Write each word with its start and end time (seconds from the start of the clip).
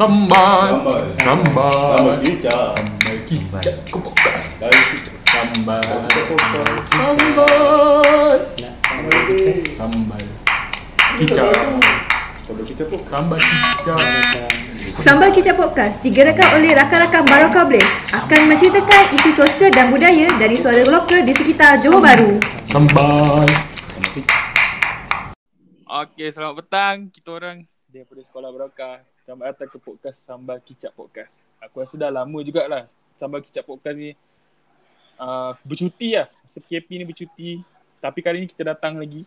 Sambal 0.00 0.80
Sambal. 1.12 1.76
Sambal 1.76 2.16
kicap. 2.24 2.72
Sambal 2.72 3.20
kicap 3.28 3.76
ke 3.84 3.98
podcast 4.00 4.44
Dari 4.56 4.80
kicap. 4.96 5.12
Sambal 5.28 5.84
Sambal. 6.88 8.38
Sambal 8.80 9.28
Sambal 9.76 10.24
kicap. 11.20 11.52
Sambal 12.48 12.64
kicap 12.64 12.88
Sambal 13.04 13.40
kicap. 13.44 14.00
Sambal 14.88 15.28
Podcast 15.36 16.00
digerakkan 16.00 16.48
oleh 16.56 16.72
rakan-rakan 16.72 17.28
Barokah 17.28 17.68
Blaze 17.68 18.16
akan 18.16 18.48
menceritakan 18.48 19.04
isu 19.04 19.36
sosial 19.36 19.68
dan 19.68 19.92
budaya 19.92 20.32
dari 20.40 20.56
suara 20.56 20.80
lokal 20.80 21.28
di 21.28 21.36
sekitar 21.36 21.76
Johor 21.76 22.00
Bahru. 22.00 22.40
Sambal 22.72 23.44
Okey, 25.84 26.32
selamat 26.32 26.56
petang. 26.64 27.12
Kita 27.12 27.36
orang 27.36 27.68
daripada 27.92 28.24
Sekolah 28.24 28.48
Barakah. 28.48 29.09
Selamat 29.30 29.54
datang 29.54 29.70
ke 29.70 29.78
podcast 29.78 30.26
Sambal 30.26 30.58
Kicap 30.58 30.90
Podcast. 30.90 31.46
Aku 31.62 31.78
rasa 31.78 31.94
dah 31.94 32.10
lama 32.10 32.42
jugalah 32.42 32.90
Sambal 33.14 33.46
Kicap 33.46 33.62
Podcast 33.62 33.94
ni 33.94 34.10
uh, 35.22 35.54
bercuti 35.62 36.18
lah. 36.18 36.26
Masa 36.42 36.58
PKP 36.58 36.98
ni 36.98 37.06
bercuti. 37.06 37.50
Tapi 38.02 38.26
kali 38.26 38.42
ni 38.42 38.50
kita 38.50 38.74
datang 38.74 38.98
lagi. 38.98 39.22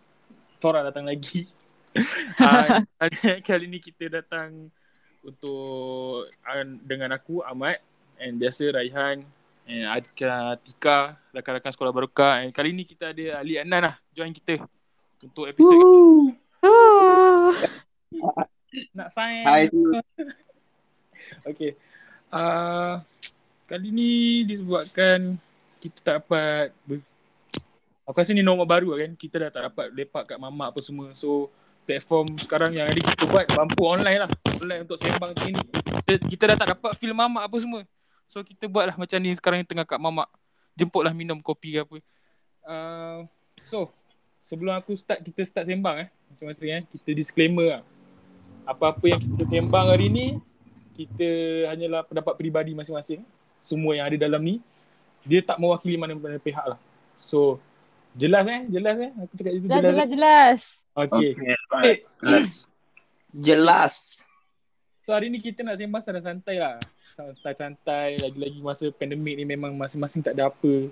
Tora 0.60 0.84
datang 0.84 1.08
lagi. 1.08 1.48
uh, 2.36 2.84
kali 3.48 3.64
ni 3.64 3.80
kita 3.80 4.20
datang 4.20 4.68
untuk 5.24 6.28
uh, 6.28 6.64
dengan 6.84 7.16
aku 7.16 7.40
Ahmad 7.40 7.80
and 8.20 8.36
biasa 8.36 8.76
Raihan 8.76 9.24
and 9.64 9.84
Adika 9.88 10.60
Tika 10.68 11.16
rakan-rakan 11.32 11.72
Sekolah 11.72 11.96
Barakah 11.96 12.44
and 12.44 12.52
kali 12.52 12.76
ni 12.76 12.84
kita 12.84 13.16
ada 13.16 13.40
Ali 13.40 13.56
Anan 13.56 13.80
lah 13.88 13.96
join 14.12 14.36
kita 14.36 14.68
untuk 15.24 15.48
episod 15.48 15.80
nak 18.96 19.08
sign. 19.12 19.44
Hai 19.46 19.68
Okay. 21.50 21.72
Uh, 22.28 23.00
kali 23.64 23.88
ni 23.88 24.10
disebabkan 24.44 25.40
kita 25.80 25.98
tak 26.04 26.14
dapat 26.24 26.72
ber... 26.84 27.00
Aku 28.04 28.16
rasa 28.20 28.36
ni 28.36 28.44
normal 28.44 28.68
baru 28.68 29.00
kan. 29.00 29.16
Kita 29.16 29.40
dah 29.40 29.50
tak 29.52 29.62
dapat 29.72 29.86
lepak 29.96 30.28
kat 30.28 30.36
mamak 30.36 30.76
apa 30.76 30.80
semua. 30.84 31.12
So 31.16 31.48
platform 31.88 32.36
sekarang 32.36 32.76
yang 32.76 32.88
ada 32.88 33.00
kita 33.00 33.24
buat 33.28 33.48
mampu 33.56 33.82
online 33.84 34.28
lah. 34.28 34.30
Online 34.60 34.84
untuk 34.84 35.00
sembang 35.00 35.32
macam 35.32 35.48
ni. 35.48 35.56
Kita, 36.04 36.12
kita 36.28 36.42
dah 36.52 36.56
tak 36.60 36.68
dapat 36.76 36.92
feel 37.00 37.16
mamak 37.16 37.48
apa 37.48 37.56
semua. 37.56 37.80
So 38.28 38.44
kita 38.44 38.68
buat 38.68 38.84
lah 38.92 38.96
macam 38.96 39.16
ni 39.20 39.32
sekarang 39.36 39.64
ni 39.64 39.66
tengah 39.68 39.88
kat 39.88 39.96
mamak. 39.96 40.28
Jemputlah 40.76 41.16
minum 41.16 41.40
kopi 41.40 41.80
ke 41.80 41.88
apa. 41.88 41.96
Uh, 42.64 43.18
so 43.64 43.88
sebelum 44.44 44.76
aku 44.76 44.92
start 44.96 45.24
kita 45.24 45.44
start 45.44 45.68
sembang 45.68 46.04
eh 46.04 46.08
masing-masing 46.32 46.70
eh 46.80 46.82
kita 46.92 47.16
disclaimer 47.16 47.80
lah. 47.80 47.82
Apa-apa 48.64 49.04
yang 49.04 49.20
kita 49.20 49.44
sembang 49.44 49.86
hari 49.92 50.08
ni 50.08 50.26
kita 50.94 51.28
hanyalah 51.74 52.06
pendapat 52.06 52.34
peribadi 52.38 52.72
masing-masing. 52.72 53.22
Semua 53.64 53.96
yang 53.96 54.06
ada 54.08 54.16
dalam 54.16 54.40
ni 54.40 54.60
dia 55.24 55.40
tak 55.40 55.56
mewakili 55.56 55.96
mana-mana 55.96 56.36
pihak 56.36 56.64
lah. 56.64 56.78
So 57.24 57.58
jelas 58.14 58.44
eh, 58.46 58.60
jelas 58.68 58.96
eh. 59.00 59.10
Aku 59.24 59.32
cakap 59.36 59.52
itu 59.56 59.66
Jelas, 59.66 59.82
jelas. 59.82 59.92
jelas, 59.92 60.08
jelas. 60.12 60.60
Okay. 60.94 61.30
Okay, 61.34 61.54
alright. 61.72 62.00
Jelas. 62.22 62.52
Jelas. 63.34 63.94
So 65.04 65.12
hari 65.12 65.28
ni 65.28 65.42
kita 65.42 65.60
nak 65.66 65.76
sembang 65.76 66.00
santai-santai 66.00 66.56
lah. 66.56 66.76
Santai-santai 67.18 68.16
lagi-lagi 68.22 68.60
masa 68.64 68.88
pandemik 68.94 69.34
ni 69.36 69.44
memang 69.44 69.74
masing-masing 69.76 70.24
tak 70.24 70.38
ada 70.38 70.48
apa. 70.48 70.88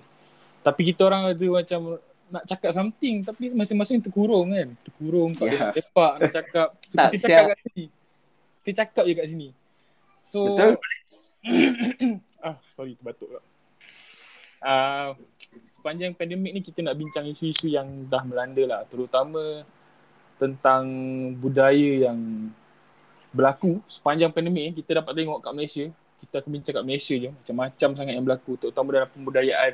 Tapi 0.61 0.81
kita 0.93 1.07
orang 1.07 1.33
ada 1.33 1.47
macam 1.49 1.97
nak 2.33 2.43
cakap 2.49 2.73
something 2.73 3.21
tapi 3.21 3.53
masing-masing 3.53 4.01
terkurung 4.01 4.49
kan. 4.49 4.73
Terkurung 4.81 5.37
tak 5.37 5.53
Ya. 5.53 5.53
yeah. 5.53 5.71
lepak 5.77 6.13
nak 6.17 6.31
cakap. 6.33 6.67
So, 6.81 6.95
Tak 6.97 7.09
kita 7.13 7.17
cakap 7.21 7.29
siap. 7.29 7.45
kat 7.45 7.59
sini. 7.69 7.85
Kita 8.63 8.71
cakap 8.81 9.03
je 9.05 9.13
kat 9.13 9.27
sini. 9.29 9.47
So 10.25 10.39
Betul. 10.57 10.73
ah 12.47 12.57
sorry 12.73 12.97
terbatuk 12.97 13.27
pula. 13.29 13.41
Ah 14.65 15.13
sepanjang 15.83 16.15
pandemik 16.15 16.51
ni 16.55 16.61
kita 16.63 16.79
nak 16.79 16.95
bincang 16.95 17.27
isu-isu 17.27 17.67
yang 17.67 18.07
dah 18.07 18.23
melanda 18.23 18.63
lah 18.63 18.81
terutama 18.87 19.67
tentang 20.39 20.87
budaya 21.35 22.07
yang 22.07 22.47
berlaku 23.35 23.83
sepanjang 23.91 24.31
pandemik 24.31 24.63
ni 24.63 24.71
kita 24.79 25.03
dapat 25.03 25.11
tengok 25.11 25.43
kat 25.43 25.51
Malaysia 25.51 25.85
kita 26.23 26.39
akan 26.39 26.49
bincang 26.55 26.73
kat 26.79 26.85
Malaysia 26.87 27.15
je 27.19 27.29
macam-macam 27.35 27.89
sangat 27.99 28.13
yang 28.15 28.23
berlaku 28.23 28.55
terutama 28.55 28.95
dalam 28.95 29.09
pembudayaan 29.11 29.73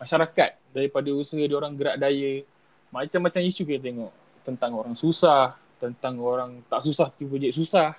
masyarakat 0.00 0.50
daripada 0.72 1.08
usaha 1.12 1.38
dia 1.38 1.56
orang 1.56 1.76
gerak 1.76 2.00
daya. 2.00 2.42
Macam-macam 2.90 3.40
isu 3.44 3.62
kita 3.62 3.84
tengok. 3.84 4.12
Tentang 4.42 4.72
orang 4.72 4.96
susah 4.96 5.54
tentang 5.80 6.20
orang 6.20 6.60
tak 6.68 6.84
susah 6.84 7.08
tiba 7.16 7.40
je 7.40 7.50
susah. 7.56 7.96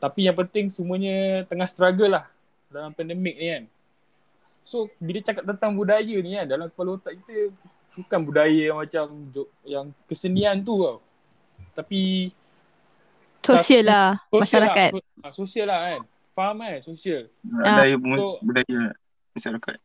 Tapi 0.00 0.24
yang 0.24 0.34
penting 0.34 0.72
semuanya 0.72 1.44
tengah 1.44 1.68
struggle 1.68 2.08
lah 2.08 2.24
dalam 2.72 2.96
pandemik 2.96 3.36
ni 3.36 3.46
kan. 3.52 3.64
So 4.64 4.88
bila 4.96 5.20
cakap 5.20 5.44
tentang 5.44 5.76
budaya 5.76 6.16
ni 6.24 6.32
kan 6.40 6.48
dalam 6.48 6.72
kepala 6.72 6.96
otak 6.96 7.20
kita 7.20 7.52
bukan 8.00 8.20
budaya 8.24 8.62
yang 8.72 8.78
macam 8.80 9.06
yang 9.68 9.86
kesenian 10.08 10.64
tu 10.64 10.80
tau. 10.80 10.98
Tapi 11.76 12.32
Sosial 13.40 13.88
lah, 13.88 14.20
sosial 14.28 14.40
masyarakat. 14.44 14.90
lah, 14.92 15.00
so- 15.00 15.24
ah, 15.24 15.32
sosial 15.32 15.66
lah 15.68 15.80
kan. 15.80 16.00
Faham 16.36 16.56
kan 16.60 16.80
sosial? 16.84 17.22
Budaya, 17.44 17.94
So- 17.96 18.38
budaya 18.40 18.80
masyarakat. 19.36 19.78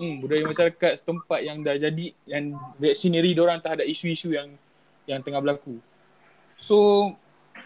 Hmm, 0.00 0.14
budaya 0.22 0.42
masyarakat 0.46 0.92
setempat 1.02 1.40
yang 1.44 1.60
dah 1.60 1.76
jadi 1.76 2.06
yang 2.24 2.56
reaksionary 2.78 3.36
diorang 3.36 3.60
terhadap 3.60 3.84
isu-isu 3.88 4.32
yang 4.32 4.54
yang 5.04 5.20
tengah 5.20 5.42
berlaku. 5.42 5.82
So 6.56 7.10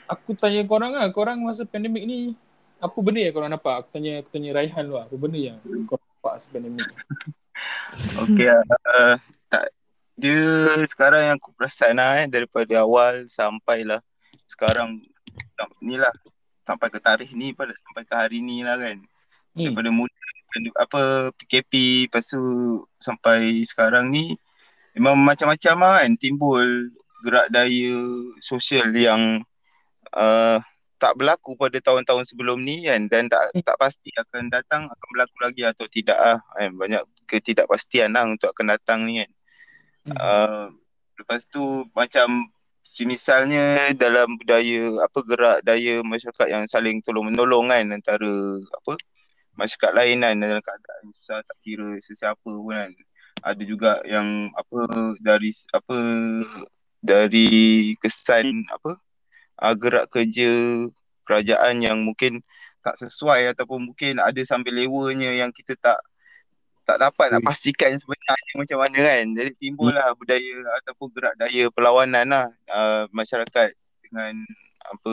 aku 0.08 0.34
tanya 0.34 0.64
korang 0.64 0.96
lah, 0.96 1.10
korang 1.12 1.44
masa 1.44 1.68
pandemik 1.68 2.06
ni 2.06 2.32
apa 2.80 2.96
benda 3.00 3.20
yang 3.22 3.34
korang 3.34 3.50
nampak? 3.52 3.74
Aku 3.84 3.88
tanya 3.92 4.24
aku 4.24 4.28
tanya 4.32 4.50
Raihan 4.56 4.86
lah, 4.88 5.04
apa 5.06 5.16
benda 5.16 5.38
yang 5.38 5.58
korang 5.86 6.06
nampak 6.06 6.32
masa 6.40 6.46
pandemik 6.50 6.82
ni? 6.84 6.96
Okay, 8.20 8.52
uh, 8.52 9.16
tak 9.48 9.72
dia 10.16 10.36
sekarang 10.84 11.32
yang 11.32 11.36
aku 11.40 11.56
perasan 11.56 11.96
lah 11.96 12.20
eh, 12.20 12.28
daripada 12.28 12.84
awal 12.84 13.24
sampai 13.28 13.84
lah 13.84 14.00
sekarang 14.44 15.00
ni 15.80 15.96
lah 15.96 16.12
sampai 16.64 16.88
ke 16.88 16.98
tarikh 17.00 17.32
ni 17.32 17.56
pada 17.56 17.72
sampai 17.72 18.02
ke 18.04 18.12
hari 18.12 18.38
ni 18.40 18.60
lah 18.60 18.76
kan. 18.76 19.00
Hmm. 19.56 19.72
Daripada 19.72 19.88
mula 19.88 20.12
apa 20.78 21.30
PKP 21.36 22.06
lepas 22.08 22.24
tu 22.24 22.42
sampai 22.96 23.60
sekarang 23.66 24.08
ni 24.08 24.38
memang 24.96 25.18
macam-macam 25.20 25.76
lah 25.76 25.94
kan 26.00 26.12
timbul 26.16 26.64
gerak 27.24 27.52
daya 27.52 27.96
sosial 28.40 28.88
yang 28.96 29.44
uh, 30.16 30.58
tak 30.96 31.12
berlaku 31.20 31.52
pada 31.60 31.76
tahun-tahun 31.76 32.24
sebelum 32.24 32.56
ni 32.64 32.88
kan 32.88 33.04
dan 33.12 33.28
tak 33.28 33.52
tak 33.60 33.76
pasti 33.76 34.08
akan 34.16 34.48
datang 34.48 34.88
akan 34.88 35.06
berlaku 35.12 35.36
lagi 35.44 35.62
atau 35.68 35.84
tidak 35.92 36.16
ah 36.16 36.40
kan 36.56 36.72
banyak 36.72 37.02
ketidakpastian 37.28 38.16
lah 38.16 38.24
untuk 38.24 38.48
akan 38.56 38.72
datang 38.72 39.04
ni 39.04 39.20
kan. 39.20 39.30
Hmm. 40.06 40.16
Uh, 40.16 40.66
lepas 41.20 41.44
tu 41.52 41.84
macam 41.92 42.48
misalnya 43.04 43.92
dalam 43.92 44.40
budaya 44.40 45.04
apa 45.04 45.18
gerak 45.20 45.58
daya 45.68 46.00
masyarakat 46.00 46.48
yang 46.48 46.64
saling 46.64 47.04
tolong 47.04 47.28
menolong 47.28 47.68
kan 47.68 47.92
antara 47.92 48.32
apa 48.72 48.96
masyarakat 49.56 49.92
lain 49.96 50.22
kan 50.22 50.34
dalam 50.36 50.62
keadaan 50.62 51.04
susah 51.16 51.40
tak 51.42 51.58
kira 51.64 51.96
sesiapa 51.98 52.44
pun 52.44 52.72
kan. 52.72 52.92
Ada 53.44 53.62
juga 53.64 54.00
yang 54.08 54.52
apa 54.56 54.78
dari 55.20 55.52
apa 55.72 55.96
dari 57.04 57.48
kesan 58.00 58.64
apa 58.72 58.96
uh, 59.62 59.74
gerak 59.76 60.08
kerja 60.12 60.50
kerajaan 61.26 61.82
yang 61.82 61.98
mungkin 62.06 62.40
tak 62.80 62.94
sesuai 63.02 63.50
ataupun 63.56 63.90
mungkin 63.92 64.22
ada 64.22 64.38
sambil 64.46 64.78
lewanya 64.78 65.34
yang 65.34 65.50
kita 65.50 65.74
tak 65.76 65.98
tak 66.86 67.02
dapat 67.02 67.34
nak 67.34 67.42
pastikan 67.42 67.90
sebenarnya 67.98 68.52
macam 68.54 68.78
mana 68.78 68.98
kan. 69.02 69.24
Jadi 69.34 69.50
timbullah 69.58 70.08
budaya 70.14 70.54
ataupun 70.82 71.10
gerak 71.10 71.34
daya 71.34 71.66
perlawanan 71.74 72.26
lah 72.30 72.46
uh, 72.70 73.10
masyarakat 73.10 73.74
dengan 74.06 74.38
apa 74.86 75.12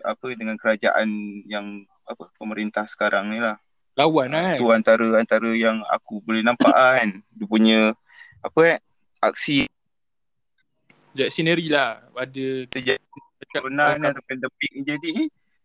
apa 0.00 0.26
dengan 0.32 0.56
kerajaan 0.56 1.08
yang 1.44 1.84
apa 2.08 2.32
pemerintah 2.40 2.88
sekarang 2.88 3.36
ni 3.36 3.38
lah. 3.38 3.60
Lawan 3.94 4.28
lah 4.34 4.42
kan? 4.54 4.58
Tu 4.58 4.66
antara 4.70 5.06
antara 5.18 5.50
yang 5.54 5.78
aku 5.86 6.18
boleh 6.22 6.42
nampak 6.42 6.70
lah 6.70 6.98
kan. 6.98 7.10
Dia 7.34 7.46
punya 7.46 7.80
apa 8.42 8.58
eh 8.74 8.78
aksi 9.22 9.70
Reaksionary 11.14 11.70
lah. 11.70 12.02
Ada 12.10 12.66
terjadi 12.74 12.98
corona 13.54 13.94
ni 13.94 14.06
atau 14.10 14.22
pandemik 14.26 14.70
ni 14.74 14.82
jadi 14.82 15.10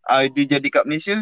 uh, 0.06 0.24
dia 0.30 0.46
jadi 0.58 0.68
kat 0.70 0.86
Malaysia 0.86 1.18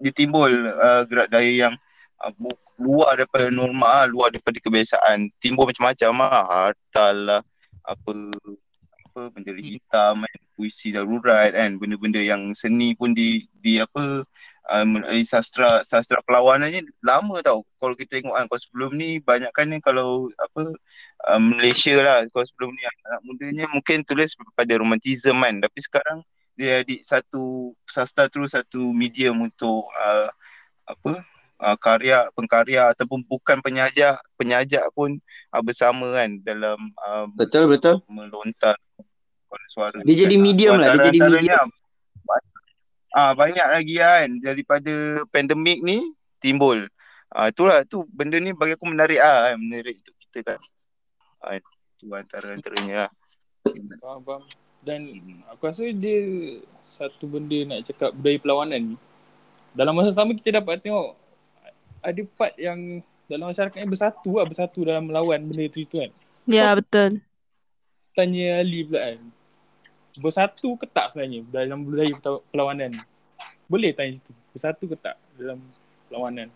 dia 0.00 0.12
timbul 0.12 0.52
uh, 0.52 1.02
gerak 1.08 1.32
daya 1.32 1.68
yang 1.68 1.74
uh, 2.20 2.32
bu- 2.36 2.60
luar 2.80 3.16
daripada 3.16 3.48
norma 3.48 4.04
luar 4.08 4.32
daripada 4.32 4.56
kebiasaan 4.60 5.32
timbul 5.40 5.68
macam-macam 5.68 6.12
lah 6.24 6.44
hartal 6.48 7.16
lah 7.24 7.42
apa 7.84 8.12
apa 9.10 9.20
bendera 9.32 9.60
hitam 9.60 10.24
kan 10.24 10.40
puisi 10.56 10.92
darurat 10.92 11.52
kan 11.52 11.76
benda-benda 11.76 12.20
yang 12.20 12.52
seni 12.52 12.92
pun 12.96 13.12
di 13.16 13.48
di 13.60 13.80
apa 13.80 14.24
melalui 14.86 15.26
sastra 15.26 15.82
sastra 15.82 16.22
perlawanan 16.22 16.70
ni 16.70 16.80
lama 17.02 17.42
tau 17.42 17.66
kalau 17.80 17.96
kita 17.98 18.20
tengok 18.20 18.36
kan 18.38 18.46
kalau 18.46 18.60
sebelum 18.60 18.90
ni 18.94 19.18
banyak 19.18 19.50
kan 19.50 19.66
kalau 19.82 20.30
apa 20.38 20.70
uh, 21.26 21.40
Malaysia 21.40 21.98
lah 21.98 22.22
kalau 22.30 22.46
sebelum 22.46 22.70
ni 22.76 22.82
anak 22.86 23.20
mudanya 23.26 23.64
mungkin 23.74 24.06
tulis 24.06 24.36
pada 24.54 24.72
romantism 24.78 25.42
kan 25.42 25.58
tapi 25.58 25.78
sekarang 25.82 26.18
dia 26.54 26.84
adik 26.84 27.00
satu 27.02 27.72
sastra 27.88 28.28
terus 28.28 28.52
satu 28.52 28.92
medium 28.92 29.48
untuk 29.48 29.88
uh, 29.96 30.28
apa 30.86 31.24
uh, 31.60 31.76
karya 31.80 32.28
pengkarya 32.36 32.92
ataupun 32.92 33.24
bukan 33.24 33.58
penyajak 33.64 34.20
penyajak 34.36 34.84
pun 34.92 35.16
uh, 35.50 35.62
bersama 35.64 36.14
kan 36.14 36.36
dalam 36.44 36.78
uh, 37.00 37.26
Betul 37.32 37.68
betul. 37.68 38.04
melontar 38.06 38.76
suara 39.66 39.98
Dia 40.06 40.26
jadi 40.26 40.36
medium 40.38 40.78
lah, 40.78 40.94
dia 40.98 41.10
jadi 41.10 41.18
medium. 41.26 41.68
Ah 43.10 43.34
banyak 43.34 43.66
lagi 43.66 43.94
kan 43.98 44.26
daripada 44.38 45.22
pandemik 45.34 45.82
ni 45.82 46.14
timbul. 46.38 46.86
Ah 47.30 47.50
itulah 47.50 47.82
tu 47.86 48.06
benda 48.10 48.38
ni 48.38 48.54
bagi 48.54 48.74
aku 48.78 48.86
menarik 48.86 49.18
ah 49.18 49.50
kan, 49.50 49.58
menarik 49.58 49.98
untuk 49.98 50.16
kita 50.18 50.54
kan. 50.54 50.60
Ah 51.42 51.58
itu 51.58 52.06
antara 52.14 52.54
antaranya 52.54 53.06
lah. 53.06 53.10
Faham, 53.98 54.20
faham. 54.22 54.42
Dan 54.80 55.00
aku 55.50 55.62
rasa 55.68 55.84
dia 55.90 56.18
satu 56.90 57.26
benda 57.28 57.58
nak 57.66 57.86
cakap 57.90 58.10
budaya 58.14 58.38
perlawanan 58.38 58.94
ni. 58.94 58.96
Dalam 59.74 59.94
masa 59.94 60.10
sama 60.10 60.34
kita 60.34 60.62
dapat 60.62 60.82
tengok 60.82 61.14
ada 62.00 62.20
part 62.34 62.54
yang 62.56 63.04
dalam 63.30 63.52
masyarakat 63.54 63.78
yang 63.78 63.92
bersatu 63.92 64.30
lah, 64.34 64.46
bersatu 64.48 64.82
dalam 64.82 65.06
melawan 65.06 65.38
benda 65.46 65.70
tu 65.70 65.84
itu 65.84 66.02
kan. 66.02 66.10
Ya, 66.50 66.74
betul. 66.74 67.22
Tanya 68.16 68.58
Ali 68.58 68.82
pula 68.82 69.14
kan. 69.14 69.18
Bersatu 70.18 70.74
ke 70.74 70.90
tak 70.90 71.14
sebenarnya 71.14 71.46
dalam 71.54 71.86
budaya 71.86 72.10
perlawanan? 72.50 72.90
Boleh 73.70 73.94
tanya 73.94 74.18
itu. 74.18 74.32
Bersatu 74.50 74.90
ke 74.90 74.96
tak 74.98 75.14
dalam 75.38 75.62
perlawanan? 76.10 76.50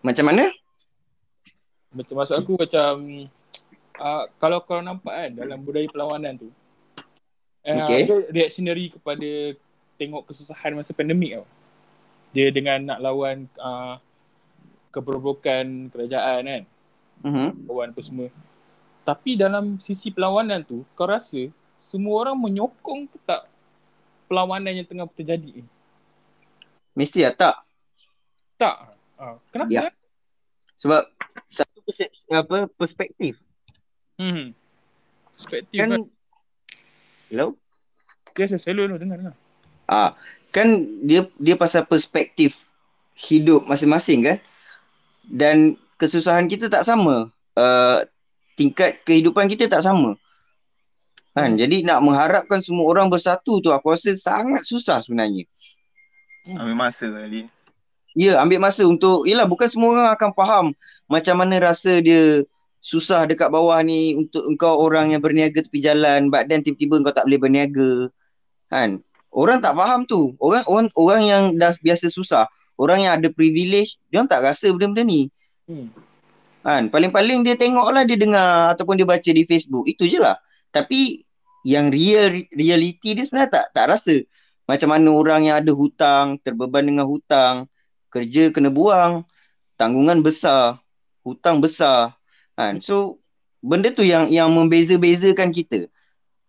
Macam 0.00 0.24
mana? 0.32 0.48
Macam 1.92 2.14
maksud 2.16 2.36
aku 2.40 2.56
macam 2.56 2.92
uh, 4.00 4.24
kalau 4.40 4.58
kau 4.64 4.80
nampak 4.80 5.12
kan 5.12 5.30
dalam 5.36 5.58
budaya 5.60 5.88
perlawanan 5.88 6.36
tu 6.36 6.48
uh, 6.48 7.76
Okay. 7.82 8.04
ada 8.06 8.16
reactionary 8.30 8.92
kepada 8.92 9.56
tengok 9.96 10.28
kesusahan 10.28 10.76
masa 10.76 10.92
pandemik 10.92 11.40
tau. 11.40 11.46
Dia 12.36 12.52
dengan 12.52 12.94
nak 12.94 13.00
lawan 13.00 13.48
uh, 13.56 13.96
keberobokan 14.92 15.88
kerajaan 15.92 16.40
kan, 16.44 16.62
Mhm. 17.24 17.48
lawan 17.68 17.90
apa 17.92 18.00
semua. 18.04 18.28
Tapi 19.04 19.40
dalam 19.40 19.80
sisi 19.80 20.12
perlawanan 20.12 20.64
tu 20.64 20.84
kau 20.92 21.08
rasa 21.08 21.48
semua 21.80 22.26
orang 22.26 22.36
menyokong 22.36 23.08
ke 23.10 23.18
tak 23.24 23.46
perlawanan 24.26 24.74
yang 24.74 24.88
tengah 24.88 25.06
terjadi 25.14 25.62
ni? 25.62 25.64
Mesti 26.96 27.28
lah 27.28 27.34
tak. 27.36 27.56
Tak. 28.56 28.76
Uh, 29.16 29.36
kenapa? 29.52 29.70
Ya. 29.70 29.88
Sebab 30.76 31.08
satu 31.48 31.78
persepsi, 31.84 32.28
apa 32.32 32.68
perspektif. 32.76 33.44
Hmm. 34.16 34.56
Perspektif 35.36 35.76
Kan 35.76 35.88
kan. 35.92 36.02
Hello? 37.28 37.46
Yes, 38.36 38.52
yes, 38.52 38.64
hello, 38.68 38.84
hello, 38.84 38.96
dengar, 39.00 39.16
dengar. 39.20 39.36
Ah, 39.88 40.12
kan 40.52 40.84
dia 41.04 41.28
dia 41.40 41.56
pasal 41.56 41.88
perspektif 41.88 42.68
hidup 43.16 43.64
masing-masing 43.64 44.24
kan? 44.24 44.38
Dan 45.24 45.80
kesusahan 45.96 46.46
kita 46.46 46.68
tak 46.68 46.84
sama. 46.84 47.32
Uh, 47.56 48.04
tingkat 48.56 49.00
kehidupan 49.04 49.48
kita 49.48 49.68
tak 49.68 49.80
sama. 49.80 50.16
Kan? 51.36 51.60
Jadi 51.60 51.84
nak 51.84 52.00
mengharapkan 52.00 52.64
semua 52.64 52.88
orang 52.88 53.12
bersatu 53.12 53.60
tu 53.60 53.68
aku 53.68 53.92
rasa 53.92 54.16
sangat 54.16 54.64
susah 54.64 55.04
sebenarnya. 55.04 55.44
Ambil 56.48 56.72
masa 56.72 57.12
kali. 57.12 57.52
Ya, 58.16 58.40
ambil 58.40 58.64
masa 58.64 58.88
untuk 58.88 59.28
yalah 59.28 59.44
bukan 59.44 59.68
semua 59.68 59.92
orang 59.92 60.08
akan 60.16 60.30
faham 60.32 60.66
macam 61.04 61.36
mana 61.36 61.60
rasa 61.60 62.00
dia 62.00 62.40
susah 62.80 63.28
dekat 63.28 63.52
bawah 63.52 63.76
ni 63.84 64.16
untuk 64.16 64.48
engkau 64.48 64.80
orang 64.80 65.12
yang 65.12 65.20
berniaga 65.20 65.60
tepi 65.60 65.84
jalan 65.84 66.32
but 66.32 66.48
then 66.48 66.64
tiba-tiba 66.64 67.04
engkau 67.04 67.12
tak 67.12 67.28
boleh 67.28 67.36
berniaga. 67.36 68.08
Kan? 68.72 69.04
Orang 69.28 69.60
tak 69.60 69.76
faham 69.76 70.08
tu. 70.08 70.32
Orang 70.40 70.64
orang 70.64 70.88
orang 70.96 71.22
yang 71.28 71.42
dah 71.60 71.76
biasa 71.84 72.08
susah, 72.08 72.48
orang 72.80 73.04
yang 73.04 73.12
ada 73.20 73.28
privilege, 73.28 74.00
dia 74.08 74.24
orang 74.24 74.32
tak 74.32 74.40
rasa 74.40 74.72
benda-benda 74.72 75.04
ni. 75.04 75.28
Hmm. 75.68 75.92
Kan? 76.64 76.88
Paling-paling 76.88 77.44
dia 77.44 77.60
tengoklah 77.60 78.08
dia 78.08 78.16
dengar 78.16 78.72
ataupun 78.72 78.96
dia 78.96 79.04
baca 79.04 79.28
di 79.28 79.44
Facebook. 79.44 79.84
Itu 79.84 80.08
je 80.08 80.16
lah. 80.16 80.40
Tapi 80.72 81.25
yang 81.66 81.90
real 81.90 82.46
reality 82.54 83.18
dia 83.18 83.26
sebenarnya 83.26 83.50
tak 83.50 83.66
tak 83.74 83.86
rasa. 83.90 84.22
Macam 84.70 84.94
mana 84.94 85.10
orang 85.10 85.50
yang 85.50 85.58
ada 85.58 85.74
hutang, 85.74 86.38
terbeban 86.42 86.86
dengan 86.86 87.06
hutang, 87.10 87.66
kerja 88.10 88.54
kena 88.54 88.70
buang, 88.70 89.26
tanggungan 89.74 90.22
besar, 90.22 90.78
hutang 91.26 91.58
besar. 91.58 92.14
Kan? 92.54 92.78
So 92.78 93.18
benda 93.58 93.90
tu 93.90 94.06
yang 94.06 94.30
yang 94.30 94.54
membeza-bezakan 94.54 95.50
kita. 95.50 95.90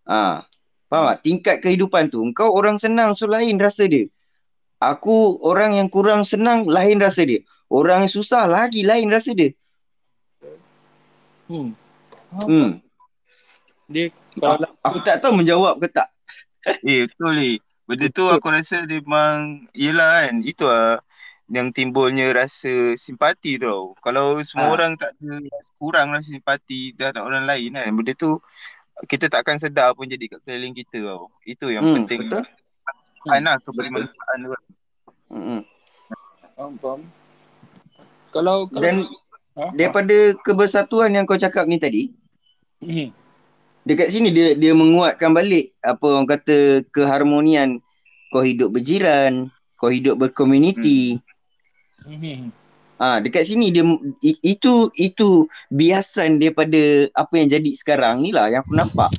Ha. 0.05 0.45
Faham 0.87 1.03
tak? 1.09 1.19
Tingkat 1.25 1.55
kehidupan 1.65 2.13
tu. 2.13 2.21
Engkau 2.21 2.53
orang 2.53 2.77
senang 2.77 3.17
so 3.17 3.25
lain 3.25 3.57
rasa 3.57 3.89
dia. 3.89 4.05
Aku 4.77 5.41
orang 5.41 5.81
yang 5.81 5.89
kurang 5.89 6.21
senang 6.29 6.69
lain 6.69 7.01
rasa 7.01 7.25
dia. 7.25 7.41
Orang 7.67 8.05
yang 8.05 8.13
susah 8.13 8.45
lagi 8.45 8.85
lain 8.85 9.09
rasa 9.09 9.33
dia. 9.33 9.49
Hmm. 11.49 11.73
Hmm. 12.31 12.79
Dia 13.89 14.13
kalau 14.37 14.69
Aku 14.81 14.97
tak 15.01 15.19
tahu 15.19 15.33
menjawab 15.33 15.77
ke 15.77 15.87
tak. 15.87 16.07
Eh 16.83 17.07
betul 17.07 17.33
ni. 17.33 17.51
Benda 17.83 18.07
tu 18.09 18.27
aku 18.27 18.47
rasa 18.47 18.83
dia 18.83 18.99
memang 18.99 19.65
yelah 19.71 20.27
kan. 20.27 20.39
Itu 20.41 20.67
lah 20.67 20.99
yang 21.47 21.71
timbulnya 21.71 22.27
rasa 22.29 22.91
simpati 22.93 23.55
tu 23.55 23.63
tau. 23.63 23.83
Kalau 23.97 24.35
semua 24.41 24.67
Ah. 24.67 24.73
orang 24.73 24.91
tak 24.93 25.15
ada 25.15 25.39
kurang 25.75 26.11
rasa 26.11 26.27
simpati 26.27 26.91
terhadap 26.91 27.23
orang 27.23 27.43
lain 27.43 27.71
kan. 27.71 27.87
Benda 27.89 28.11
tu 28.13 28.35
kita 29.03 29.27
tak 29.27 29.41
akan 29.41 29.57
sedar 29.57 29.93
pun 29.93 30.03
jadi 30.05 30.27
kat 30.27 30.43
keliling 30.43 30.73
kita 30.73 31.05
tau. 31.05 31.31
Itu 31.41 31.69
yang 31.69 31.85
Hmm, 31.85 32.03
penting. 32.03 32.27
betul. 32.27 32.43
Kan 33.23 33.43
lah 33.43 33.55
kebermanfaatan 33.59 34.37
tu. 34.41 34.49
Hmm. 35.29 35.61
faham, 36.53 36.71
faham. 36.77 37.01
Kalau 38.27 38.67
kalau 38.67 38.81
Dan 38.81 39.07
ha? 39.55 39.71
daripada 39.71 40.15
kebersatuan 40.37 41.11
yang 41.11 41.23
kau 41.23 41.37
cakap 41.37 41.63
ni 41.63 41.77
tadi, 41.77 42.11
Hmm. 42.77 43.09
Dekat 43.87 44.11
sini 44.11 44.29
dia 44.35 44.51
dia 44.53 44.75
menguatkan 44.75 45.31
balik 45.31 45.71
apa 45.79 46.03
orang 46.03 46.27
kata 46.27 46.83
keharmonian 46.91 47.79
kau 48.27 48.43
hidup 48.43 48.75
berjiran, 48.75 49.47
kau 49.79 49.87
hidup 49.87 50.19
berkomuniti. 50.19 51.23
Hmm. 52.03 52.51
Ah 52.97 53.17
ha, 53.17 53.23
dekat 53.23 53.47
sini 53.47 53.71
dia 53.71 53.85
itu 54.43 54.89
itu 54.97 55.45
biasan 55.71 56.41
daripada 56.41 57.07
apa 57.15 57.33
yang 57.39 57.47
jadi 57.47 57.71
sekarang 57.77 58.25
ni 58.25 58.35
lah 58.35 58.51
yang 58.51 58.65
aku 58.65 58.75
nampak. 58.75 59.11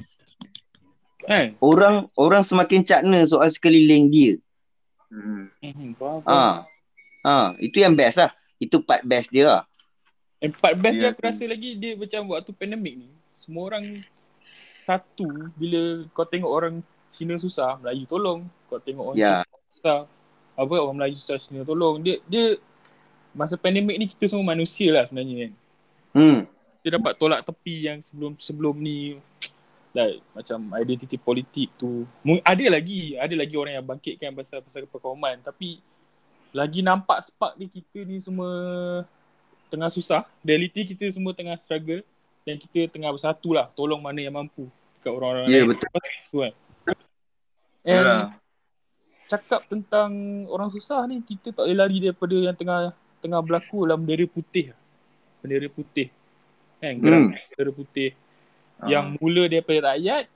Kan? 1.25 1.57
Orang 1.61 2.13
orang 2.21 2.45
semakin 2.45 2.85
cakna 2.85 3.25
soal 3.25 3.49
sekeliling 3.49 4.13
dia. 4.13 4.37
Hmm. 5.09 5.49
Hmm. 5.65 5.97
Faham, 5.97 6.21
faham. 6.21 6.29
Ah. 6.29 6.57
Ha, 7.27 7.55
itu 7.61 7.81
yang 7.81 7.97
best 7.97 8.21
lah. 8.21 8.31
Itu 8.61 8.83
part 8.85 9.05
best 9.07 9.33
dia 9.33 9.47
lah. 9.49 9.63
And 10.43 10.55
part 10.55 10.77
best 10.79 10.97
Ya, 10.99 11.01
dia 11.03 11.11
aku 11.15 11.23
rasa 11.25 11.45
lagi 11.49 11.79
dia 11.79 11.95
macam 11.99 12.31
waktu 12.35 12.51
pandemik 12.55 12.95
ni 12.99 13.09
semua 13.43 13.73
orang 13.73 14.05
satu 14.89 15.29
bila 15.61 16.09
kau 16.17 16.25
tengok 16.25 16.49
orang 16.49 16.75
Cina 17.13 17.37
susah, 17.37 17.77
Melayu 17.85 18.09
tolong. 18.09 18.49
Kau 18.73 18.81
tengok 18.81 19.13
orang 19.13 19.17
Ya. 19.21 19.45
Cina 19.45 19.69
susah, 19.77 19.99
apa 20.57 20.73
orang 20.81 20.97
Melayu 20.97 21.15
susah 21.21 21.37
Cina 21.37 21.61
tolong. 21.69 22.01
Dia 22.01 22.17
dia 22.25 22.57
masa 23.37 23.61
pandemik 23.61 24.01
ni 24.01 24.07
kita 24.09 24.33
semua 24.33 24.57
manusia 24.57 24.89
lah 24.89 25.05
sebenarnya 25.05 25.37
kan. 25.45 25.53
Hmm. 26.17 26.41
Kita 26.81 26.97
dapat 26.97 27.13
tolak 27.21 27.45
tepi 27.45 27.85
yang 27.85 28.01
sebelum 28.01 28.41
sebelum 28.41 28.81
ni 28.81 29.21
like 29.93 30.25
macam 30.33 30.73
identiti 30.81 31.21
politik 31.21 31.69
tu. 31.77 32.09
Ada 32.41 32.73
lagi, 32.73 33.13
ada 33.21 33.35
lagi 33.37 33.55
orang 33.61 33.77
yang 33.77 33.87
bangkitkan 33.87 34.33
pasal 34.33 34.65
pasal 34.65 34.89
perkauman 34.89 35.37
tapi 35.45 35.85
lagi 36.57 36.81
nampak 36.81 37.29
spark 37.29 37.61
ni 37.61 37.69
kita 37.69 38.09
ni 38.09 38.25
semua 38.25 38.49
tengah 39.69 39.93
susah. 39.93 40.25
Reality 40.41 40.97
kita 40.97 41.13
semua 41.13 41.37
tengah 41.37 41.61
struggle 41.61 42.01
dan 42.49 42.57
kita 42.57 42.89
tengah 42.89 43.13
bersatu 43.13 43.53
lah. 43.53 43.69
Tolong 43.77 44.01
mana 44.01 44.25
yang 44.25 44.33
mampu 44.33 44.65
dekat 44.99 45.13
orang-orang 45.13 45.45
Ya, 45.47 45.63
lain. 45.63 45.69
betul. 45.71 45.89
Tu 46.29 46.37
kan. 46.37 46.53
And 47.83 47.97
Yalah. 47.97 48.23
cakap 49.27 49.61
tentang 49.67 50.11
orang 50.47 50.69
susah 50.69 51.05
ni 51.05 51.21
kita 51.21 51.53
tak 51.53 51.63
boleh 51.63 51.79
lari 51.79 51.97
daripada 52.01 52.35
yang 52.35 52.53
tengah 52.53 52.91
tengah 53.19 53.41
berlaku 53.41 53.85
dalam 53.85 54.03
bendera 54.03 54.27
putih. 54.27 54.75
Bendera 55.39 55.69
putih. 55.69 56.09
Kan? 56.79 56.99
Gerak 56.99 57.19
Hmm. 57.19 57.31
bendera 57.35 57.73
putih 57.73 58.11
Ah. 58.79 58.87
yang 58.87 59.19
mula 59.19 59.47
daripada 59.47 59.91
rakyat 59.91 60.31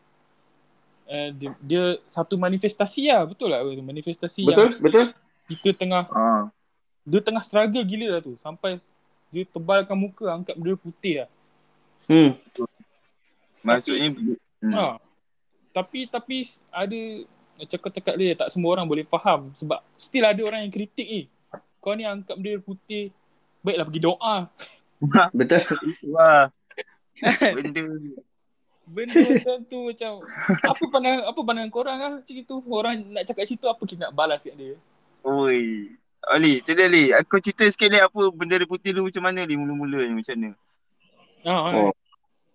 uh, 1.06 1.28
dia, 1.30 1.50
dia 1.62 1.84
satu 2.08 2.34
manifestasi 2.34 3.06
lah 3.06 3.22
betul 3.22 3.46
lah 3.46 3.62
manifestasi 3.62 4.42
Betul, 4.42 4.58
yang 4.58 4.82
betul. 4.82 5.06
kita 5.46 5.68
tengah 5.78 6.10
Ah. 6.10 6.50
dia 7.02 7.22
tengah 7.22 7.38
struggle 7.42 7.82
gila 7.82 8.18
lah 8.18 8.20
tu 8.20 8.34
sampai 8.38 8.82
dia 9.30 9.46
tebalkan 9.46 9.94
muka 9.94 10.26
angkat 10.28 10.58
bendera 10.58 10.74
putih 10.74 11.14
lah. 11.22 11.28
Hmm. 12.04 12.34
Maksudnya 13.62 14.10
hmm. 14.62 14.72
Ha. 14.72 14.96
Tapi 15.72 16.08
tapi 16.08 16.48
ada 16.70 17.00
macam 17.58 17.76
kau 17.78 17.92
cakap 17.92 18.14
dia 18.16 18.32
tak 18.34 18.48
semua 18.50 18.74
orang 18.74 18.86
boleh 18.88 19.04
faham 19.06 19.52
sebab 19.60 19.78
still 20.00 20.24
ada 20.24 20.40
orang 20.42 20.66
yang 20.66 20.72
kritik 20.72 21.08
eh. 21.08 21.24
Kau 21.82 21.98
ni 21.98 22.06
angkat 22.06 22.38
bendera 22.38 22.62
putih 22.62 23.10
baiklah 23.60 23.86
pergi 23.90 24.02
doa. 24.02 24.36
Betul. 25.38 25.62
Wah. 26.14 26.48
Benda 27.54 27.82
benda 28.92 29.14
macam 29.14 29.56
tu 29.70 29.78
macam 29.88 30.12
apa 30.68 30.82
pandangan 30.90 31.22
apa 31.30 31.40
pandangan 31.40 31.72
korang 31.72 31.98
ah 32.02 32.12
macam 32.18 32.34
itu 32.34 32.54
orang 32.68 32.94
nak 33.14 33.24
cakap 33.24 33.44
cerita 33.46 33.66
apa 33.70 33.82
kita 33.86 34.00
nak 34.10 34.14
balas 34.14 34.42
kat 34.42 34.58
dia 34.58 34.74
Oi. 35.22 35.86
Ali, 36.22 36.62
cerita 36.62 36.86
Ali. 36.86 37.10
Aku 37.14 37.38
cerita 37.42 37.66
sikit 37.66 37.90
ni 37.90 37.98
apa 37.98 38.30
bendera 38.34 38.66
putih 38.66 38.94
tu 38.94 39.06
macam 39.06 39.22
mana 39.22 39.42
ni 39.42 39.54
mula-mula 39.58 40.06
ni 40.06 40.14
macam 40.18 40.34
mana? 40.34 40.50
ah 41.46 41.70
Oh. 41.74 41.92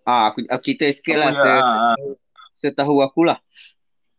Ah, 0.08 0.32
aku, 0.32 0.48
aku 0.48 0.62
cerita 0.64 0.88
sikit 0.88 1.20
lah 1.20 1.36
se, 1.36 1.44
ya? 1.44 1.60
Ah, 1.60 1.92
ah. 1.92 1.96
setahu 2.56 3.04
aku 3.04 3.28
lah. 3.28 3.44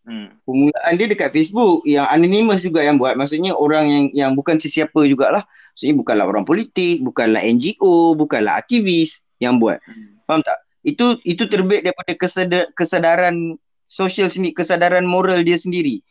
Hmm. 0.04 0.36
Permulaan 0.44 0.92
dia 1.00 1.08
dekat 1.08 1.32
Facebook 1.32 1.84
yang 1.88 2.04
anonymous 2.12 2.60
juga 2.60 2.84
yang 2.84 3.00
buat. 3.00 3.16
Maksudnya 3.16 3.56
orang 3.56 3.84
yang 3.88 4.04
yang 4.12 4.30
bukan 4.36 4.60
sesiapa 4.60 5.08
jugalah. 5.08 5.48
Maksudnya 5.72 5.96
bukanlah 5.96 6.24
orang 6.28 6.44
politik, 6.44 7.00
bukanlah 7.00 7.40
NGO, 7.40 8.12
bukanlah 8.20 8.60
aktivis 8.60 9.24
yang 9.40 9.56
buat. 9.56 9.80
Hmm. 9.88 10.20
Faham 10.28 10.44
tak? 10.44 10.60
Itu 10.84 11.16
itu 11.24 11.48
terbit 11.48 11.88
daripada 11.88 12.12
kesedar, 12.12 12.68
kesadaran 12.76 13.56
sosial 13.88 14.28
sendiri, 14.28 14.52
kesadaran 14.52 15.08
moral 15.08 15.40
dia 15.40 15.56
sendiri 15.56 16.04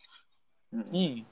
hmm 0.74 1.24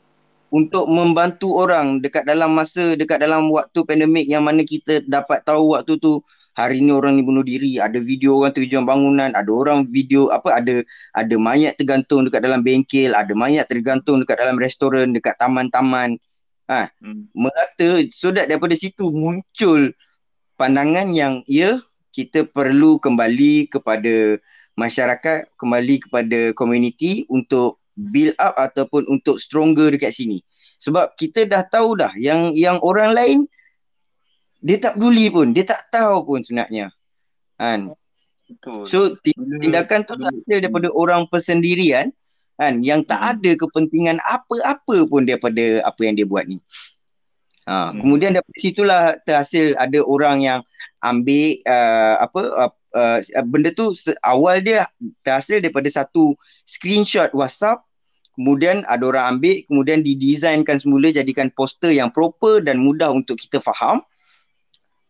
untuk 0.53 0.87
membantu 0.87 1.51
orang 1.57 1.99
dekat 1.99 2.23
dalam 2.23 2.53
masa 2.55 2.95
dekat 2.95 3.19
dalam 3.19 3.51
waktu 3.51 3.75
pandemik 3.83 4.23
yang 4.23 4.45
mana 4.45 4.63
kita 4.63 5.03
dapat 5.03 5.43
tahu 5.43 5.75
waktu 5.75 5.99
tu 5.99 6.23
hari 6.55 6.79
ni 6.79 6.91
orang 6.95 7.19
ni 7.19 7.23
bunuh 7.23 7.43
diri, 7.43 7.77
ada 7.77 7.99
video 7.99 8.39
orang 8.39 8.55
terjun 8.55 8.87
bangunan, 8.87 9.35
ada 9.35 9.51
orang 9.51 9.85
video 9.91 10.31
apa 10.31 10.55
ada 10.55 10.81
ada 11.11 11.35
mayat 11.35 11.75
tergantung 11.75 12.23
dekat 12.25 12.41
dalam 12.47 12.63
bengkel, 12.63 13.11
ada 13.11 13.35
mayat 13.35 13.67
tergantung 13.67 14.23
dekat 14.23 14.39
dalam 14.39 14.57
restoran, 14.57 15.11
dekat 15.11 15.35
taman-taman. 15.37 16.17
Ha, 16.65 16.89
Hmm. 16.97 17.29
merata 17.37 18.01
so 18.09 18.33
that 18.33 18.49
daripada 18.49 18.73
situ 18.73 19.13
muncul 19.13 19.93
pandangan 20.57 21.13
yang 21.13 21.45
ya 21.45 21.77
kita 22.09 22.47
perlu 22.49 22.97
kembali 22.97 23.69
kepada 23.69 24.41
masyarakat, 24.73 25.45
kembali 25.61 25.95
kepada 26.07 26.39
community 26.57 27.27
untuk 27.29 27.77
build 27.93 28.35
up 28.41 28.57
ataupun 28.57 29.05
untuk 29.07 29.37
stronger 29.39 29.91
dekat 29.91 30.11
sini. 30.11 30.43
Sebab 30.79 31.15
kita 31.15 31.47
dah 31.47 31.63
tahu 31.63 31.95
dah 31.95 32.11
yang 32.19 32.51
yang 32.51 32.79
orang 32.83 33.15
lain 33.15 33.39
dia 34.61 34.77
tak 34.79 34.95
peduli 34.99 35.27
pun, 35.31 35.51
dia 35.51 35.65
tak 35.67 35.87
tahu 35.91 36.23
pun 36.23 36.39
sebenarnya. 36.43 36.91
Kan? 37.55 37.95
Betul. 38.45 38.85
So 38.87 38.97
tindakan 39.25 40.05
tu 40.05 40.13
bila- 40.15 40.29
hasil 40.29 40.57
daripada 40.61 40.87
orang 40.93 41.25
persendirian 41.25 42.13
kan 42.55 42.79
yang 42.79 43.03
tak 43.03 43.19
Hmm. 43.19 43.31
ada 43.35 43.51
kepentingan 43.57 44.17
apa-apa 44.23 45.03
pun 45.11 45.27
daripada 45.27 45.83
apa 45.83 45.99
yang 46.07 46.15
dia 46.15 46.23
buat 46.23 46.47
ni. 46.47 46.61
Ha, 47.65 47.89
Hmm. 47.91 47.99
kemudian 47.99 48.31
daripada 48.37 48.57
situlah 48.61 49.03
terhasil 49.25 49.73
ada 49.75 49.99
orang 50.05 50.45
yang 50.45 50.59
ambil 51.01 51.57
uh, 51.65 52.15
apa 52.21 52.41
uh, 52.53 52.71
uh, 52.93 53.17
benda 53.49 53.73
tu 53.73 53.89
awal 54.21 54.61
dia 54.61 54.85
terhasil 55.25 55.57
daripada 55.57 55.89
satu 55.89 56.37
screenshot 56.69 57.33
WhatsApp 57.33 57.81
kemudian 58.37 58.85
ada 58.85 59.01
orang 59.09 59.25
ambil 59.35 59.65
kemudian 59.65 60.05
didesainkan 60.05 60.77
semula 60.77 61.09
jadikan 61.09 61.49
poster 61.57 61.89
yang 61.89 62.13
proper 62.13 62.61
dan 62.61 62.77
mudah 62.77 63.09
untuk 63.09 63.33
kita 63.33 63.57
faham 63.57 64.05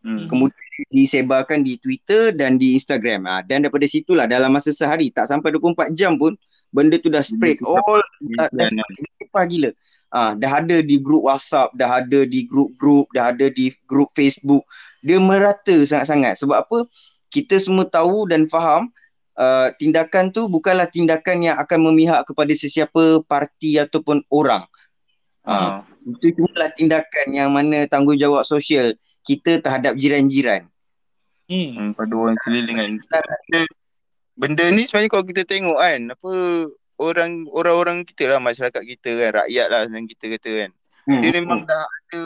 Hmm. 0.06 0.30
kemudian 0.30 0.86
disebarkan 0.94 1.66
di 1.66 1.82
Twitter 1.82 2.30
dan 2.30 2.62
di 2.62 2.78
Instagram. 2.78 3.26
Ha, 3.26 3.42
dan 3.42 3.66
daripada 3.66 3.90
situlah 3.90 4.30
dalam 4.30 4.54
masa 4.54 4.70
sehari 4.70 5.10
tak 5.10 5.26
sampai 5.26 5.50
24 5.50 5.90
jam 5.98 6.14
pun 6.14 6.38
benda 6.70 6.94
tu 7.02 7.10
dah 7.10 7.26
spread 7.26 7.58
Benda 7.58 7.66
tu 7.66 7.74
all 7.74 8.02
dah, 8.38 8.48
dah 8.54 8.66
spread 8.70 9.46
gila. 9.50 9.70
Ah, 10.14 10.32
dah 10.38 10.62
ada 10.62 10.78
di 10.78 11.02
grup 11.02 11.26
WhatsApp, 11.26 11.74
dah 11.74 11.98
ada 11.98 12.22
di 12.22 12.46
grup-grup, 12.46 13.10
dah 13.10 13.34
ada 13.34 13.50
di 13.50 13.74
grup 13.90 14.14
Facebook. 14.14 14.62
Dia 15.02 15.18
merata 15.18 15.74
sangat-sangat. 15.82 16.38
Sebab 16.38 16.56
apa? 16.62 16.78
Kita 17.26 17.58
semua 17.58 17.90
tahu 17.90 18.30
dan 18.30 18.46
faham 18.46 18.94
uh, 19.34 19.74
tindakan 19.74 20.30
tu 20.30 20.46
bukanlah 20.46 20.86
tindakan 20.86 21.42
yang 21.42 21.56
akan 21.58 21.90
memihak 21.90 22.22
kepada 22.22 22.54
sesiapa 22.54 23.26
parti 23.26 23.82
ataupun 23.82 24.22
orang. 24.30 24.62
Ah, 25.42 25.82
ah. 25.82 25.90
itu 26.06 26.38
cuma 26.38 26.70
tindakan 26.70 27.26
yang 27.34 27.50
mana 27.50 27.90
tanggungjawab 27.90 28.46
sosial 28.46 28.94
kita 29.26 29.58
terhadap 29.58 29.98
jiran-jiran. 29.98 30.70
hmm 31.46 31.68
Hmm, 31.74 31.90
pada 31.94 32.14
orang 32.14 32.36
sekeliling 32.42 32.76
kan. 32.78 32.90
Benda, 33.02 33.60
benda 34.34 34.64
ni 34.70 34.82
sebenarnya 34.86 35.10
kalau 35.10 35.24
kita 35.26 35.42
tengok 35.42 35.78
kan, 35.78 36.00
apa 36.10 36.32
orang 36.96 37.44
orang-orang 37.52 37.98
kita 38.02 38.30
lah 38.30 38.40
masyarakat 38.40 38.82
kita 38.96 39.10
kan, 39.14 39.30
rakyat 39.44 39.66
lah 39.68 39.80
yang 39.86 40.06
kita 40.06 40.24
kata 40.38 40.50
kan. 40.64 40.70
Hmm. 41.06 41.20
Dia 41.22 41.30
memang 41.38 41.62
dah 41.62 41.82
ada 41.82 42.20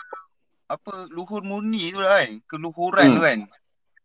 apa 0.70 1.10
luhur 1.10 1.42
murni 1.42 1.90
tu 1.90 2.00
lah 2.00 2.22
kan, 2.22 2.40
keluhuran 2.46 3.06
Hmm. 3.10 3.16
tu 3.16 3.22
kan. 3.24 3.38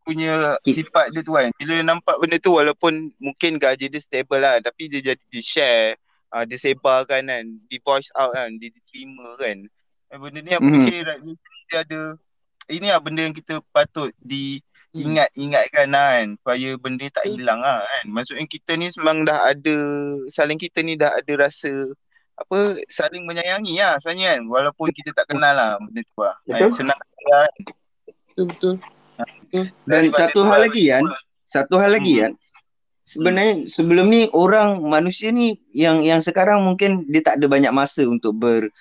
Punya 0.05 0.53
sifat 0.61 1.15
dia 1.15 1.23
tu 1.23 1.33
kan. 1.33 1.49
Bila 1.57 1.81
dia 1.81 1.85
nampak 1.85 2.15
benda 2.21 2.37
tu 2.37 2.51
walaupun 2.53 3.09
mungkin 3.17 3.57
gaji 3.57 3.89
dia 3.89 4.01
stable 4.01 4.37
lah 4.37 4.59
tapi 4.61 4.85
dia 4.85 5.01
jadi 5.01 5.23
di 5.31 5.41
share, 5.41 5.95
uh, 6.29 6.43
dia 6.43 6.59
sebarkan 6.59 7.25
kan, 7.25 7.43
di 7.65 7.77
voice 7.81 8.11
out 8.13 8.35
kan, 8.35 8.51
dia 8.59 8.69
diterima 8.69 9.33
kan. 9.39 9.63
Eh, 10.11 10.17
benda 10.21 10.39
ni 10.43 10.51
aku 10.53 10.61
Mhm. 10.61 10.73
fikir 10.83 10.99
right, 11.07 11.21
dia 11.25 11.77
ada 11.81 11.99
ini 12.67 12.87
lah 12.89 12.99
benda 12.99 13.21
yang 13.21 13.35
kita 13.35 13.61
patut 13.69 14.09
di 14.17 14.61
ingat-ingatkan 14.95 15.91
lah 15.91 16.07
kan 16.15 16.27
supaya 16.39 16.69
benda 16.79 17.05
tak 17.11 17.25
hilang 17.27 17.59
lah 17.59 17.83
kan. 17.83 18.05
Maksudnya 18.09 18.47
kita 18.47 18.79
ni 18.79 18.87
memang 18.95 19.27
dah 19.27 19.51
ada 19.51 19.75
saling 20.31 20.55
kita 20.55 20.79
ni 20.79 20.95
dah 20.95 21.11
ada 21.11 21.33
rasa 21.35 21.71
apa 22.35 22.79
saling 22.87 23.23
menyayangi 23.23 23.79
lah 23.79 23.95
sebenarnya 24.03 24.39
kan 24.39 24.41
walaupun 24.47 24.87
kita 24.91 25.11
tak 25.11 25.27
kenal 25.27 25.51
lah 25.51 25.75
benda 25.83 25.99
tu 25.99 26.15
lah. 26.19 26.35
Kan? 26.47 26.59
Betul. 26.63 26.71
Senang 26.71 26.99
lah. 26.99 27.47
betul 28.31 28.45
betul 28.51 28.75
Dan 29.51 29.71
Daripada 29.87 30.27
satu 30.27 30.35
tu 30.35 30.41
hal 30.43 30.51
lah. 30.51 30.61
lagi 30.67 30.83
kan, 30.91 31.03
satu 31.47 31.75
hal 31.79 31.91
lagi 31.95 32.13
Hmm. 32.15 32.23
kan. 32.23 32.33
Sebenarnya 33.05 33.53
sebelum 33.69 34.05
ni 34.09 34.21
orang 34.33 34.81
manusia 34.81 35.29
ni 35.29 35.61
yang 35.69 36.01
yang 36.01 36.19
sekarang 36.19 36.63
mungkin 36.65 37.05
dia 37.05 37.21
tak 37.21 37.37
ada 37.37 37.45
banyak 37.45 37.69
masa 37.69 38.01
untuk 38.07 38.33
ber 38.33 38.73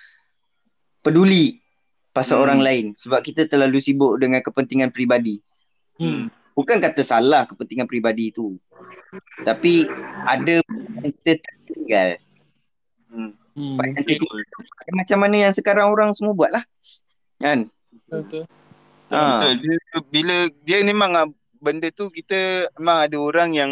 peduli 0.99 1.61
pasal 2.15 2.39
Hmm. 2.39 2.43
orang 2.47 2.59
lain 2.63 2.85
sebab 2.95 3.19
kita 3.19 3.43
terlalu 3.43 3.83
sibuk 3.83 4.15
dengan 4.15 4.39
kepentingan 4.39 4.95
peribadi. 4.95 5.43
hmm 5.99 6.31
Bukan 6.55 6.79
kata 6.79 7.03
salah 7.03 7.43
kepentingan 7.43 7.83
peribadi 7.83 8.31
itu. 8.31 8.55
Tapi 9.43 9.83
ada 10.23 10.63
yang 10.63 11.11
kita 11.19 11.43
tertinggal. 11.43 12.15
Hmm. 13.11 13.35
hmm 13.59 13.75
macam 14.95 15.17
mana 15.19 15.35
yang 15.35 15.53
sekarang 15.53 15.91
orang 15.91 16.15
semua 16.15 16.31
buat 16.31 16.55
lah. 16.55 16.63
Kan? 17.43 17.67
betul 18.07 18.47
Ha. 19.11 19.37
Betul. 19.37 19.53
Dia, 19.61 19.77
bila 20.09 20.37
dia 20.65 20.77
memang 20.81 21.11
ah, 21.13 21.29
benda 21.61 21.93
tu 21.93 22.09
kita 22.09 22.71
memang 22.81 23.05
ada 23.05 23.17
orang 23.21 23.53
yang 23.53 23.71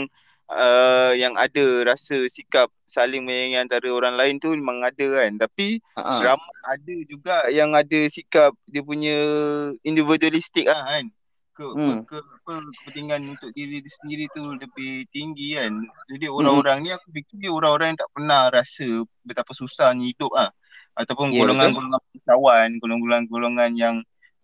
uh, 0.54 1.12
yang 1.18 1.34
ada 1.36 1.84
rasa 1.84 2.30
sikap 2.30 2.70
saling 2.86 3.26
menyayangi 3.26 3.58
antara 3.58 3.90
orang 3.90 4.14
lain 4.14 4.38
tu 4.38 4.54
memang 4.54 4.86
ada 4.86 5.08
kan. 5.20 5.36
Tapi 5.42 5.82
Ha. 5.98 6.22
ramai 6.22 6.54
ada 6.70 6.96
juga 7.10 7.36
yang 7.50 7.74
ada 7.74 8.00
sikap 8.08 8.54
dia 8.70 8.86
punya 8.86 9.18
individualistik 9.82 10.70
lah 10.70 10.80
kan. 10.86 11.06
Ke, 11.54 11.70
Hmm. 11.70 12.02
ke, 12.02 12.18
ke 12.18 12.18
apa 12.18 12.54
kepentingan 12.82 13.38
untuk 13.38 13.54
diri 13.54 13.78
dia 13.78 13.94
sendiri 14.02 14.26
tu 14.34 14.42
lebih 14.58 15.06
tinggi 15.14 15.54
kan. 15.54 15.74
Jadi 16.10 16.26
orang-orang 16.30 16.78
ni 16.82 16.90
aku 16.90 17.14
fikir 17.14 17.38
dia 17.46 17.52
orang-orang 17.54 17.94
yang 17.94 18.00
tak 18.02 18.12
pernah 18.14 18.42
rasa 18.50 18.88
betapa 19.22 19.52
susahnya 19.54 20.06
hidup 20.10 20.34
ah. 20.34 20.50
Ataupun 20.94 21.34
Ya, 21.34 21.42
golongan-golongan 21.46 22.02
kawan, 22.26 22.70
golongan-golongan 22.82 23.72
yang 23.78 23.96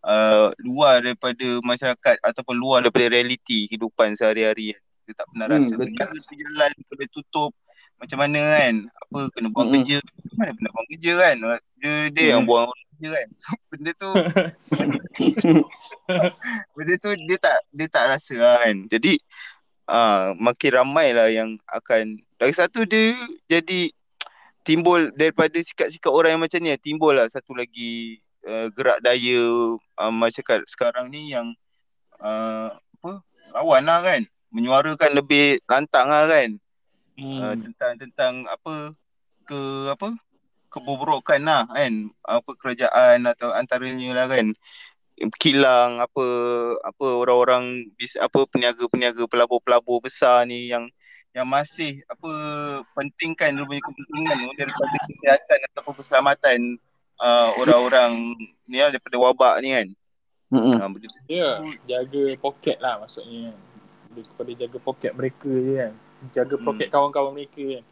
uh, 0.05 0.49
luar 0.61 1.03
daripada 1.03 1.47
masyarakat 1.61 2.15
ataupun 2.23 2.55
luar 2.55 2.85
daripada 2.85 3.09
realiti 3.11 3.67
kehidupan 3.69 4.15
sehari-hari 4.15 4.73
kan. 4.77 4.81
Dia 5.09 5.17
tak 5.17 5.27
pernah 5.33 5.45
Hmm, 5.49 5.57
rasa 5.57 5.73
betul. 5.73 5.81
benda 5.89 6.03
tu 6.05 6.19
berjalan 6.21 6.71
kena 6.85 7.05
tutup 7.09 7.51
macam 7.97 8.17
mana 8.21 8.39
kan 8.39 8.73
apa 8.87 9.19
kena 9.33 9.47
buang 9.49 9.67
Mm-mm. 9.67 9.81
kerja 9.83 9.97
mana 10.37 10.51
pernah 10.53 10.71
buang 10.71 10.87
kerja 10.87 11.11
kan 11.17 11.35
dia 11.75 11.91
dia 12.13 12.25
yang 12.31 12.43
Mm. 12.45 12.47
buang 12.47 12.69
kerja 12.69 13.07
kan 13.11 13.27
so 13.41 13.49
benda 13.67 13.91
tu 13.91 14.09
benda 16.75 16.93
tu 16.95 17.09
dia 17.27 17.37
tak 17.37 17.57
dia 17.71 17.87
tak 17.89 18.05
rasa 18.07 18.35
lah 18.37 18.55
kan 18.63 18.87
jadi 18.87 19.13
uh, 19.87 20.31
makin 20.37 20.71
ramai 20.73 21.11
lah 21.11 21.27
yang 21.27 21.59
akan 21.67 22.21
lagi 22.39 22.55
satu 22.55 22.85
dia 22.85 23.11
jadi 23.47 23.91
timbul 24.63 25.11
daripada 25.15 25.57
sikap-sikap 25.57 26.13
orang 26.13 26.37
yang 26.37 26.43
macam 26.45 26.59
ni 26.61 26.71
timbul 26.77 27.11
lah 27.11 27.27
satu 27.27 27.51
lagi 27.51 28.15
uh, 28.45 28.71
gerak 28.71 29.01
daya 29.01 29.41
uh, 29.97 30.13
masyarakat 30.13 30.63
sekarang 30.69 31.11
ni 31.11 31.33
yang 31.33 31.51
uh, 32.21 32.71
apa 32.71 33.11
lawan 33.51 33.83
lah 33.83 33.99
kan 33.99 34.21
menyuarakan 34.53 35.11
lebih 35.13 35.61
lantang 35.69 36.09
lah 36.09 36.25
kan. 36.25 36.49
Uh, 37.19 37.51
hmm 37.51 37.59
tentang 37.67 37.93
tentang 37.99 38.33
apa 38.47 38.95
ke 39.43 39.61
apa 39.91 40.15
kebobrokan 40.69 41.41
lah 41.43 41.65
kan. 41.69 42.09
Apa 42.25 42.51
kerajaan 42.55 43.27
atau 43.29 43.51
antaranya 43.53 44.13
lah 44.15 44.27
kan. 44.29 44.53
Kilang 45.35 45.99
apa 45.99 46.25
apa 46.79 47.05
orang-orang 47.05 47.91
bis 47.99 48.15
apa 48.15 48.47
peniaga-peniaga 48.47 49.27
pelabur-pelabur 49.27 49.99
besar 49.99 50.47
ni 50.47 50.71
yang 50.71 50.87
yang 51.35 51.45
masih 51.45 52.01
apa 52.09 52.31
pentingkan 52.97 53.53
dia 53.53 53.65
punya 53.67 53.83
kepentingan 53.83 54.37
daripada 54.57 54.95
kesihatan 55.05 55.59
ataupun 55.69 55.93
keselamatan 56.01 56.59
uh, 57.21 57.49
orang-orang 57.59 58.33
ni 58.65 58.79
lah 58.81 58.89
daripada 58.89 59.17
wabak 59.19 59.55
ni 59.61 59.69
kan. 59.75 59.87
Uh, 60.49 60.89
benda 60.89 61.05
tu 61.05 61.19
Ya, 61.29 61.61
jaga 61.85 62.23
poket 62.41 62.81
lah 62.81 62.97
maksudnya. 62.97 63.53
Lebih 64.19 64.27
kepada 64.35 64.51
jaga 64.59 64.77
poket 64.83 65.11
mereka 65.15 65.47
je 65.47 65.73
kan. 65.79 65.93
jaga 66.35 66.55
poket 66.59 66.87
kawan-kawan 66.91 67.31
mereka 67.31 67.63
kan. 67.79 67.83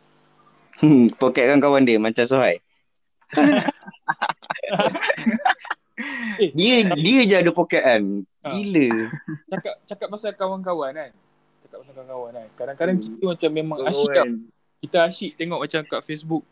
Hmm, 0.77 1.07
poket 1.15 1.47
kan 1.47 1.63
kawan 1.63 1.87
dia 1.87 1.95
macam 1.97 2.25
Sohai. 2.27 2.59
Eh, 6.37 6.53
Dia 6.53 6.85
dia 6.93 7.19
je 7.25 7.35
ada 7.41 7.49
poket 7.49 7.81
kan. 7.81 8.03
Ha. 8.45 8.53
Gila. 8.53 9.09
cakap 9.49 9.73
cakap 9.89 10.07
pasal 10.13 10.31
kawan-kawan 10.37 10.93
kan. 10.93 11.11
Cakap 11.65 11.77
pasal 11.81 11.93
kawan-kawan 11.97 12.31
kan. 12.37 12.47
Kadang-kadang 12.53 12.97
kita 13.01 13.23
macam 13.25 13.49
memang 13.49 13.77
Oh, 13.81 13.89
asyik 13.89 14.09
kan. 14.13 14.27
Kita 14.77 14.97
asyik 15.09 15.31
tengok 15.33 15.59
macam 15.65 15.81
kat 15.81 16.01
Facebook. 16.05 16.43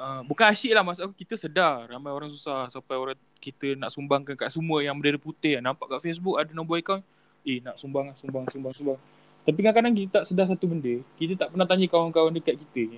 Uh, 0.00 0.24
bukan 0.24 0.48
asyik 0.48 0.72
lah 0.72 0.80
maksud 0.80 1.04
aku 1.04 1.12
kita 1.12 1.36
sedar 1.36 1.84
ramai 1.84 2.08
orang 2.08 2.32
susah 2.32 2.72
sampai 2.72 2.96
orang 2.96 3.18
kita 3.36 3.76
nak 3.76 3.92
sumbangkan 3.92 4.32
kat 4.32 4.48
semua 4.48 4.80
yang 4.80 4.96
bendera 4.96 5.20
putih 5.20 5.60
nampak 5.60 5.92
kat 5.92 6.00
Facebook 6.00 6.40
ada 6.40 6.48
nombor 6.56 6.80
akaun 6.80 7.04
eh 7.46 7.58
nak 7.64 7.76
sumbang 7.80 8.12
lah, 8.12 8.16
sumbang 8.16 8.44
sumbang 8.50 8.74
sumbang. 8.76 9.00
Tapi 9.44 9.58
kadang-kadang 9.64 9.94
kita 9.96 10.10
tak 10.20 10.24
sedar 10.28 10.46
satu 10.46 10.68
benda. 10.68 11.00
Kita 11.16 11.32
tak 11.36 11.48
pernah 11.56 11.64
tanya 11.64 11.86
kawan-kawan 11.88 12.32
dekat 12.36 12.60
kita 12.60 12.96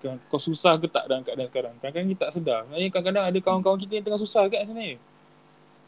kan 0.00 0.16
kau 0.32 0.40
susah 0.40 0.80
ke 0.80 0.88
tak 0.88 1.12
dalam 1.12 1.20
keadaan 1.20 1.52
sekarang? 1.52 1.74
Kadang-kadang 1.76 2.08
kita 2.08 2.20
tak 2.24 2.32
sedar. 2.40 2.58
Sebenarnya 2.64 2.88
kadang-kadang 2.88 3.24
ada 3.28 3.38
kawan-kawan 3.44 3.78
kita 3.84 3.92
yang 4.00 4.04
tengah 4.08 4.20
susah 4.24 4.48
kat 4.48 4.64
sebenarnya 4.64 4.96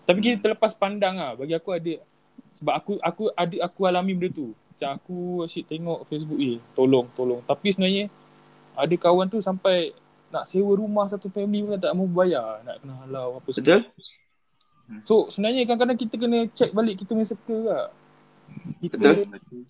tapi 0.03 0.19
kita 0.19 0.37
terlepas 0.43 0.75
pandang 0.75 1.19
lah. 1.19 1.39
Bagi 1.39 1.55
aku 1.55 1.71
ada 1.75 1.93
sebab 2.59 2.75
aku 2.75 2.93
aku 3.03 3.23
ada 3.35 3.57
aku 3.63 3.81
alami 3.87 4.13
benda 4.19 4.29
tu. 4.35 4.51
Macam 4.75 4.99
aku 4.99 5.19
asyik 5.47 5.71
tengok 5.71 6.11
Facebook 6.11 6.41
eh 6.43 6.59
tolong 6.75 7.07
tolong. 7.15 7.41
Tapi 7.47 7.71
sebenarnya 7.71 8.11
ada 8.75 8.95
kawan 8.99 9.31
tu 9.31 9.39
sampai 9.39 9.95
nak 10.33 10.49
sewa 10.49 10.75
rumah 10.75 11.07
satu 11.07 11.31
family 11.31 11.63
pun 11.63 11.79
tak 11.79 11.95
mau 11.95 12.09
bayar. 12.11 12.67
Nak 12.67 12.83
kena 12.83 12.95
halau 13.07 13.39
apa 13.39 13.49
semua. 13.55 13.87
Betul? 14.93 15.05
So 15.09 15.15
sebenarnya 15.33 15.65
kadang-kadang 15.65 15.99
kita 15.99 16.15
kena 16.17 16.39
check 16.53 16.71
balik 16.71 17.01
kita 17.01 17.11
punya 17.11 17.27
circle 17.27 17.63
lah. 17.65 17.85
Kita 18.79 18.95
Betul. 19.01 19.65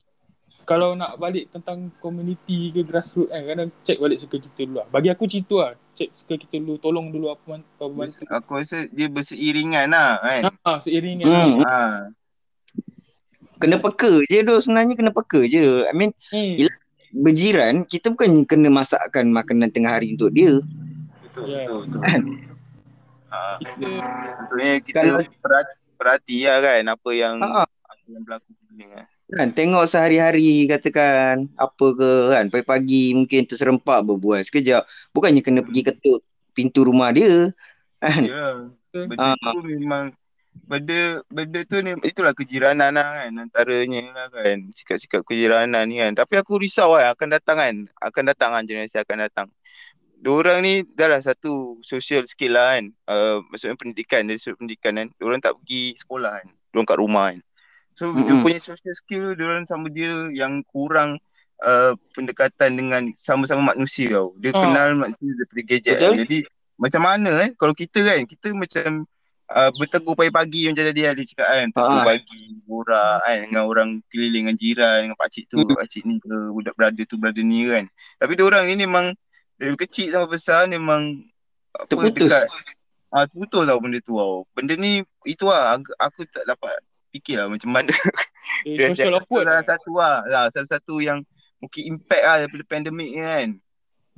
kalau 0.62 0.94
nak 0.94 1.18
balik 1.18 1.50
tentang 1.50 1.90
community 1.98 2.70
ke 2.70 2.82
grassroots 2.82 3.30
kan 3.30 3.42
kadang 3.46 3.68
check 3.82 3.98
balik 3.98 4.18
circle 4.18 4.42
kita 4.42 4.66
dulu 4.66 4.82
lah. 4.82 4.86
Bagi 4.90 5.08
aku 5.10 5.24
cerita 5.30 5.56
lah. 5.58 5.72
Check 5.94 6.10
circle 6.12 6.38
kita 6.42 6.58
dulu. 6.58 6.74
Tolong 6.78 7.14
dulu 7.14 7.30
apa 7.30 7.44
man- 7.46 7.66
apa 7.78 7.86
bantu. 7.86 8.26
Aku 8.26 8.50
rasa 8.58 8.90
dia 8.90 9.06
berseiringan 9.06 9.94
lah 9.94 10.18
kan. 10.18 10.42
Ha, 10.66 10.70
seiring 10.82 11.22
Hmm. 11.22 11.30
hmm. 11.30 11.62
Ha. 11.62 11.78
Kena 13.62 13.78
peka 13.78 14.26
je 14.26 14.42
tu 14.42 14.54
sebenarnya 14.58 14.98
kena 14.98 15.14
peka 15.14 15.46
je. 15.46 15.86
I 15.86 15.94
mean 15.94 16.10
hmm. 16.34 16.66
Berjiran 17.12 17.84
kita 17.84 18.08
bukan 18.08 18.42
kena 18.48 18.72
masakkan 18.72 19.28
makanan 19.28 19.68
tengah 19.68 20.00
hari 20.00 20.16
untuk 20.16 20.32
dia. 20.32 20.58
Betul, 21.22 21.44
Ya. 21.44 21.68
betul, 21.68 21.80
betul. 21.86 22.02
Ha. 23.32 23.56
Kita 23.58 23.86
Maksudnya 24.44 24.72
kita 24.84 25.00
perhati, 25.40 25.74
perhati 25.96 26.36
lah 26.44 26.58
kan 26.60 26.82
apa 26.92 27.10
yang 27.16 27.34
Ha. 27.40 27.64
apa 27.64 28.04
yang 28.12 28.22
berlaku 28.28 28.52
ni 28.76 28.84
kan. 28.92 29.06
Kan 29.32 29.48
tengok 29.56 29.88
sehari-hari 29.88 30.68
katakan 30.68 31.48
apa 31.56 31.86
ke 31.96 32.10
kan 32.36 32.44
pagi-pagi 32.52 33.16
mungkin 33.16 33.48
terserempak 33.48 34.04
berbual 34.04 34.44
sekejap. 34.44 34.84
Bukannya 35.16 35.40
kena 35.40 35.64
pergi 35.64 35.82
ketuk 35.88 36.20
pintu 36.52 36.84
rumah 36.84 37.08
dia. 37.16 37.48
Kan? 38.04 38.22
Ya. 38.28 38.68
Betul. 38.92 39.08
Benda 39.08 39.32
Ha. 39.40 39.50
tu 39.56 39.60
memang 39.64 40.04
benda 40.68 41.24
benda 41.32 41.64
tu 41.64 41.80
ni 41.80 41.96
itulah 42.04 42.36
kejiranan 42.36 42.92
lah 42.92 43.24
kan 43.24 43.32
antaranya 43.40 44.04
lah 44.12 44.28
kan 44.28 44.68
sikap-sikap 44.68 45.24
kejiranan 45.24 45.88
ni 45.88 45.96
kan 45.96 46.12
tapi 46.12 46.36
aku 46.36 46.60
risau 46.60 46.92
kan 46.92 47.16
akan 47.16 47.28
datang 47.32 47.56
kan 47.56 47.74
akan 48.04 48.22
datang 48.28 48.50
kan 48.52 48.62
generasi 48.68 49.00
akan 49.00 49.24
datang 49.24 49.48
Diorang 50.22 50.62
ni 50.62 50.86
dah 50.86 51.10
lah 51.10 51.18
satu 51.18 51.82
social 51.82 52.22
skill 52.30 52.54
lah 52.54 52.78
kan 52.78 52.86
uh, 53.10 53.42
maksudnya 53.50 53.74
pendidikan 53.74 54.22
dari 54.22 54.38
sudut 54.38 54.54
pendidikan 54.62 54.94
kan 54.94 55.10
diorang 55.18 55.42
tak 55.42 55.58
pergi 55.58 55.98
sekolah 55.98 56.30
kan 56.38 56.46
diorang 56.70 56.86
kat 56.86 56.98
rumah 57.02 57.26
kan 57.34 57.40
so 57.98 58.06
mm-hmm. 58.06 58.24
dia 58.30 58.34
punya 58.38 58.60
social 58.62 58.94
skill 58.94 59.34
diorang 59.34 59.66
sama 59.66 59.90
dia 59.90 60.30
yang 60.30 60.62
kurang 60.70 61.18
uh, 61.58 61.92
pendekatan 62.14 62.78
dengan 62.78 63.02
sama-sama 63.18 63.74
manusia 63.74 64.14
tau 64.14 64.30
dia 64.38 64.54
Ah. 64.54 64.62
kenal 64.62 64.88
manusia 64.94 65.26
daripada 65.26 65.62
gadget 65.66 65.96
kan. 65.98 66.14
jadi 66.14 66.38
macam 66.78 67.02
mana 67.02 67.30
kan 67.42 67.50
kalau 67.58 67.74
kita 67.74 67.98
kan 68.06 68.22
kita 68.22 68.46
macam 68.54 68.88
uh, 69.50 69.70
bertegur 69.74 70.14
pagi-pagi 70.14 70.70
macam 70.70 70.84
tadi 70.86 71.02
ada 71.02 71.18
cakap 71.18 71.48
kan 71.50 71.66
tegur 71.74 71.98
Ah. 71.98 72.06
pagi 72.06 72.42
borak 72.62 73.18
kan 73.26 73.36
dengan 73.42 73.62
orang 73.66 73.88
keliling 74.06 74.46
dengan 74.46 74.54
jiran 74.54 74.98
dengan 75.02 75.18
pakcik 75.18 75.50
tu 75.50 75.66
Hmm. 75.66 75.74
pakcik 75.74 76.06
ni 76.06 76.22
ke 76.22 76.30
budak 76.54 76.78
brother 76.78 77.04
tu 77.10 77.18
brother 77.18 77.42
ni 77.42 77.66
kan 77.66 77.90
tapi 78.22 78.38
dia 78.38 78.46
orang 78.46 78.70
ni 78.70 78.78
memang 78.78 79.10
dari 79.62 79.78
kecil 79.78 80.10
sampai 80.10 80.30
besar 80.34 80.66
memang 80.66 81.22
apa 81.70 81.86
Terputus. 81.86 82.26
dekat 82.26 82.46
ah 83.14 83.24
terputus 83.30 83.62
tau 83.62 83.78
benda 83.78 83.98
tu 84.02 84.18
tau 84.18 84.42
benda 84.50 84.74
ni 84.74 85.06
itu 85.22 85.46
lah 85.46 85.78
aku, 85.78 85.94
aku 86.02 86.20
tak 86.26 86.42
dapat 86.50 86.74
fikir 87.14 87.38
lah 87.38 87.46
macam 87.46 87.70
mana 87.70 87.94
eh, 88.66 88.74
Dia 88.74 88.90
awkward. 89.14 89.46
salah 89.46 89.62
satu 89.62 89.90
lah 89.94 90.26
ah, 90.26 90.48
salah 90.50 90.68
satu 90.68 90.98
yang 90.98 91.22
mungkin 91.62 91.94
impact 91.94 92.24
lah 92.26 92.36
daripada 92.42 92.64
pandemik 92.66 93.10
ni 93.14 93.22
kan 93.22 93.48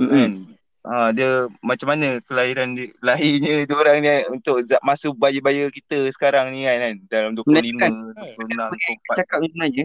Mm-mm. 0.01 0.09
kan 0.09 0.31
ah, 0.89 1.09
dia 1.13 1.45
macam 1.61 1.93
mana 1.93 2.25
kelahiran 2.25 2.73
dia, 2.73 2.89
lahirnya 3.05 3.69
dia 3.69 3.77
orang 3.77 4.01
ni 4.01 4.09
untuk 4.33 4.65
masa 4.81 5.13
baya-baya 5.13 5.69
kita 5.69 6.09
sekarang 6.09 6.57
ni 6.57 6.65
kan, 6.65 6.81
kan 6.81 6.95
dalam 7.13 7.31
25 7.37 7.45
Sebenarnya 7.53 8.73
26 8.73 9.13
24 9.13 9.21
Cakap 9.21 9.39
sebenarnya 9.45 9.85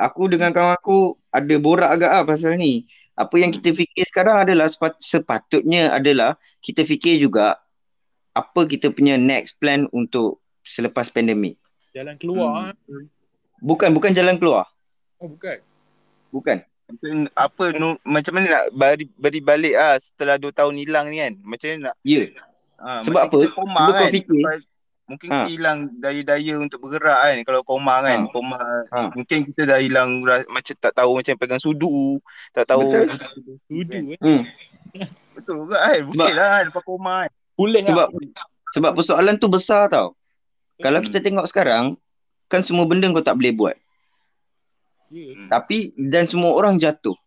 aku 0.00 0.22
dengan 0.32 0.50
kawan 0.54 0.74
aku 0.80 0.96
ada 1.28 1.54
borak 1.60 1.90
agak 1.92 2.10
ah 2.10 2.24
pasal 2.24 2.56
ni. 2.56 2.88
Apa 3.20 3.36
yang 3.36 3.52
kita 3.52 3.76
fikir 3.76 4.00
sekarang 4.08 4.48
adalah 4.48 4.64
sepat, 4.64 4.96
sepatutnya 4.96 5.92
adalah 5.92 6.40
kita 6.64 6.88
fikir 6.88 7.20
juga 7.20 7.60
apa 8.32 8.60
kita 8.64 8.88
punya 8.88 9.20
next 9.20 9.60
plan 9.60 9.84
untuk 9.92 10.40
selepas 10.64 11.12
pandemik. 11.12 11.60
Jalan 11.92 12.16
keluar. 12.16 12.72
Hmm. 12.88 13.06
Bukan 13.60 13.92
bukan 13.92 14.16
jalan 14.16 14.40
keluar. 14.40 14.64
Oh 15.20 15.28
bukan. 15.28 15.60
Bukan. 16.32 16.64
Apa 17.38 17.70
nu, 17.76 17.94
macam 18.02 18.34
mana 18.34 18.46
nak 18.50 18.64
beri, 18.74 19.06
beri 19.14 19.38
balik 19.38 19.74
ah 19.78 19.94
setelah 20.00 20.40
2 20.40 20.50
tahun 20.50 20.74
hilang 20.80 21.06
ni 21.12 21.22
kan 21.22 21.32
macam 21.44 21.66
mana 21.70 21.78
nak 21.92 21.96
Ya. 22.02 22.26
ah, 22.80 22.98
Sebab 23.04 23.30
macam 23.30 23.38
apa? 23.46 23.54
koma 23.54 23.78
Cuba 23.78 23.92
kau 23.92 24.00
kan 24.00 24.10
fikir. 24.10 24.42
Mungkin 25.10 25.26
Ha. 25.26 25.42
kita 25.42 25.48
hilang 25.50 25.78
daya-daya 25.98 26.54
untuk 26.56 26.78
bergerak 26.80 27.18
kan 27.18 27.36
kalau 27.42 27.60
koma 27.60 27.98
kan 28.00 28.20
Ha. 28.24 28.30
koma 28.30 28.60
Ha. 28.88 29.10
mungkin 29.10 29.42
kita 29.44 29.66
dah 29.66 29.78
hilang 29.78 30.22
macam 30.46 30.74
tak 30.76 30.94
tahu 30.94 31.18
macam 31.18 31.34
pegang 31.34 31.58
sudu 31.58 32.22
tak 32.50 32.64
tahu 32.64 32.86
Betul. 32.86 33.06
Sudu 33.66 33.90
eh. 33.90 34.02
Hmm. 34.16 34.42
betul 35.34 35.54
juga 35.60 35.76
kan 35.80 35.98
mungkin 36.04 36.34
lah 36.34 36.58
lepas 36.62 36.82
koma 36.82 37.14
kan 37.26 37.30
Pulih 37.52 37.82
Sebab 37.82 38.06
lah. 38.08 38.46
sebab 38.70 38.90
persoalan 38.94 39.34
tu 39.34 39.44
besar 39.46 39.84
tau. 39.86 40.14
Kalau 40.78 40.96
Hmm. 40.96 41.06
kita 41.06 41.18
tengok 41.18 41.44
sekarang 41.44 41.98
kan 42.46 42.62
semua 42.62 42.86
benda 42.86 43.04
kau 43.06 43.20
tak 43.20 43.34
boleh 43.34 43.52
buat. 43.52 43.76
Ya. 45.10 45.34
Tapi 45.50 45.90
dan 45.92 46.24
semua 46.24 46.54
orang 46.54 46.78
jatuh. 46.78 47.18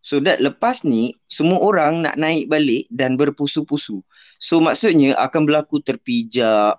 So 0.00 0.18
that 0.18 0.38
lepas 0.38 0.82
ni 0.82 1.14
semua 1.26 1.58
orang 1.58 2.00
nak 2.00 2.16
naik 2.16 2.46
balik 2.46 2.86
dan 2.88 3.14
berpusu-pusu. 3.14 4.02
So 4.36 4.58
maksudnya 4.58 5.14
akan 5.16 5.44
berlaku 5.44 5.78
terpijak 5.78 6.78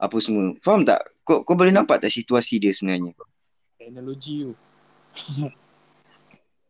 apa 0.00 0.16
semua. 0.18 0.56
Faham 0.64 0.88
tak? 0.88 1.04
Kau, 1.28 1.44
kau 1.44 1.52
boleh 1.52 1.70
nampak 1.70 2.00
tak 2.00 2.08
situasi 2.08 2.56
dia 2.56 2.72
sebenarnya? 2.72 3.12
Teknologi 3.76 4.48
tu. 4.48 4.52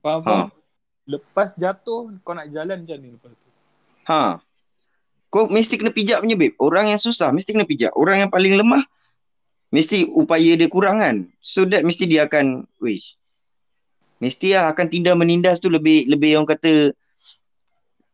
faham, 0.03 0.21
faham? 0.27 0.49
Lepas 1.07 1.55
jatuh, 1.55 2.11
kau 2.27 2.35
nak 2.35 2.51
jalan 2.51 2.83
macam 2.83 2.99
ni 2.99 3.09
lepas 3.15 3.31
tu? 3.31 3.49
Ha. 4.11 4.43
Kau 5.31 5.47
mesti 5.47 5.79
kena 5.79 5.95
pijak 5.95 6.19
punya 6.27 6.35
babe. 6.35 6.59
Orang 6.59 6.91
yang 6.91 6.99
susah 6.99 7.31
mesti 7.31 7.55
kena 7.55 7.63
pijak. 7.63 7.95
Orang 7.95 8.19
yang 8.19 8.31
paling 8.35 8.59
lemah 8.59 8.83
mesti 9.71 10.11
upaya 10.19 10.59
dia 10.59 10.67
kurang 10.67 10.99
kan. 10.99 11.31
So 11.39 11.63
that 11.71 11.87
mesti 11.87 12.11
dia 12.11 12.27
akan 12.27 12.67
wish. 12.83 13.15
Mesti 14.19 14.59
lah 14.59 14.75
akan 14.75 14.87
tindak 14.91 15.15
menindas 15.15 15.63
tu 15.63 15.71
lebih 15.71 16.11
lebih 16.11 16.37
orang 16.37 16.51
kata 16.51 16.91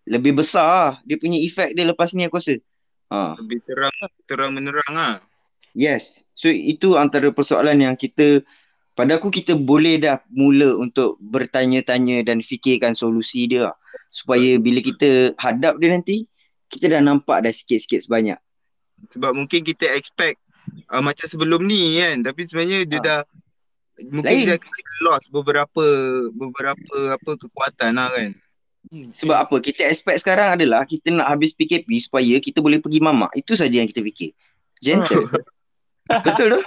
lebih 0.05 0.37
besar 0.37 0.69
lah. 0.69 0.93
Dia 1.09 1.17
punya 1.17 1.41
efek 1.41 1.73
dia 1.73 1.89
lepas 1.89 2.13
ni 2.13 2.29
aku 2.29 2.37
rasa. 2.37 2.61
Ha. 3.07 3.39
lebih 3.39 3.63
terang 3.63 3.95
terang 4.27 4.51
menerang 4.53 4.95
ah 4.95 5.17
Yes. 5.77 6.25
So 6.33 6.49
itu 6.49 6.97
antara 6.97 7.29
persoalan 7.29 7.85
yang 7.85 8.01
kita 8.01 8.41
pada 8.97 9.21
aku 9.21 9.29
kita 9.29 9.53
boleh 9.53 10.01
dah 10.01 10.25
mula 10.33 10.73
untuk 10.73 11.21
bertanya-tanya 11.21 12.25
dan 12.25 12.41
fikirkan 12.41 12.97
solusi 12.97 13.45
dia 13.45 13.69
lah. 13.69 13.77
supaya 14.09 14.57
bila 14.57 14.81
kita 14.81 15.37
hadap 15.37 15.77
dia 15.77 15.93
nanti 15.93 16.25
kita 16.73 16.89
dah 16.89 17.05
nampak 17.05 17.45
dah 17.45 17.53
sikit-sikit 17.53 18.09
sebanyak. 18.09 18.41
sebab 19.13 19.37
mungkin 19.37 19.61
kita 19.61 19.85
expect 19.93 20.41
uh, 20.89 21.05
macam 21.05 21.29
sebelum 21.29 21.61
ni 21.69 22.01
kan 22.01 22.25
tapi 22.25 22.41
sebenarnya 22.49 22.89
dia 22.89 22.97
Ha. 22.97 23.05
dah 23.05 23.21
mungkin 24.17 24.33
Lain. 24.33 24.47
dia 24.49 24.57
akan 24.57 24.73
lost 25.05 25.29
beberapa 25.29 25.85
beberapa 26.33 26.97
apa 27.13 27.31
kekuatan 27.37 28.01
lah 28.01 28.09
kan 28.09 28.33
Hmm. 28.87 29.11
Sebab 29.11 29.37
apa? 29.37 29.57
Kita 29.59 29.83
expect 29.87 30.23
sekarang 30.23 30.61
adalah 30.61 30.87
kita 30.87 31.11
nak 31.11 31.27
habis 31.35 31.51
PKP 31.51 31.89
supaya 31.99 32.39
kita 32.39 32.63
boleh 32.63 32.79
pergi 32.79 33.03
mamak. 33.03 33.35
Itu 33.35 33.59
saja 33.59 33.83
yang 33.83 33.91
kita 33.91 34.03
fikir. 34.03 34.31
Gentle. 34.79 35.27
Betul 36.27 36.55
tu? 36.55 36.61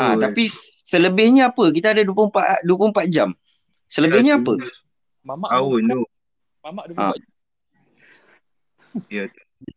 Ha, 0.00 0.16
tapi 0.16 0.48
selebihnya 0.88 1.52
apa? 1.52 1.68
Kita 1.68 1.92
ada 1.92 2.00
24 2.00 2.64
24 2.64 3.12
jam. 3.12 3.36
Selebihnya 3.84 4.40
apa? 4.40 4.56
Mamak 5.20 5.50
tahun 5.52 5.80
tu 5.84 6.02
Mamak 6.64 6.84
dia 6.88 6.96
Ha. 6.96 7.04
buat 7.12 7.20
ya 9.12 9.24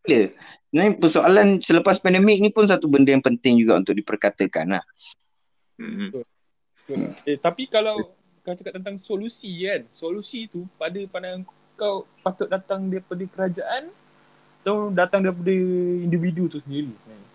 Gila. 0.08 0.32
Sebenarnya 0.71 0.91
persoalan 0.95 1.47
selepas 1.60 1.99
pandemik 1.99 2.39
ni 2.39 2.49
pun 2.49 2.63
satu 2.63 2.88
benda 2.88 3.12
yang 3.12 3.21
penting 3.21 3.60
juga 3.60 3.77
untuk 3.84 3.93
diperkatakan 3.99 4.79
lah. 4.79 4.84
hmm. 5.77 6.23
Betul. 6.88 6.99
Eh 7.27 7.36
tapi 7.36 7.67
kalau 7.67 8.15
kau 8.43 8.53
cakap 8.53 8.75
tentang 8.75 8.99
solusi 8.99 9.49
kan. 9.63 9.88
Solusi 9.95 10.51
tu 10.51 10.67
pada 10.75 10.99
pandangan 11.08 11.47
kau 11.79 12.03
patut 12.21 12.51
datang 12.51 12.91
daripada 12.91 13.23
kerajaan 13.23 13.89
atau 14.63 14.91
datang 14.91 15.23
daripada 15.23 15.51
individu 16.03 16.51
tu 16.51 16.60
sendiri 16.63 16.91
sebenarnya. 16.91 17.29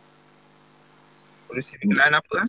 Polisi 1.49 1.73
berkenaan 1.81 2.15
apa 2.21 2.35
ah? 2.45 2.49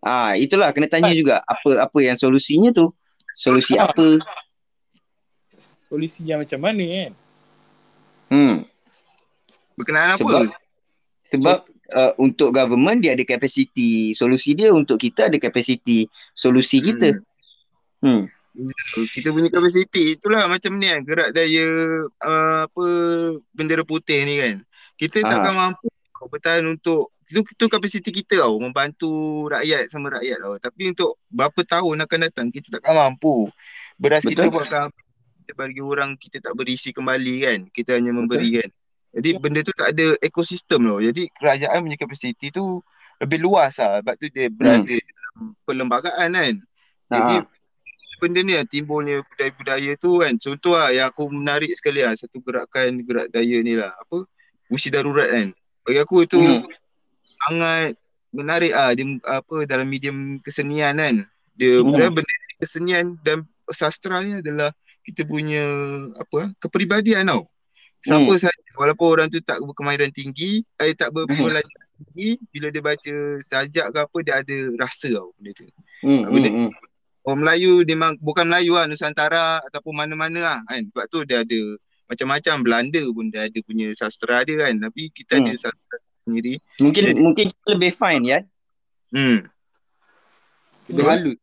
Ah, 0.00 0.32
itulah 0.38 0.72
kena 0.72 0.88
tanya 0.88 1.12
juga 1.12 1.42
apa 1.44 1.82
apa 1.82 1.98
yang 2.00 2.16
solusinya 2.16 2.70
tu. 2.72 2.94
Solusi 3.34 3.76
apa? 3.76 4.22
Solusi 5.90 6.22
yang 6.24 6.46
macam 6.46 6.60
mana 6.62 6.84
kan? 6.86 7.12
Hmm. 8.30 8.56
Berkenaan 9.74 10.14
apa? 10.14 10.22
Sebab 10.22 10.42
sebab 11.30 11.58
uh, 11.94 12.12
untuk 12.22 12.54
government 12.54 13.02
dia 13.02 13.18
ada 13.18 13.22
kapasiti 13.26 14.14
solusi 14.14 14.54
dia 14.54 14.70
untuk 14.70 14.98
kita 14.98 15.26
ada 15.26 15.38
kapasiti 15.38 16.06
solusi 16.32 16.78
kita. 16.82 17.18
Hmm. 18.00 18.24
kita 19.14 19.30
punya 19.30 19.46
kapasiti 19.48 20.18
itulah 20.18 20.50
macam 20.50 20.74
ni 20.74 20.90
kan 20.90 21.00
gerak 21.06 21.30
daya 21.30 21.64
uh, 22.18 22.66
apa 22.66 22.84
bendera 23.54 23.86
putih 23.86 24.24
ni 24.26 24.40
kan. 24.40 24.56
Kita 24.96 25.22
Ah. 25.22 25.28
takkan 25.30 25.54
mampu 25.54 25.86
bertahan 26.20 26.64
untuk 26.68 27.14
itu 27.30 27.40
itu 27.46 27.64
kapasiti 27.70 28.10
kita 28.10 28.42
tau 28.42 28.58
membantu 28.58 29.46
rakyat 29.48 29.86
sama 29.88 30.18
rakyat 30.18 30.42
tau. 30.42 30.58
Tapi 30.58 30.90
untuk 30.90 31.14
berapa 31.30 31.60
tahun 31.62 31.96
akan 32.04 32.18
datang 32.26 32.46
kita 32.50 32.74
takkan 32.76 32.98
mampu. 32.98 33.46
Beras 33.96 34.26
kita 34.26 34.50
Betul. 34.50 34.52
buatkan 34.58 34.90
kita 35.40 35.52
bagi 35.54 35.80
orang 35.80 36.18
kita 36.18 36.42
tak 36.42 36.52
berisi 36.58 36.90
kembali 36.90 37.34
kan. 37.46 37.58
Kita 37.70 37.96
hanya 37.96 38.10
memberi 38.12 38.58
kan. 38.60 38.70
Jadi 39.14 39.28
benda 39.38 39.62
tu 39.62 39.72
tak 39.72 39.94
ada 39.94 40.18
ekosistem 40.20 40.84
loh. 40.84 40.98
Jadi 40.98 41.30
kerajaan 41.32 41.80
punya 41.80 41.96
kapasiti 41.96 42.50
tu 42.50 42.82
lebih 43.22 43.38
luas 43.40 43.78
lah. 43.78 44.02
Sebab 44.02 44.14
tu 44.18 44.26
dia 44.28 44.50
berada 44.50 44.90
dalam 44.90 45.54
perlembagaan 45.64 46.28
kan. 46.34 46.54
Jadi 47.08 47.34
Ah. 47.40 47.46
Benda 48.20 48.44
ni 48.44 48.52
lah 48.54 48.68
timbulnya 48.68 49.24
budaya-budaya 49.24 49.96
tu 49.96 50.20
kan. 50.20 50.36
Contoh 50.36 50.76
lah 50.76 50.92
yang 50.92 51.08
aku 51.08 51.26
menarik 51.26 51.72
sekali 51.72 52.04
lah 52.04 52.12
satu 52.12 52.38
gerakan 52.38 53.00
gerak 53.02 53.32
daya 53.32 53.58
ni 53.64 53.74
lah. 53.74 53.90
Apa? 53.96 54.28
Usi 54.68 54.92
darurat 54.92 55.26
kan. 55.26 55.50
Bagi 55.82 55.98
aku 55.98 56.28
tu 56.28 56.38
Hmm. 56.38 56.68
sangat 57.40 57.96
menarik 58.30 58.70
ah 58.70 58.92
dia 58.92 59.02
apa 59.26 59.64
dalam 59.64 59.88
medium 59.88 60.38
kesenian 60.38 60.94
kan. 60.94 61.24
Dia 61.56 61.80
Hmm. 61.80 61.96
hmm. 61.96 62.12
benda 62.12 62.34
kesenian 62.60 63.06
dan 63.24 63.42
sastra 63.72 64.20
ni 64.20 64.38
adalah 64.38 64.68
kita 65.00 65.24
punya 65.24 65.64
apa 66.14 66.52
kepribadian 66.60 67.26
tau. 67.26 67.48
Siapa 68.00 68.28
Hmm. 68.28 68.40
saja 68.40 68.70
walaupun 68.76 69.06
orang 69.10 69.28
tu 69.28 69.40
tak 69.40 69.60
berkemahiran 69.60 70.08
tinggi, 70.08 70.64
eh 70.76 70.92
tak 70.92 71.12
berpelajaran 71.12 71.68
tinggi, 72.00 72.40
bila 72.48 72.72
dia 72.72 72.80
baca 72.80 73.14
sajak 73.36 73.86
ke 73.92 73.98
apa 74.00 74.16
dia 74.24 74.34
ada 74.40 74.56
rasa 74.78 75.12
tau 75.12 75.36
benda 75.36 75.52
tu. 75.52 75.64
Hmm, 76.00 76.24
Benda- 76.24 76.48
hmm, 76.48 76.68
hmm. 76.68 76.89
Orang 77.20 77.44
Melayu 77.44 77.84
dia 77.84 77.94
memang 77.94 78.16
bukan 78.16 78.48
Melayu 78.48 78.80
lah 78.80 78.88
Nusantara 78.88 79.60
ataupun 79.68 79.92
mana-mana 79.92 80.38
lah 80.40 80.58
kan. 80.64 80.80
Sebab 80.88 81.04
tu 81.12 81.18
dia 81.28 81.44
ada 81.44 81.60
macam-macam 82.08 82.54
Belanda 82.64 83.02
pun 83.12 83.28
dia 83.28 83.46
ada 83.46 83.58
punya 83.62 83.92
sastra 83.92 84.40
dia 84.42 84.56
kan. 84.64 84.74
Tapi 84.80 85.12
kita 85.12 85.36
Hmm. 85.36 85.44
ada 85.44 85.52
sastra 85.54 85.96
sendiri. 86.24 86.56
Mungkin 86.80 87.02
Jadi- 87.12 87.20
mungkin 87.20 87.46
kita 87.52 87.68
lebih 87.76 87.92
fine 87.92 88.24
ya. 88.24 88.38
Hmm. 89.12 89.38
Lebih 90.88 91.04
halus. 91.06 91.38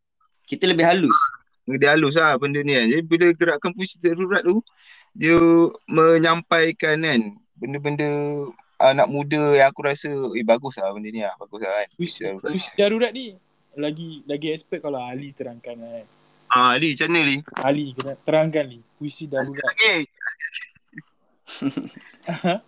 Kita 0.47 0.63
lebih 0.65 0.85
halus. 0.87 1.19
Dia 1.67 1.93
halus 1.93 2.15
lah 2.15 2.39
benda 2.39 2.63
ni 2.63 2.73
kan. 2.73 2.87
Jadi 2.87 3.03
bila 3.03 3.27
gerakan 3.35 3.71
puisi 3.75 3.99
darurat 3.99 4.39
tu 4.41 4.63
dia 5.11 5.35
menyampaikan 5.85 6.95
kan 6.99 7.21
benda-benda 7.53 8.07
anak 8.77 9.07
muda 9.09 9.57
yang 9.57 9.67
aku 9.67 9.81
rasa 9.83 10.07
eh 10.37 10.45
bagus 10.45 10.79
lah 10.79 10.89
benda 10.95 11.09
ni 11.11 11.21
lah. 11.21 11.35
Bagus 11.35 11.59
lah 11.59 11.71
kan. 11.75 11.87
Puisi, 11.93 11.99
Puisi 11.99 12.19
darurat. 12.23 12.51
puisi 12.51 12.69
darurat 12.79 13.11
ni 13.11 13.25
lagi 13.77 14.25
lagi 14.25 14.47
expert 14.51 14.81
kalau 14.81 14.97
Ali 14.97 15.31
terangkan 15.37 15.77
kan. 15.77 16.05
Ah, 16.49 16.73
Ali 16.73 16.97
macam 16.97 17.07
mana 17.13 17.19
Ali? 17.21 17.37
Ali 17.61 17.85
kena 17.93 18.13
terangkan 18.25 18.65
ni 18.65 18.79
puisi 18.97 19.29
darurat. 19.29 19.69
Okay. 19.77 20.09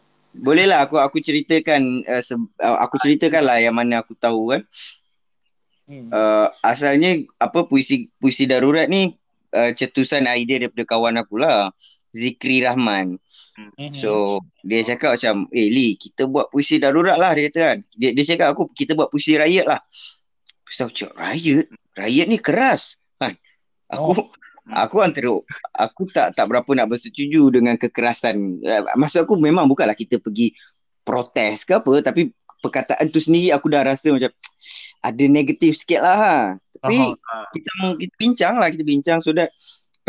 Boleh 0.46 0.70
lah 0.70 0.86
aku 0.86 1.02
aku 1.02 1.18
ceritakan 1.20 2.06
uh, 2.06 2.22
se- 2.22 2.38
uh, 2.62 2.78
aku 2.86 3.02
ceritakan 3.02 3.44
lah 3.44 3.58
yang 3.58 3.74
mana 3.74 4.06
aku 4.06 4.14
tahu 4.14 4.54
kan. 4.54 4.62
Hmm. 5.90 6.14
Uh, 6.14 6.48
asalnya 6.62 7.26
apa 7.42 7.66
puisi 7.66 8.14
puisi 8.22 8.46
darurat 8.46 8.86
ni 8.86 9.18
uh, 9.58 9.74
cetusan 9.74 10.30
idea 10.30 10.62
daripada 10.62 10.86
kawan 10.86 11.18
aku 11.18 11.42
lah. 11.42 11.74
Zikri 12.14 12.62
Rahman. 12.62 13.18
Mhm. 13.58 13.94
So 13.98 14.42
dia 14.66 14.82
cakap 14.86 15.18
macam 15.18 15.46
eh 15.54 15.70
Lee 15.70 15.94
kita 15.98 16.26
buat 16.30 16.50
puisi 16.54 16.78
darurat 16.78 17.18
lah 17.18 17.34
dia 17.34 17.50
kata 17.50 17.60
kan. 17.74 17.78
Dia, 17.98 18.10
dia 18.14 18.26
cakap 18.26 18.54
aku 18.54 18.70
kita 18.74 18.94
buat 18.94 19.10
puisi 19.10 19.34
rakyat 19.34 19.66
lah. 19.66 19.82
Aku 20.70 20.94
cakap 20.94 21.18
rakyat? 21.18 21.66
Rakyat 21.98 22.26
ni 22.30 22.38
keras 22.38 22.96
kan. 23.18 23.34
Aku 23.90 24.30
aku 24.70 24.96
antara 25.02 25.34
aku 25.74 26.02
tak 26.14 26.38
tak 26.38 26.46
berapa 26.46 26.70
nak 26.78 26.94
bersetuju 26.94 27.50
dengan 27.50 27.76
kekerasan. 27.76 28.62
Eh, 28.62 28.82
Maksud 28.96 29.26
aku 29.26 29.36
memang 29.42 29.66
bukanlah 29.66 29.98
kita 29.98 30.22
pergi 30.22 30.54
protes 31.02 31.66
ke 31.66 31.74
apa 31.74 31.94
tapi 32.06 32.30
perkataan 32.62 33.10
tu 33.10 33.18
sendiri 33.18 33.50
aku 33.56 33.72
dah 33.72 33.82
rasa 33.82 34.14
macam 34.14 34.30
ada 35.08 35.24
negatif 35.26 35.80
sikit 35.80 36.06
lah 36.06 36.18
ha. 36.18 36.36
Tapi 36.80 36.96
Faham. 36.96 37.46
kita 37.52 37.70
mau 37.82 37.92
kita 37.98 38.14
bincang 38.16 38.54
lah 38.62 38.68
kita 38.72 38.84
bincang 38.86 39.20
so 39.20 39.34
that 39.34 39.52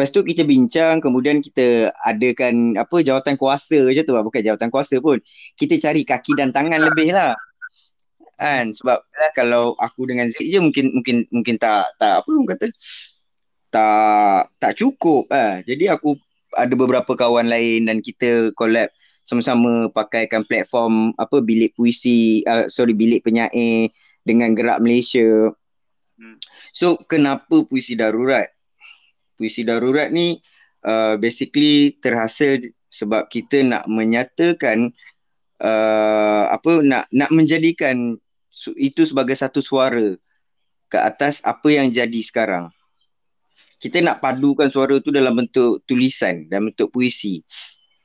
Lepas 0.00 0.16
tu 0.16 0.24
kita 0.24 0.48
bincang 0.48 0.96
kemudian 0.96 1.44
kita 1.44 1.92
adakan 2.08 2.72
apa 2.80 3.04
jawatan 3.04 3.36
kuasa 3.36 3.84
je 3.92 4.00
tu 4.00 4.16
bukan 4.16 4.40
jawatan 4.40 4.72
kuasa 4.72 4.96
pun. 4.96 5.20
Kita 5.52 5.76
cari 5.76 6.08
kaki 6.08 6.40
dan 6.40 6.56
tangan 6.56 6.80
lebih 6.80 7.12
lah. 7.12 7.36
Kan 8.40 8.72
sebab 8.72 9.04
lah, 9.04 9.30
kalau 9.36 9.76
aku 9.76 10.08
dengan 10.08 10.32
Zik 10.32 10.48
je 10.48 10.56
mungkin 10.56 10.96
mungkin 10.96 11.28
mungkin 11.28 11.60
tak 11.60 11.92
tak 12.00 12.24
apa 12.24 12.28
orang 12.32 12.48
kata 12.56 12.66
tak 13.68 14.48
tak 14.56 14.72
cukup 14.80 15.28
ah. 15.28 15.60
Jadi 15.60 15.92
aku 15.92 16.16
ada 16.56 16.72
beberapa 16.72 17.12
kawan 17.12 17.52
lain 17.52 17.84
dan 17.84 18.00
kita 18.00 18.56
collab 18.56 18.88
sama-sama 19.28 19.92
pakaikan 19.92 20.42
platform 20.48 21.12
apa 21.20 21.44
bilik 21.44 21.76
puisi 21.76 22.40
uh, 22.48 22.64
sorry 22.72 22.96
bilik 22.96 23.20
penyair 23.22 23.92
dengan 24.24 24.56
gerak 24.56 24.80
Malaysia. 24.80 25.52
Hmm. 26.16 26.40
So 26.72 26.96
kenapa 27.04 27.68
puisi 27.68 27.92
darurat? 27.92 28.48
Puisi 29.36 29.68
darurat 29.68 30.08
ni 30.08 30.40
uh, 30.88 31.20
basically 31.20 32.00
terhasil 32.00 32.72
sebab 32.88 33.28
kita 33.28 33.62
nak 33.62 33.84
menyatakan 33.86 34.90
uh, 35.60 36.50
apa 36.50 36.82
nak 36.82 37.06
nak 37.12 37.30
menjadikan 37.30 38.18
itu 38.76 39.06
sebagai 39.06 39.38
satu 39.38 39.62
suara 39.62 40.14
ke 40.90 40.98
atas 40.98 41.38
apa 41.46 41.70
yang 41.70 41.88
jadi 41.88 42.20
sekarang. 42.20 42.68
Kita 43.80 44.02
nak 44.04 44.20
padukan 44.20 44.68
suara 44.68 45.00
tu 45.00 45.08
dalam 45.08 45.32
bentuk 45.32 45.80
tulisan 45.88 46.50
dalam 46.50 46.68
bentuk 46.68 46.92
puisi. 46.92 47.40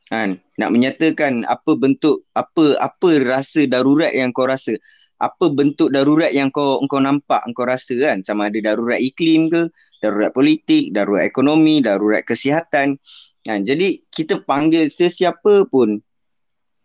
Kan? 0.07 0.39
Nak 0.61 0.69
menyatakan 0.71 1.43
apa 1.49 1.75
bentuk 1.75 2.23
apa 2.37 2.77
apa 2.79 3.09
rasa 3.25 3.67
darurat 3.67 4.13
yang 4.13 4.31
kau 4.31 4.47
rasa. 4.47 4.77
Apa 5.19 5.51
bentuk 5.51 5.91
darurat 5.91 6.31
yang 6.31 6.53
kau 6.53 6.79
kau 6.87 7.01
nampak 7.01 7.43
kau 7.57 7.67
rasa 7.67 7.95
kan 7.97 8.23
sama 8.23 8.47
ada 8.47 8.71
darurat 8.71 9.01
iklim 9.01 9.51
ke, 9.51 9.67
darurat 9.99 10.31
politik, 10.31 10.95
darurat 10.95 11.27
ekonomi, 11.27 11.83
darurat 11.83 12.23
kesihatan. 12.23 12.95
Kan? 13.43 13.59
Jadi 13.67 13.99
kita 14.13 14.45
panggil 14.45 14.87
sesiapa 14.87 15.67
pun 15.67 15.99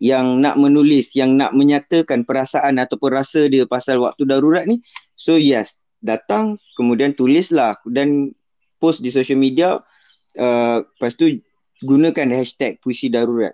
yang 0.00 0.40
nak 0.40 0.56
menulis, 0.56 1.12
yang 1.12 1.36
nak 1.36 1.52
menyatakan 1.52 2.24
perasaan 2.24 2.80
ataupun 2.80 3.10
rasa 3.12 3.46
dia 3.52 3.68
pasal 3.68 4.00
waktu 4.00 4.24
darurat 4.24 4.64
ni. 4.64 4.80
So 5.12 5.36
yes, 5.36 5.84
datang 6.00 6.56
kemudian 6.74 7.12
tulislah 7.12 7.76
dan 7.84 8.32
post 8.80 9.04
di 9.04 9.12
social 9.12 9.36
media 9.36 9.76
uh, 10.40 10.78
lepas 10.80 11.12
tu 11.20 11.28
gunakan 11.84 12.32
hashtag 12.32 12.80
puisi 12.80 13.12
darurat. 13.12 13.52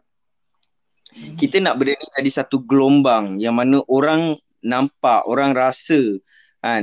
Kita 1.35 1.59
nak 1.59 1.83
benda 1.83 1.99
ni 1.99 2.07
jadi 2.15 2.31
satu 2.43 2.63
gelombang 2.63 3.43
yang 3.43 3.59
mana 3.59 3.83
orang 3.91 4.39
nampak, 4.63 5.27
orang 5.27 5.51
rasa 5.51 6.23
kan 6.61 6.83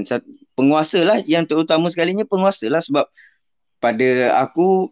penguasa 0.56 1.04
lah 1.04 1.19
yang 1.28 1.43
terutama 1.43 1.91
sekalinya 1.91 2.23
penguasa 2.23 2.71
lah 2.71 2.80
sebab 2.80 3.04
pada 3.84 4.32
aku 4.39 4.88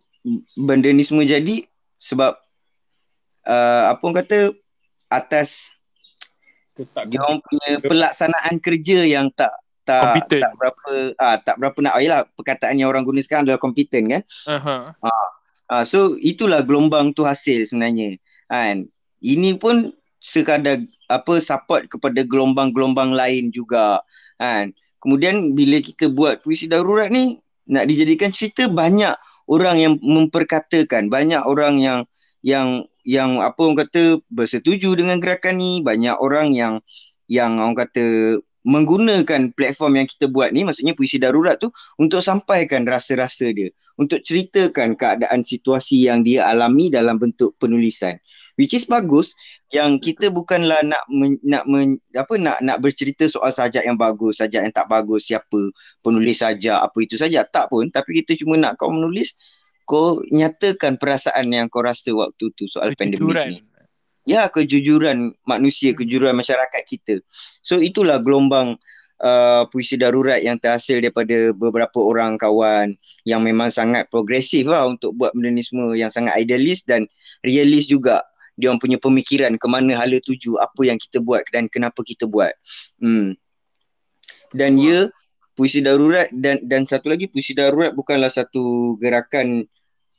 benda 0.59 0.91
ni 0.91 1.07
semua 1.07 1.23
jadi 1.23 1.63
sebab 1.95 2.35
uh, 3.47 3.83
apa 3.93 4.01
orang 4.01 4.17
kata 4.25 4.37
atas 5.11 5.71
Ketak 6.71 7.11
dia 7.11 7.19
orang 7.19 7.43
punya 7.43 7.69
pelaksanaan 7.83 8.55
kerja 8.63 9.03
yang 9.03 9.27
tak 9.35 9.51
tak 9.83 10.23
Kompeten. 10.23 10.39
tak 10.39 10.53
berapa 10.55 10.91
ah 11.19 11.37
tak 11.41 11.55
berapa 11.57 11.77
nak 11.83 11.93
oh, 11.97 12.01
yalah 12.01 12.21
perkataan 12.37 12.79
yang 12.79 12.87
orang 12.87 13.03
guna 13.03 13.19
sekarang 13.19 13.49
adalah 13.49 13.59
kompeten 13.59 14.07
kan 14.07 14.21
Aha. 14.47 14.93
ah 15.67 15.83
so 15.83 16.15
itulah 16.21 16.61
gelombang 16.63 17.11
tu 17.11 17.25
hasil 17.27 17.67
sebenarnya 17.67 18.15
kan 18.47 18.87
ini 19.19 19.57
pun 19.57 19.89
sekadar 20.21 20.79
apa 21.09 21.41
support 21.41 21.89
kepada 21.89 22.23
gelombang-gelombang 22.23 23.11
lain 23.11 23.49
juga 23.51 23.99
kan 24.37 24.71
kemudian 25.01 25.57
bila 25.57 25.81
kita 25.81 26.07
buat 26.07 26.39
puisi 26.45 26.69
darurat 26.69 27.09
ni 27.09 27.41
nak 27.67 27.89
dijadikan 27.89 28.29
cerita 28.29 28.69
banyak 28.69 29.17
orang 29.49 29.75
yang 29.81 29.93
memperkatakan 29.99 31.09
banyak 31.09 31.41
orang 31.43 31.81
yang 31.81 31.99
yang 32.45 32.85
yang 33.07 33.41
apa 33.41 33.57
orang 33.61 33.87
kata 33.87 34.21
bersetuju 34.29 34.93
dengan 34.93 35.17
gerakan 35.17 35.57
ni 35.57 35.81
banyak 35.81 36.15
orang 36.17 36.53
yang 36.53 36.73
yang 37.31 37.57
orang 37.57 37.77
kata 37.77 38.37
menggunakan 38.61 39.49
platform 39.57 40.03
yang 40.03 40.07
kita 40.07 40.29
buat 40.29 40.53
ni 40.53 40.61
maksudnya 40.61 40.93
puisi 40.93 41.17
darurat 41.17 41.57
tu 41.57 41.73
untuk 41.97 42.21
sampaikan 42.21 42.85
rasa-rasa 42.85 43.49
dia 43.49 43.73
untuk 44.01 44.25
ceritakan 44.25 44.97
keadaan 44.97 45.45
situasi 45.45 46.09
yang 46.09 46.25
dia 46.25 46.49
alami 46.49 46.89
dalam 46.89 47.21
bentuk 47.21 47.53
penulisan. 47.61 48.17
Which 48.57 48.73
is 48.73 48.89
bagus 48.89 49.37
yang 49.71 50.01
kita 50.01 50.33
bukanlah 50.33 50.83
nak 50.83 51.05
men, 51.07 51.37
nak 51.45 51.69
men, 51.69 52.01
apa 52.17 52.35
nak 52.35 52.59
nak 52.65 52.81
bercerita 52.83 53.29
soal 53.29 53.53
sajak 53.53 53.85
yang 53.87 53.95
bagus 53.95 54.41
sajak 54.41 54.67
yang 54.67 54.73
tak 54.75 54.89
bagus 54.91 55.29
siapa 55.31 55.71
penulis 56.03 56.43
sajak 56.43 56.81
apa 56.81 56.97
itu 56.97 57.15
saja 57.15 57.45
tak 57.47 57.69
pun. 57.71 57.87
Tapi 57.93 58.21
kita 58.21 58.35
cuma 58.41 58.57
nak 58.57 58.75
kau 58.81 58.89
menulis 58.89 59.37
kau 59.91 60.23
nyatakan 60.31 60.95
perasaan 60.95 61.51
yang 61.51 61.67
kau 61.67 61.83
rasa 61.83 62.15
waktu 62.15 62.47
tu 62.55 62.63
soal 62.71 62.95
pandemik 62.95 63.19
Kejujuran. 63.19 63.47
ni. 63.51 63.59
Ya 64.23 64.47
kejujuran 64.47 65.35
manusia 65.43 65.91
kejujuran 65.91 66.31
masyarakat 66.31 66.81
kita. 66.87 67.19
So 67.59 67.83
itulah 67.83 68.23
gelombang 68.23 68.79
uh, 69.19 69.67
puisi 69.67 69.99
darurat 69.99 70.39
yang 70.39 70.55
terhasil 70.61 71.03
daripada 71.03 71.51
beberapa 71.51 71.99
orang 71.99 72.39
kawan 72.39 72.95
yang 73.27 73.43
memang 73.43 73.67
sangat 73.67 74.07
progresif 74.07 74.63
lah 74.69 74.87
untuk 74.87 75.11
buat 75.19 75.35
benda 75.35 75.51
ni 75.51 75.65
semua 75.65 75.91
yang 75.99 76.07
sangat 76.07 76.39
idealis 76.39 76.87
dan 76.87 77.03
realis 77.43 77.91
juga. 77.91 78.23
Dia 78.55 78.71
orang 78.71 78.79
punya 78.79 79.01
pemikiran 79.01 79.57
ke 79.57 79.67
mana 79.67 79.97
hala 79.97 80.21
tuju 80.21 80.55
apa 80.61 80.81
yang 80.87 81.01
kita 81.01 81.19
buat 81.19 81.43
dan 81.51 81.67
kenapa 81.67 81.99
kita 81.99 82.29
buat. 82.29 82.55
Hmm. 83.03 83.35
dan 84.51 84.75
ya 84.75 85.07
puisi 85.55 85.79
darurat 85.79 86.27
dan 86.35 86.59
dan 86.67 86.83
satu 86.83 87.07
lagi 87.07 87.31
puisi 87.31 87.55
darurat 87.55 87.95
bukanlah 87.95 88.27
satu 88.27 88.95
gerakan 88.99 89.63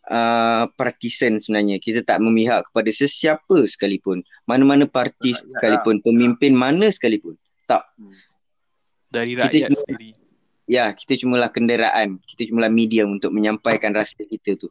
uh, 0.09 0.65
partisan 0.75 1.39
sebenarnya. 1.39 1.79
Kita 1.79 2.03
tak 2.03 2.19
memihak 2.23 2.67
kepada 2.71 2.91
sesiapa 2.91 3.69
sekalipun. 3.69 4.25
Mana-mana 4.49 4.89
parti 4.89 5.37
sekalipun, 5.37 6.03
pemimpin 6.03 6.57
mana 6.57 6.89
sekalipun. 6.89 7.39
Tak. 7.69 7.87
Dari 9.13 9.37
Kita 9.37 9.47
rakyat 9.47 9.69
cuma- 9.69 9.81
sendiri. 9.85 10.11
Ya, 10.71 10.89
kita 10.95 11.19
cumalah 11.21 11.51
kenderaan. 11.53 12.23
Kita 12.23 12.49
cumalah 12.49 12.73
medium 12.73 13.19
untuk 13.21 13.35
menyampaikan 13.35 13.93
rasa 13.93 14.17
kita 14.25 14.57
tu. 14.57 14.71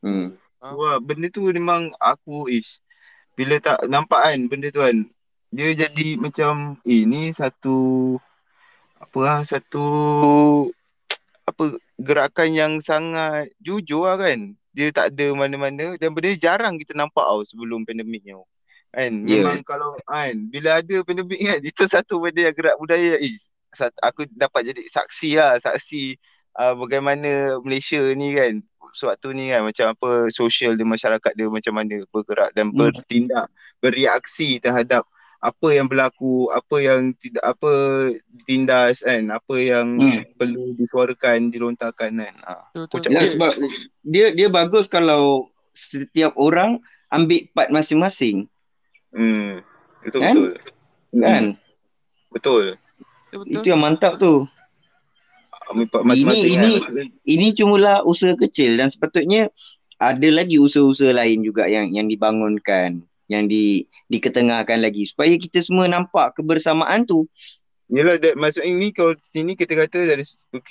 Hmm. 0.00 0.32
Wah, 0.62 0.98
benda 1.02 1.26
tu 1.28 1.46
memang 1.50 1.90
aku 1.98 2.48
ish. 2.48 2.80
Bila 3.34 3.58
tak 3.62 3.86
nampak 3.86 4.18
kan 4.24 4.38
benda 4.50 4.70
tu 4.72 4.80
kan. 4.82 5.06
Dia 5.54 5.74
jadi 5.74 6.18
macam 6.18 6.76
eh 6.84 7.02
ni 7.08 7.30
satu 7.34 8.16
apa 8.98 9.18
lah 9.22 9.38
satu 9.46 9.84
apa 11.48 11.64
gerakan 11.96 12.48
yang 12.52 12.72
sangat 12.78 13.48
jujur 13.58 14.06
lah 14.08 14.18
kan. 14.20 14.52
Dia 14.76 14.92
tak 14.94 15.16
ada 15.16 15.26
mana-mana 15.34 15.96
dan 15.98 16.12
benda 16.14 16.30
jarang 16.38 16.78
kita 16.78 16.94
nampak 16.94 17.24
tau 17.24 17.42
sebelum 17.42 17.82
pandemik 17.82 18.22
ni. 18.22 18.36
Kan 18.88 19.26
Ya. 19.28 19.42
memang 19.44 19.60
kalau 19.66 19.96
kan 20.06 20.36
bila 20.48 20.78
ada 20.80 20.96
pandemik 21.02 21.40
kan 21.40 21.60
itu 21.60 21.82
satu 21.84 22.20
benda 22.20 22.46
yang 22.48 22.54
gerak 22.54 22.76
budaya. 22.78 23.16
Sat, 23.68 23.92
aku 24.00 24.24
dapat 24.32 24.72
jadi 24.72 24.80
saksi 24.80 25.36
lah 25.36 25.60
saksi 25.60 26.16
uh, 26.56 26.72
bagaimana 26.72 27.60
Malaysia 27.60 28.00
ni 28.16 28.32
kan 28.32 28.64
sewaktu 28.96 29.36
ni 29.36 29.52
kan 29.52 29.60
macam 29.60 29.92
apa 29.92 30.32
sosial 30.32 30.72
di 30.72 30.88
masyarakat 30.88 31.32
dia 31.36 31.52
macam 31.52 31.76
mana 31.76 32.00
bergerak 32.08 32.56
dan 32.56 32.72
Hmm. 32.72 32.80
bertindak 32.80 33.52
bereaksi 33.84 34.56
terhadap 34.56 35.04
apa 35.38 35.68
yang 35.70 35.86
berlaku 35.86 36.50
apa 36.50 36.76
yang 36.78 37.14
tidak 37.14 37.44
apa 37.46 37.70
ditindas 38.28 39.00
kan 39.00 39.22
apa 39.28 39.54
yang 39.54 39.86
Hmm. 39.94 40.20
perlu 40.34 40.74
disuarakan 40.74 41.48
dilontarkan 41.48 42.10
kan 42.12 42.34
ha. 42.42 42.54
Betul, 42.68 42.86
Kocak 42.90 43.00
betul. 43.04 43.12
Ya, 43.12 43.20
dia. 43.20 43.30
sebab 43.30 43.52
dia 44.02 44.26
dia 44.34 44.48
bagus 44.48 44.84
kalau 44.84 45.46
setiap 45.70 46.34
orang 46.34 46.82
ambil 47.08 47.46
part 47.48 47.70
masing-masing. 47.70 48.50
hmm 49.10 49.62
betul 50.00 50.20
Kan? 50.20 50.34
betul 50.34 50.48
Kan? 51.16 51.44
betul 52.28 52.64
Betul, 53.30 53.40
betul. 53.40 53.54
Itu 53.54 53.66
yang 53.66 53.80
mantap 53.80 54.18
tu. 54.18 54.44
ambil 55.68 55.86
part 55.86 56.04
masing-masing 56.04 56.50
Ini- 56.50 56.82
kan. 56.82 57.06
Ini 57.24 57.46
cumalah 57.54 58.02
usaha 58.02 58.34
kecil 58.34 58.74
dan 58.74 58.88
sepatutnya 58.88 59.48
ada 59.96 60.28
lagi 60.28 60.56
usaha-usaha 60.56 61.10
lain 61.10 61.42
juga 61.42 61.64
yang 61.64 61.88
yang 61.88 62.06
dibangunkan, 62.06 63.02
yang 63.28 63.44
di 63.44 63.84
diketengahkan 64.08 64.80
lagi 64.80 65.04
supaya 65.04 65.30
kita 65.36 65.60
semua 65.60 65.84
nampak 65.86 66.34
kebersamaan 66.34 67.04
tu. 67.04 67.28
Yelah, 67.88 68.20
that, 68.20 68.36
maksud 68.36 68.68
ini 68.68 68.92
kalau 68.92 69.16
sini 69.16 69.56
kita 69.56 69.72
kata 69.72 70.04
dari 70.04 70.20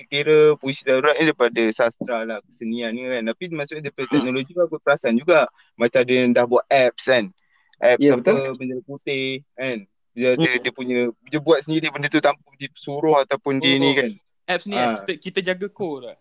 kira 0.06 0.54
puisi 0.54 0.86
darurat 0.86 1.17
ni 1.17 1.26
daripada 1.26 1.63
sastra 1.74 2.22
lah, 2.22 2.38
kesenian 2.46 2.93
ni 2.93 3.10
kan. 3.10 3.26
Tapi 3.26 3.50
maksudnya 3.50 3.89
daripada 3.89 4.06
Hmm. 4.06 4.13
teknologi 4.22 4.52
pun 4.54 4.63
aku 4.70 4.78
perasan 4.78 5.17
juga. 5.17 5.50
Macam 5.74 6.06
dia 6.06 6.22
yang 6.22 6.34
dah 6.38 6.46
buat 6.46 6.62
apps 6.70 7.10
kan. 7.10 7.34
Apps 7.82 8.06
Ya, 8.06 8.13
apa, 8.13 8.22
betul. 8.22 8.54
bendera 8.62 8.82
putih 8.86 9.41
kan. 9.58 9.78
Dia, 10.13 10.30
dia, 10.38 10.52
Hmm. 10.54 10.62
dia 10.62 10.72
punya, 10.74 10.96
dia 11.10 11.39
buat 11.41 11.60
sendiri 11.62 11.89
benda 11.89 12.06
tu 12.06 12.22
tanpa 12.22 12.41
disuruh 12.58 13.22
ataupun 13.26 13.65
dia 13.65 13.78
Oh, 13.78 13.82
ni 13.82 13.89
oh. 13.89 13.93
kan. 13.98 14.12
Apps 14.50 14.65
ni 14.70 14.78
Ah. 14.78 15.02
kita, 15.02 15.12
kita 15.17 15.39
jaga 15.41 15.67
core 15.74 16.13
tak? 16.13 16.17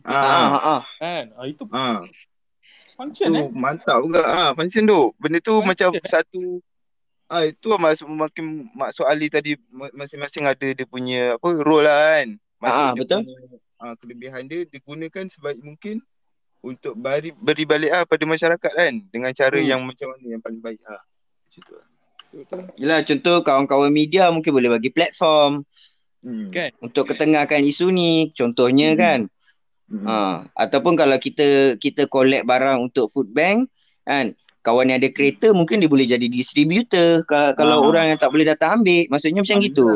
Kita 0.00 0.08
Ah. 0.08 0.16
Ah, 0.16 0.48
ah, 0.48 0.64
ah. 0.64 0.82
kan. 0.96 1.24
Ah, 1.36 1.44
itu 1.44 1.64
Ha, 1.68 2.08
function 2.98 3.28
tu 3.28 3.38
eh. 3.38 3.48
mantap 3.54 4.02
juga. 4.02 4.20
Ha, 4.20 4.44
function 4.52 4.82
tu. 4.84 5.14
Benda 5.16 5.38
tu 5.38 5.54
Function. 5.54 5.64
macam 5.64 5.88
satu 6.04 6.42
Ah 7.26 7.44
itu 7.44 7.68
lah 7.68 7.76
maksud 7.78 8.08
makin 8.08 8.44
maksud 8.72 9.04
Ali 9.04 9.28
tadi 9.28 9.52
ma- 9.68 9.92
masing-masing 9.94 10.44
ada 10.44 10.66
dia 10.66 10.82
punya 10.84 11.36
apa 11.36 11.48
role 11.54 11.84
lah 11.84 11.92
kan. 12.16 12.28
Maksud 12.58 12.80
Ah, 12.80 12.90
dia 12.90 12.98
betul. 12.98 13.20
Punya, 13.22 13.36
ah, 13.78 13.94
kelebihan 13.94 14.42
dia 14.44 14.60
digunakan 14.64 15.24
sebaik 15.24 15.60
mungkin 15.60 16.00
untuk 16.58 16.96
beri 16.96 17.30
beri 17.30 17.62
balik 17.62 17.92
ah 17.92 18.02
pada 18.02 18.24
masyarakat 18.24 18.72
kan 18.72 18.92
dengan 19.06 19.30
cara 19.30 19.54
Hmm. 19.54 19.68
yang 19.68 19.80
macam 19.82 20.08
mana 20.08 20.24
yang 20.26 20.40
paling 20.40 20.58
baik 20.58 20.80
ah. 20.84 20.98
Macam 20.98 21.60
tu. 21.62 21.72
lah. 21.74 21.86
Betul. 22.28 22.60
Yelah 22.76 23.00
contoh 23.02 23.36
kawan-kawan 23.42 23.88
media 23.88 24.28
mungkin 24.28 24.50
boleh 24.50 24.70
bagi 24.70 24.88
platform 24.88 25.68
Hmm. 26.18 26.50
Kan? 26.50 26.74
untuk 26.80 27.06
ketengahkan 27.06 27.62
isu 27.62 27.88
ni 27.88 28.32
contohnya 28.32 28.90
Hmm. 28.90 28.98
kan. 28.98 29.18
Hmm. 29.88 30.04
Ha 30.04 30.20
ataupun 30.54 30.94
kalau 30.94 31.16
kita 31.16 31.74
kita 31.76 32.04
collect 32.06 32.44
barang 32.44 32.78
untuk 32.78 33.08
food 33.08 33.32
bank 33.32 33.72
kan 34.04 34.36
kawan 34.60 34.92
yang 34.92 35.00
ada 35.00 35.08
kereta 35.08 35.48
mungkin 35.50 35.80
dia 35.80 35.88
boleh 35.88 36.04
jadi 36.04 36.28
distributor 36.28 37.24
kalau, 37.24 37.56
kalau 37.56 37.76
Ah. 37.80 37.88
orang 37.88 38.04
yang 38.12 38.18
tak 38.20 38.28
boleh 38.28 38.44
datang 38.44 38.80
ambil 38.80 39.08
maksudnya 39.08 39.40
macam 39.40 39.56
Ah, 39.56 39.64
gitu. 39.64 39.86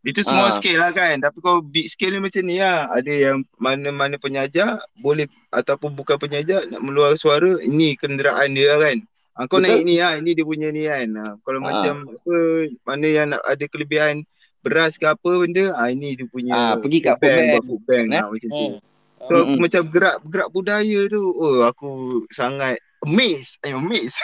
Itu 0.00 0.20
small 0.20 0.48
Ah. 0.48 0.52
scale 0.52 0.76
lah 0.76 0.92
kan. 0.92 1.16
Tapi 1.16 1.40
kalau 1.40 1.60
big 1.60 1.88
scale 1.88 2.12
ni 2.12 2.20
macam 2.20 2.44
ni 2.44 2.60
lah. 2.60 2.92
Ada 2.92 3.08
yang 3.08 3.36
mana-mana 3.56 4.16
penyaja 4.16 4.76
boleh 5.00 5.24
ataupun 5.48 5.92
bukan 5.92 6.16
penyaja 6.16 6.60
nak 6.68 6.80
meluar 6.80 7.16
suara. 7.16 7.56
Ini 7.58 7.96
kenderaan 7.96 8.52
dia 8.52 8.76
kan. 8.76 9.00
Ha, 9.32 9.48
kau 9.48 9.58
Betul. 9.58 9.64
naik 9.64 9.82
ni 9.88 9.96
lah. 9.96 10.20
Ini 10.20 10.30
dia 10.30 10.44
punya 10.44 10.68
ni 10.68 10.84
kan. 10.84 11.08
Ha, 11.08 11.24
kalau 11.40 11.60
Ah. 11.60 11.64
macam 11.64 11.94
apa. 12.04 12.36
Mana 12.84 13.06
yang 13.08 13.26
nak 13.32 13.40
ada 13.44 13.64
kelebihan 13.64 14.28
beras 14.60 14.96
ke 14.96 15.08
apa 15.08 15.30
benda. 15.40 15.72
Ha, 15.72 15.88
ini 15.88 16.16
dia 16.16 16.28
punya. 16.28 16.52
Ah, 16.52 16.74
pergi 16.76 17.00
kat 17.00 17.16
food 17.16 17.24
bank. 17.24 17.44
buat 17.48 17.64
food 17.64 17.82
bank. 17.88 18.06
Eh? 18.08 18.20
Ha, 18.20 18.28
macam 18.28 18.48
tu. 18.52 18.60
Eh. 18.60 18.72
So 19.24 19.34
aku 19.40 19.56
Mm-mm. 19.56 19.60
macam 19.60 19.82
gerak 19.88 20.16
gerak 20.28 20.48
budaya 20.50 21.00
tu. 21.08 21.22
Oh 21.32 21.64
aku 21.64 21.88
sangat 22.28 22.76
amazed. 23.02 23.60
I'm 23.64 23.80
amazed. 23.80 24.20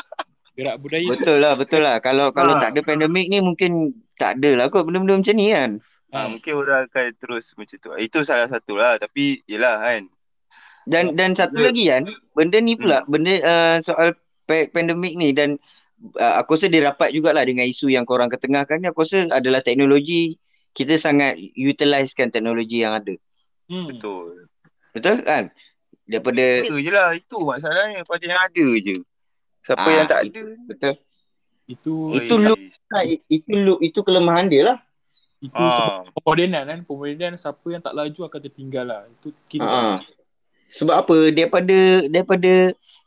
Gerak 0.58 0.76
budaya 0.82 1.06
tu. 1.06 1.12
Betul 1.14 1.36
lah 1.40 1.54
betul 1.56 1.80
lah 1.80 1.96
kalau 2.02 2.34
kalau 2.34 2.58
Ah. 2.58 2.60
tak 2.60 2.76
ada 2.76 2.80
pandemik 2.82 3.30
ni 3.30 3.40
mungkin 3.40 3.94
tak 4.18 4.36
ada 4.36 4.58
lah 4.58 4.66
kot 4.68 4.84
benda-benda 4.84 5.16
macam 5.16 5.36
ni 5.38 5.48
kan. 5.48 5.70
Ha, 6.10 6.26
mungkin 6.26 6.52
orang 6.58 6.90
akan 6.90 7.06
terus 7.16 7.54
macam 7.54 7.76
tu. 7.78 7.88
Itu 7.96 8.26
salah 8.26 8.50
satu 8.50 8.74
lah. 8.74 8.98
Tapi 8.98 9.40
yelah 9.46 9.78
kan. 9.78 10.02
Dan 10.84 11.14
dan 11.14 11.32
satu 11.32 11.60
lagi 11.60 11.86
kan 11.86 12.02
benda 12.34 12.58
ni 12.58 12.74
pula 12.74 13.06
benda 13.06 13.38
uh, 13.40 13.76
soal 13.80 14.16
pa- 14.42 14.66
pandemik 14.68 15.14
ni 15.14 15.30
dan 15.30 15.54
uh, 16.18 16.34
aku 16.42 16.58
rasa 16.58 16.66
dia 16.66 16.82
rapat 16.82 17.14
jugalah 17.14 17.46
dengan 17.46 17.62
isu 17.64 17.92
yang 17.92 18.02
korang 18.02 18.26
ketengahkan 18.26 18.80
ni 18.82 18.90
aku 18.90 19.06
rasa 19.06 19.28
adalah 19.30 19.62
teknologi 19.62 20.34
kita 20.72 20.96
sangat 20.96 21.36
utilizekan 21.54 22.28
teknologi 22.28 22.82
yang 22.82 22.96
ada. 22.96 23.14
Hmm. 23.70 23.86
Betul. 23.86 24.50
Betul 24.90 25.22
kan? 25.22 25.54
Daripada 26.04 26.42
Ada 26.60 26.74
je 26.74 26.90
lah. 26.90 27.08
Itu 27.14 27.38
masalahnya 27.46 28.02
pada 28.02 28.24
yang 28.26 28.42
ada 28.42 28.66
je. 28.76 28.96
Siapa 29.62 29.86
Ah, 29.86 29.94
yang 29.94 30.06
tak 30.10 30.20
ada. 30.26 30.42
betul. 30.66 30.94
Itu 31.64 31.92
Itu 32.12 32.34
look. 32.36 32.58
Nah, 32.90 33.02
i- 33.06 33.22
itu 33.30 33.54
look 33.54 33.78
itu 33.80 34.02
kelemahan 34.02 34.50
dia 34.50 34.64
lah. 34.66 34.78
itu 35.40 35.56
Ah. 35.56 36.04
pemodenan 36.12 36.68
kan. 36.68 36.78
Pemodenan 36.84 37.38
siapa 37.38 37.64
yang 37.64 37.80
tak 37.80 37.96
laju 37.96 38.20
akan 38.28 38.40
tertinggal 38.44 38.84
lah. 38.84 39.08
Itu 39.08 39.32
kira. 39.48 39.64
Ha. 39.64 40.04
Sebab 40.68 40.94
apa? 41.00 41.16
Daripada 41.32 41.78
daripada 42.12 42.52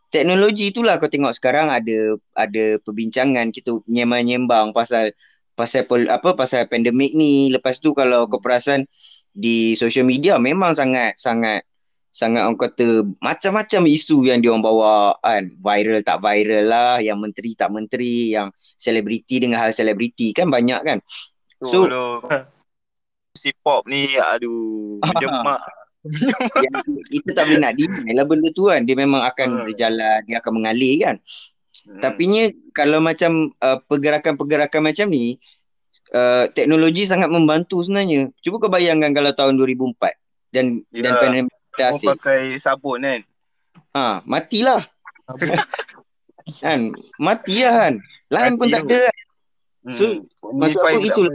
teknologi 0.09 0.73
itulah 0.73 0.97
kau 0.97 1.05
tengok 1.05 1.29
sekarang 1.29 1.69
ada 1.69 1.97
ada 2.33 2.81
perbincangan 2.81 3.53
kita 3.53 3.77
nyembang-nyembang 3.85 4.73
pasal 4.73 5.13
pasal 5.53 5.85
pol, 5.85 6.09
apa 6.09 6.33
pasal 6.33 6.65
pandemik 6.65 7.13
ni. 7.13 7.53
Lepas 7.53 7.77
tu 7.77 7.93
kalau 7.93 8.25
kau 8.25 8.41
perasan 8.41 8.89
di 9.33 9.73
social 9.73 10.05
media 10.05 10.37
memang 10.37 10.77
sangat 10.77 11.17
sangat 11.17 11.65
sangat 12.13 12.45
orang 12.45 12.61
kata 12.61 13.01
macam-macam 13.17 13.89
isu 13.89 14.29
yang 14.29 14.37
dia 14.37 14.53
orang 14.53 14.61
bawa 14.61 15.17
kan. 15.19 15.49
Viral 15.57 16.05
tak 16.05 16.21
viral 16.21 16.69
lah 16.69 17.01
yang 17.01 17.17
menteri 17.17 17.57
tak 17.57 17.73
menteri 17.73 18.37
yang 18.37 18.53
selebriti 18.77 19.41
dengan 19.41 19.57
hal 19.57 19.73
selebriti 19.73 20.29
kan 20.31 20.47
banyak 20.47 20.81
kan. 20.85 20.97
So, 21.65 21.89
So- 21.89 22.21
si 23.33 23.49
pop 23.65 23.81
ni 23.89 24.05
aduh 24.13 25.01
menjemak. 25.09 25.61
yang 26.61 26.83
kita 27.09 27.31
tak 27.33 27.47
boleh 27.49 27.59
nak 27.65 27.73
deny 27.79 28.11
lah 28.13 28.25
benda 28.29 28.53
tu 28.53 28.69
kan. 28.69 28.85
Dia 28.85 28.93
memang 28.93 29.25
akan 29.25 29.47
Hmm. 29.49 29.65
berjalan 29.65 30.19
dia 30.29 30.37
akan 30.37 30.51
mengalir 30.53 30.95
kan. 31.01 31.15
Tapi 31.83 32.23
nya 32.31 32.43
kalau 32.71 33.01
macam 33.03 33.51
uh, 33.59 33.79
pergerakan-pergerakan 33.89 34.81
macam 34.85 35.07
ni 35.09 35.41
uh, 36.13 36.45
teknologi 36.53 37.03
sangat 37.03 37.27
membantu 37.27 37.81
sebenarnya. 37.83 38.29
Cuba 38.39 38.61
kau 38.61 38.71
bayangkan 38.71 39.11
kalau 39.11 39.33
tahun 39.33 39.57
2004 39.59 40.13
dan 40.53 40.85
dan 40.93 41.11
Ya. 41.13 41.19
pandemik 41.19 41.57
dah 41.73 41.89
asing. 41.89 42.09
pakai 42.13 42.55
sabun 42.61 43.01
kan. 43.01 43.21
Ha, 43.93 44.21
matilah. 44.25 44.81
kan? 46.63 46.93
Mati 47.17 47.65
lah 47.65 47.73
kan. 47.87 47.93
Lain 48.29 48.53
pun 48.57 48.67
Mati 48.69 48.73
tak 48.73 48.81
tu. 48.85 48.89
ada 48.89 48.97
kan. 49.05 49.17
Hmm. 49.83 49.97
So, 49.99 50.03
maksud 50.55 50.79
aku 50.79 50.87
pun 50.87 51.01
tak 51.01 51.07
itulah. 51.09 51.33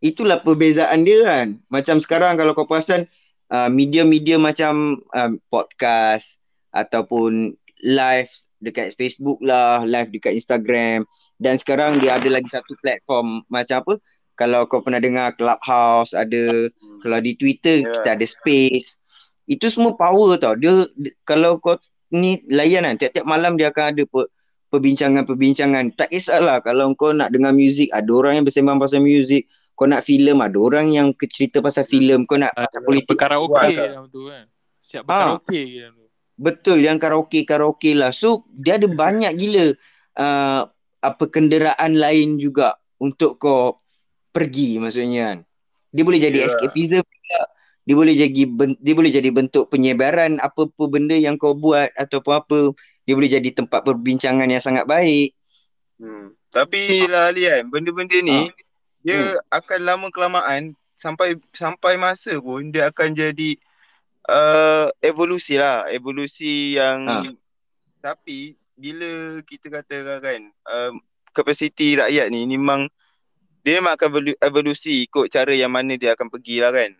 Itulah 0.00 0.38
perbezaan 0.40 1.04
dia 1.04 1.18
kan. 1.28 1.48
Macam 1.68 2.00
sekarang 2.00 2.40
kalau 2.40 2.56
kau 2.56 2.64
perasan 2.64 3.04
uh, 3.52 3.68
media-media 3.68 4.40
macam 4.40 5.04
uh, 5.12 5.32
podcast 5.52 6.40
ataupun 6.72 7.52
live 7.84 8.32
dekat 8.60 8.92
Facebook 8.94 9.40
lah, 9.40 9.82
live 9.84 10.12
dekat 10.12 10.36
Instagram 10.36 11.04
dan 11.36 11.56
sekarang 11.56 11.98
dia 11.98 12.16
ada 12.16 12.28
lagi 12.28 12.46
satu 12.48 12.76
platform 12.80 13.42
macam 13.48 13.80
apa? 13.82 13.94
Kalau 14.36 14.64
kau 14.64 14.80
pernah 14.80 15.00
dengar 15.00 15.36
Clubhouse 15.36 16.16
ada, 16.16 16.72
kalau 17.04 17.18
di 17.20 17.36
Twitter 17.36 17.84
Ya. 17.84 17.92
kita 17.92 18.08
ada 18.16 18.24
Space. 18.24 18.96
Itu 19.44 19.68
semua 19.68 19.92
power 19.92 20.40
tau. 20.40 20.56
Dia, 20.56 20.88
dia 20.96 21.12
kalau 21.28 21.60
kau 21.60 21.76
ni 22.08 22.40
layan 22.48 22.88
kan 22.88 22.96
tiap-tiap 22.96 23.28
malam 23.28 23.60
dia 23.60 23.68
akan 23.68 23.92
ada 23.92 24.02
per, 24.08 24.32
perbincangan-perbincangan. 24.72 25.92
Tak 25.92 26.08
kisahlah 26.08 26.64
kalau 26.64 26.92
kau 26.96 27.12
nak 27.12 27.30
dengar 27.30 27.52
muzik, 27.52 27.92
ada 27.92 28.08
orang 28.10 28.40
yang 28.40 28.44
bersembang 28.48 28.80
pasal 28.80 29.04
muzik. 29.04 29.44
Kau 29.76 29.88
nak 29.88 30.04
filem, 30.04 30.36
ada 30.40 30.56
orang 30.60 30.92
yang 30.92 31.08
cerita 31.16 31.60
pasal 31.60 31.84
filem. 31.84 32.24
Kau 32.28 32.36
nak 32.36 32.52
pasal 32.52 32.80
politik. 32.84 33.16
Berkaraoke 33.16 33.76
dalam 33.76 34.08
tu 34.08 34.28
kan. 34.28 34.44
Siap 34.84 35.02
Ah. 35.04 35.36
berkaraoke 35.36 35.60
dalam. 35.84 35.99
Betul 36.40 36.80
yang 36.80 36.96
karaoke-karaoke 36.96 37.92
lah. 37.92 38.16
So 38.16 38.48
dia 38.48 38.80
ada 38.80 38.88
banyak 38.88 39.28
gila 39.36 39.76
uh, 40.16 40.62
apa 41.00 41.24
kenderaan 41.28 42.00
lain 42.00 42.40
juga 42.40 42.80
untuk 42.96 43.36
kau 43.36 43.76
pergi 44.32 44.80
maksudnya 44.80 45.36
kan. 45.36 45.38
Dia 45.92 46.02
boleh 46.06 46.16
jadi 46.16 46.38
Ya. 46.40 46.48
escapism 46.48 47.04
juga. 47.04 47.40
Dia 47.84 47.94
boleh 47.96 48.14
jadi 48.16 48.40
dia 48.80 48.94
boleh 48.96 49.10
jadi 49.12 49.28
bentuk 49.28 49.68
penyebaran 49.68 50.40
apa-apa 50.40 50.84
benda 50.88 51.12
yang 51.12 51.36
kau 51.36 51.52
buat 51.52 51.92
atau 51.92 52.24
apa-apa. 52.24 52.72
Dia 53.04 53.12
boleh 53.12 53.28
jadi 53.28 53.48
tempat 53.52 53.84
perbincangan 53.84 54.48
yang 54.48 54.62
sangat 54.62 54.88
baik. 54.88 55.36
Hmm. 56.00 56.32
Tapi 56.48 57.04
lah 57.04 57.28
Ali 57.30 57.46
kan, 57.46 57.68
benda-benda 57.68 58.16
ni 58.24 58.48
Ah. 58.48 58.50
dia 59.04 59.20
akan 59.52 59.80
lama 59.84 60.06
kelamaan 60.08 60.72
sampai 60.96 61.36
sampai 61.52 61.96
masa 61.96 62.36
pun 62.40 62.68
dia 62.68 62.88
akan 62.88 63.12
jadi 63.12 63.56
uh, 64.26 64.88
evolusi 65.00 65.56
lah, 65.56 65.88
evolusi 65.88 66.76
yang 66.76 67.06
Ah. 67.06 67.24
tapi 68.02 68.56
bila 68.74 69.40
kita 69.44 69.68
katakan 69.68 70.18
kan 70.18 70.40
um, 70.66 70.94
kapasiti 71.30 72.00
rakyat 72.00 72.32
ni 72.32 72.48
memang 72.48 72.88
dia 73.60 73.76
memang 73.76 73.92
akan 73.92 74.08
evolu- 74.08 74.40
evolusi 74.40 75.04
ikut 75.04 75.28
cara 75.28 75.52
yang 75.52 75.68
mana 75.68 75.94
dia 75.94 76.16
akan 76.16 76.32
pergi 76.32 76.64
lah 76.64 76.72
kan. 76.72 76.90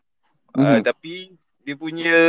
Uh, 0.52 0.76
Mhm. 0.76 0.82
tapi 0.84 1.32
dia 1.64 1.74
punya 1.74 2.20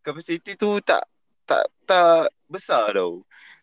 kapasiti 0.00 0.56
tu 0.56 0.80
tak 0.80 1.04
tak 1.44 1.68
tak 1.84 2.30
besar 2.48 2.96
tau. 2.96 3.20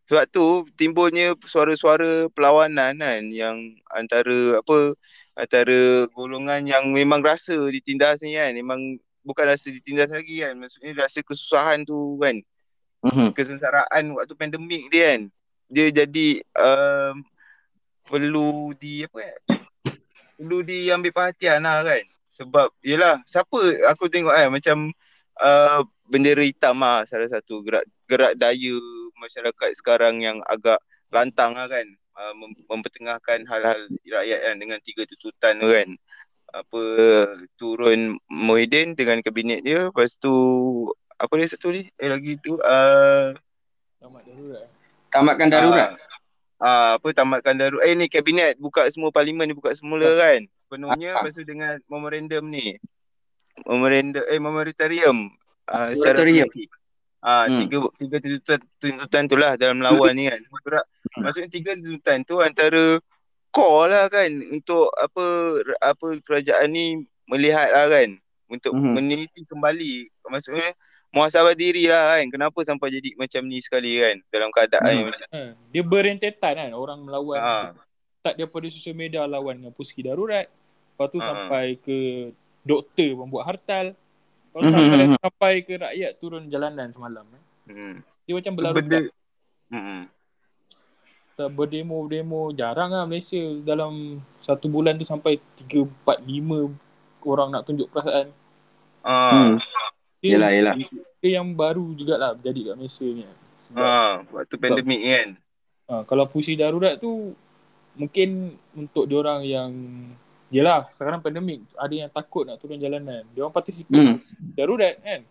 Sebab 0.08 0.24
tu 0.32 0.46
timbulnya 0.80 1.36
suara-suara 1.44 2.32
perlawanan 2.32 2.96
kan 2.96 3.22
yang 3.28 3.58
antara 3.92 4.62
apa 4.62 4.96
antara 5.36 6.08
golongan 6.16 6.64
yang 6.64 6.94
memang 6.94 7.20
rasa 7.20 7.58
ditindas 7.68 8.24
ni 8.24 8.38
kan 8.38 8.56
memang 8.56 9.02
bukan 9.28 9.52
rasa 9.52 9.68
ditindas 9.68 10.08
lagi 10.08 10.40
kan. 10.40 10.56
Maksudnya 10.56 11.04
rasa 11.04 11.20
kesusahan 11.20 11.84
tu 11.84 12.16
kan. 12.24 12.40
Mhm. 12.98 13.30
kesengsaraan 13.38 14.18
waktu 14.18 14.34
pandemik 14.34 14.90
dia 14.90 15.14
kan. 15.14 15.22
Dia 15.68 15.92
jadi 15.92 16.42
um, 16.56 17.22
perlu 18.08 18.72
di 18.80 19.04
apa 19.04 19.20
kan 19.20 19.40
perlu 20.38 20.62
diambil 20.62 21.12
perhatian 21.12 21.66
lah 21.66 21.84
kan. 21.84 22.04
Sebab 22.30 22.70
yelah 22.86 23.22
siapa 23.26 23.58
aku 23.90 24.08
tengok 24.08 24.34
kan 24.34 24.50
macam 24.54 24.78
uh, 25.42 25.82
bendera 26.08 26.46
hitam 26.46 26.78
lah 26.78 27.04
salah 27.04 27.28
satu 27.28 27.66
gerak 27.66 27.84
gerak 28.06 28.34
daya 28.38 28.78
masyarakat 29.18 29.70
sekarang 29.78 30.22
yang 30.22 30.38
agak 30.48 30.78
lantang 31.14 31.58
lah 31.58 31.66
kan. 31.68 31.86
Uh, 32.18 32.34
mem- 32.34 32.66
mempertengahkan 32.66 33.46
hal-hal 33.46 33.78
rakyat 34.10 34.40
kan 34.42 34.56
dengan 34.58 34.82
tiga 34.82 35.06
tuntutan 35.06 35.62
tu 35.62 35.70
kan 35.70 35.86
apa 36.50 36.82
turun 37.56 38.16
Muhyiddin 38.28 38.94
dengan 38.94 39.20
kabinet 39.20 39.62
dia 39.62 39.88
lepas 39.88 40.16
tu 40.16 40.32
apa 41.14 41.34
dia 41.36 41.48
satu 41.48 41.70
ni 41.70 41.90
eh 41.94 42.08
lagi 42.08 42.38
tu 42.40 42.56
uh, 42.56 43.34
Tamat 43.98 44.24
darurat. 44.24 44.68
Tamatkan 45.10 45.48
darurat. 45.50 45.90
Ah, 46.58 46.64
ah, 46.64 46.90
apa 46.96 47.08
tamatkan 47.12 47.58
darurat. 47.58 47.84
Eh 47.84 47.94
ni 47.94 48.06
kabinet 48.06 48.54
buka 48.56 48.86
semua 48.88 49.10
parlimen 49.10 49.50
dibuka 49.50 49.74
semula 49.74 50.06
kan. 50.16 50.46
Sepenuhnya 50.56 51.18
Ah. 51.18 51.26
lepas 51.26 51.34
tu 51.34 51.42
dengan 51.42 51.82
memorandum 51.90 52.46
ni. 52.46 52.78
Memorandum 53.66 54.22
eh 54.24 54.38
memoritorium 54.38 55.34
ah 55.66 55.90
secara 55.92 56.22
Moratorium. 56.22 56.46
automatik. 56.46 56.70
Ah 57.18 57.46
Hmm. 57.50 57.60
tiga 57.60 57.78
tiga 57.98 58.18
tuntutan 58.22 58.60
tuntutan 58.78 59.24
tu 59.26 59.36
lah 59.36 59.58
dalam 59.58 59.82
melawan 59.82 60.14
ni 60.14 60.30
kan. 60.30 60.38
Hmm. 60.38 61.26
maksudnya 61.26 61.50
tiga 61.50 61.74
tuntutan 61.74 62.22
tu 62.22 62.38
antara 62.38 63.02
core 63.58 63.90
lah 63.90 64.06
kan 64.06 64.30
untuk 64.54 64.86
apa 64.94 65.26
apa 65.82 66.08
kerajaan 66.22 66.70
ni 66.70 66.86
melihat 67.26 67.74
lah 67.74 67.90
kan 67.90 68.14
untuk 68.48 68.72
Mhm. 68.72 68.94
meneliti 68.94 69.42
kembali 69.44 69.94
maksudnya 70.24 70.78
muhasabah 71.10 71.52
diri 71.52 71.90
lah 71.90 72.14
kan 72.14 72.30
kenapa 72.30 72.60
sampai 72.62 72.94
jadi 72.94 73.18
macam 73.18 73.42
ni 73.44 73.58
sekali 73.58 73.98
kan 73.98 74.22
dalam 74.30 74.54
keadaan 74.54 74.86
Mhm. 74.86 74.94
yang 74.94 75.08
macam 75.10 75.26
Ha, 75.28 75.42
dia 75.68 75.84
berentetan 75.84 76.54
kan 76.54 76.72
orang 76.72 77.00
melawan. 77.02 77.38
Ah. 77.38 77.74
Start 78.18 78.36
daripada 78.36 78.68
sosial 78.70 78.94
media 78.94 79.26
lawan 79.26 79.58
dengan 79.58 79.74
puski 79.74 80.00
darurat. 80.00 80.46
Lepas 80.46 81.08
tu 81.10 81.18
Ah. 81.18 81.26
sampai 81.26 81.80
ke 81.80 82.30
doktor 82.62 83.10
membuat 83.16 83.44
hartal. 83.48 83.96
Lepas 84.48 84.60
tu 84.60 84.68
Mhm, 84.68 84.76
sampai, 84.76 85.06
mhm. 85.06 85.18
sampai 85.18 85.54
ke 85.62 85.74
rakyat 85.76 86.12
turun 86.18 86.44
jalanan 86.48 86.88
semalam. 86.92 87.26
eh. 87.26 87.44
hmm. 87.68 87.96
Dia 88.24 88.34
macam 88.34 88.54
berlarut 88.54 88.76
benda 88.78 89.00
hmm. 89.70 90.02
Tak 91.38 91.54
berdemo-demo 91.54 92.50
jarang 92.50 92.90
lah 92.90 93.06
Malaysia 93.06 93.38
dalam 93.62 94.18
satu 94.42 94.66
bulan 94.66 94.98
tu 94.98 95.06
sampai 95.06 95.38
3, 95.70 95.86
4, 95.86 96.26
5 96.26 96.74
orang 97.30 97.50
nak 97.54 97.64
tunjuk 97.70 97.94
perasaan. 97.94 98.34
ah 99.06 99.54
Hmm. 99.54 99.56
Dia, 100.18 100.34
Yelah, 100.34 100.50
yelah. 100.50 100.74
dia 101.22 101.38
yang 101.38 101.54
baru 101.54 101.94
jugalah 101.94 102.34
berjadi 102.34 102.74
kat 102.74 102.76
Malaysia 102.82 103.06
ni. 103.06 103.22
Sebab, 103.70 103.86
ah 103.86 104.14
waktu 104.34 104.56
pandemik 104.58 105.02
kan 105.06 105.28
ha, 105.88 106.02
kalau 106.10 106.26
puisi 106.26 106.58
darurat 106.58 106.98
tu 106.98 107.38
mungkin 107.94 108.58
untuk 108.74 109.06
diorang 109.06 109.46
yang 109.46 109.70
Yelah, 110.48 110.88
sekarang 110.96 111.20
pandemik 111.20 111.60
ada 111.76 111.92
yang 111.92 112.08
takut 112.08 112.48
nak 112.48 112.56
turun 112.64 112.80
jalanan. 112.80 113.28
Dia 113.36 113.44
orang 113.44 113.52
participate 113.54 114.00
Hmm. 114.00 114.18
darurat 114.56 114.96
kan? 115.04 115.22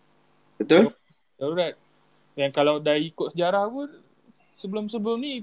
Betul? 0.61 0.93
Darurat. 1.35 1.73
Yang 2.37 2.51
kalau 2.53 2.77
dah 2.77 2.93
ikut 2.95 3.33
sejarah 3.33 3.65
pun 3.65 3.89
sebelum-sebelum 4.61 5.17
ni 5.17 5.41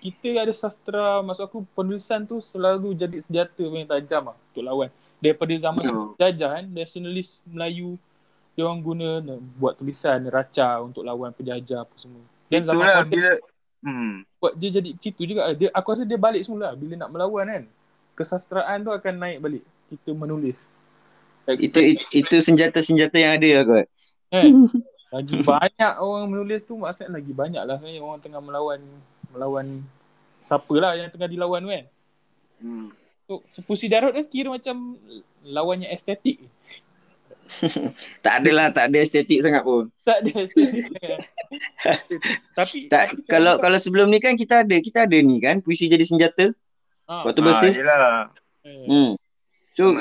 kita 0.00 0.36
ada 0.36 0.52
sastra, 0.52 1.20
maksud 1.24 1.44
aku 1.46 1.58
penulisan 1.72 2.28
tu 2.28 2.38
selalu 2.40 2.92
jadi 2.94 3.22
senjata 3.24 3.62
paling 3.64 3.88
tajam 3.88 4.22
lah 4.32 4.36
untuk 4.52 4.62
lawan. 4.64 4.88
Daripada 5.18 5.52
zaman 5.56 5.82
Betul. 5.82 6.06
jajah 6.20 6.50
kan, 6.60 6.64
nasionalis 6.68 7.40
Melayu 7.48 7.96
dia 8.56 8.64
orang 8.64 8.80
guna 8.80 9.08
nak 9.20 9.38
buat 9.60 9.76
tulisan 9.76 10.24
raca 10.32 10.80
untuk 10.80 11.04
lawan 11.04 11.28
penjajah 11.36 11.84
apa 11.84 11.94
semua. 12.00 12.24
Dan 12.48 12.64
zaman 12.64 12.88
itulah 12.88 12.96
moden 12.96 13.10
bila 13.12 13.30
hmm 13.84 14.14
buat 14.46 14.52
dia 14.56 14.70
jadi 14.78 14.90
situ 15.02 15.22
juga. 15.26 15.52
Dia, 15.58 15.68
aku 15.74 15.92
rasa 15.92 16.04
dia 16.06 16.16
balik 16.20 16.46
semula 16.46 16.72
bila 16.78 16.94
nak 16.94 17.10
melawan 17.12 17.44
kan. 17.50 17.64
Kesastraan 18.16 18.86
tu 18.86 18.94
akan 18.94 19.14
naik 19.18 19.38
balik. 19.42 19.64
Kita 19.92 20.14
menulis. 20.16 20.56
Itu, 21.46 21.78
itu 21.78 22.04
itu 22.14 22.36
senjata-senjata 22.42 23.16
yang 23.18 23.32
ada 23.38 23.48
lah 23.60 23.64
kot. 23.66 23.86
Kan? 24.32 24.50
Lagi 25.14 25.38
banyak 25.38 25.92
orang 26.02 26.26
menulis 26.26 26.66
tu 26.66 26.74
maksudnya 26.74 27.22
lagi 27.22 27.30
banyak 27.30 27.62
lah 27.62 27.78
sebenarnya 27.78 28.02
orang 28.02 28.20
tengah 28.26 28.42
melawan 28.42 28.82
melawan 29.36 29.84
siapa 30.42 30.72
lah 30.72 30.96
yang 30.96 31.12
tengah 31.12 31.28
dilawan 31.28 31.60
tu 31.60 31.70
kan. 31.70 31.84
hmm. 32.58 32.88
So, 33.26 33.42
puisi 33.62 33.86
darut 33.86 34.14
kan 34.14 34.24
kira 34.24 34.48
macam 34.48 34.96
lawannya 35.42 35.90
estetik. 35.90 36.40
Tak 38.26 38.42
adalah, 38.42 38.74
tak 38.74 38.90
ada 38.90 38.98
estetik 38.98 39.38
sangat 39.38 39.62
pun. 39.62 39.86
Tak 40.02 40.18
ada 40.18 40.30
estetik. 40.42 40.82
kan. 40.98 41.18
tapi 42.58 42.86
Tak 42.86 43.04
tapi 43.12 43.22
kalau 43.24 43.54
saya- 43.54 43.62
kalau 43.62 43.78
sebelum 43.78 44.10
ni 44.10 44.18
kan 44.18 44.34
kita 44.34 44.66
ada, 44.66 44.76
kita 44.78 45.06
ada 45.06 45.18
ni 45.18 45.38
kan 45.38 45.62
puisi 45.62 45.86
jadi 45.86 46.02
senjata 46.02 46.50
ha, 47.06 47.22
waktu 47.22 47.40
ah, 47.40 47.44
bersih. 47.44 47.70
yelah 47.70 48.30
eh, 48.62 48.86
Hmm. 48.86 49.10
So 49.76 49.94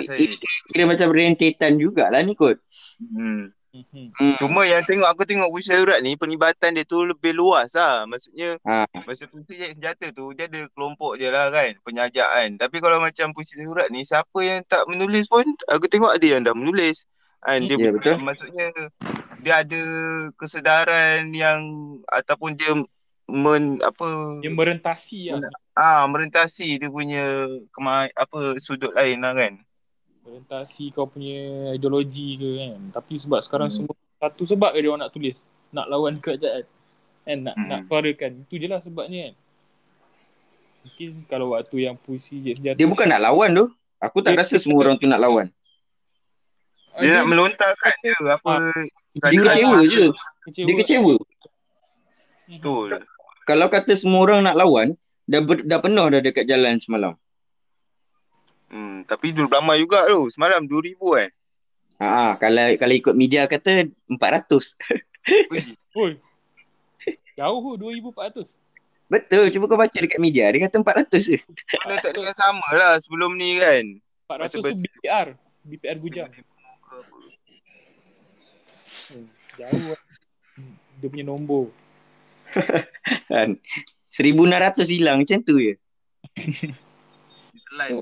kira 0.72 0.88
macam 0.88 1.12
rentetan 1.12 1.78
jugalah 1.78 2.22
ni 2.22 2.34
kot. 2.34 2.58
hmm. 2.98 3.54
Mhm. 3.76 4.06
Hmm. 4.16 4.36
Cuma 4.38 4.64
yang 4.64 4.80
tengok 4.82 5.04
aku 5.06 5.24
tengok 5.24 5.50
puisi 5.50 5.70
darurat 5.70 6.00
ni 6.00 6.16
penibatan 6.16 6.72
dia 6.72 6.84
tu 6.84 7.04
lebih 7.04 7.32
luas 7.32 7.76
lah. 7.76 8.06
Maksudnya 8.06 8.56
Ha. 8.64 8.88
masa 9.04 9.26
puisi 9.26 9.54
jadi 9.54 9.74
senjata 9.74 10.08
tu 10.10 10.32
dia 10.32 10.48
ada 10.48 10.64
kelompok 10.72 11.18
dia 11.18 11.30
lah 11.30 11.52
kan 11.52 11.76
penyajaan. 11.82 12.56
Tapi 12.56 12.78
kalau 12.80 12.98
macam 12.98 13.32
puisi 13.32 13.58
darurat 13.58 13.88
ni 13.90 14.02
siapa 14.02 14.40
yang 14.40 14.64
tak 14.64 14.88
menulis 14.88 15.28
pun 15.28 15.44
aku 15.68 15.86
tengok 15.86 16.16
ada 16.16 16.26
yang 16.26 16.42
dah 16.42 16.54
menulis. 16.54 17.04
Kan 17.40 17.68
dia 17.68 17.78
Ya, 17.78 17.92
betul. 17.92 18.18
maksudnya 18.18 18.68
dia 19.40 19.62
ada 19.62 19.82
kesedaran 20.34 21.30
yang 21.30 21.62
ataupun 22.08 22.54
dia 22.54 22.74
men, 23.26 23.78
apa 23.82 24.38
Dia 24.40 24.50
merentasi 24.50 25.30
lah. 25.30 25.50
ah 25.74 26.06
merentasi 26.06 26.78
dia 26.78 26.90
punya 26.90 27.46
kema, 27.70 28.10
apa 28.14 28.58
sudut 28.58 28.94
lain 28.94 29.22
lah 29.22 29.34
kan. 29.34 29.62
Merentasi 30.26 30.90
kau 30.90 31.06
punya 31.06 31.38
ideologi 31.72 32.36
ke 32.36 32.50
kan. 32.60 32.80
Tapi 32.92 33.14
sebab 33.16 33.40
sekarang 33.40 33.70
Hmm. 33.70 33.78
semua 33.86 33.94
satu 34.18 34.44
sebab 34.44 34.74
dia 34.74 34.90
orang 34.90 35.06
nak 35.06 35.14
tulis. 35.14 35.38
Nak 35.70 35.86
lawan 35.86 36.18
kerajaan. 36.18 36.66
Kan 37.22 37.38
nak 37.44 37.56
Hmm. 37.56 37.68
nak 37.68 37.80
suarakan. 37.86 38.32
Itu 38.42 38.56
je 38.58 38.68
lah 38.68 38.82
sebabnya 38.82 39.20
kan. 39.24 39.36
Mungkin 40.82 41.10
kalau 41.26 41.48
waktu 41.52 41.78
yang 41.80 41.96
puisi 41.96 42.42
je 42.42 42.54
sejarah. 42.54 42.78
Dia 42.78 42.86
bukan 42.86 43.08
nak 43.08 43.22
lawan 43.22 43.50
tu. 43.54 43.66
Aku 43.98 44.22
tak 44.22 44.34
Dia- 44.34 44.42
rasa 44.42 44.56
semua 44.58 44.82
orang 44.82 44.98
tu 44.98 45.06
nak 45.06 45.18
lawan. 45.18 45.50
Dia 46.96 47.22
nak 47.22 47.28
melontarkan 47.28 47.94
je 48.00 48.14
apa 48.24 48.52
Ah. 48.56 48.86
Dia 49.28 49.40
kecewa 49.42 49.80
je. 49.84 50.06
Kecewa. 50.44 50.66
Dia 50.66 50.76
kecewa. 50.76 51.14
betul. 52.48 52.90
Kalau 53.44 53.68
kata 53.68 53.94
semua 53.94 54.22
orang 54.22 54.42
nak 54.42 54.54
lawan, 54.56 54.94
dah 55.26 55.42
ber, 55.42 55.62
dah 55.62 55.78
penuh 55.78 56.06
dah 56.08 56.22
dekat 56.22 56.46
jalan 56.46 56.78
semalam. 56.78 57.14
Hmm, 58.70 59.06
tapi 59.06 59.32
dulu 59.32 59.48
ramai 59.50 59.82
juga 59.82 60.06
tu. 60.10 60.30
Semalam 60.34 60.66
2000 60.66 60.98
kan. 60.98 61.30
Ha, 61.96 62.36
kalau 62.36 62.76
kalau 62.76 62.94
ikut 62.96 63.16
media 63.16 63.48
kata 63.48 63.88
400. 64.10 64.76
Wih, 65.52 65.66
Oi. 65.96 66.12
Jauh 67.40 67.60
tu 67.60 67.72
2400. 67.80 68.48
Betul, 69.06 69.54
cuba 69.54 69.70
kau 69.70 69.78
baca 69.78 69.94
dekat 69.94 70.18
media. 70.18 70.50
Dia 70.50 70.66
kata 70.66 70.82
400 70.82 71.22
je. 71.22 71.38
Mana 71.86 72.02
tak 72.02 72.18
ada 72.18 72.20
yang 72.26 72.38
sama 72.38 72.68
lah 72.74 72.94
sebelum 72.98 73.38
ni 73.38 73.62
kan. 73.62 73.84
400 74.28 74.58
tu 74.58 74.62
BPR. 74.82 75.28
BPR 75.66 75.98
Bujang. 76.02 76.32
Hmm, 79.06 79.28
Jauh 79.62 79.94
lah. 79.94 80.02
Dia 81.00 81.08
punya 81.12 81.26
nombor. 81.28 81.70
Kan. 83.32 83.60
1600 84.10 84.96
hilang 84.96 85.20
macam 85.22 85.40
tu 85.44 85.60
je. 85.60 85.76
Line. 87.76 88.00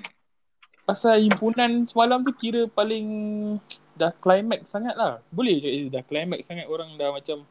Pasal 0.83 1.23
himpunan 1.23 1.87
semalam 1.87 2.27
tu 2.27 2.35
kira 2.35 2.67
paling 2.67 3.07
dah 3.95 4.11
climax 4.19 4.67
sangat 4.67 4.99
lah. 4.99 5.23
Boleh 5.31 5.63
je 5.63 5.69
eh, 5.71 5.87
dah 5.87 6.03
climax 6.03 6.43
sangat 6.51 6.67
orang 6.67 6.99
dah 6.99 7.15
macam 7.15 7.47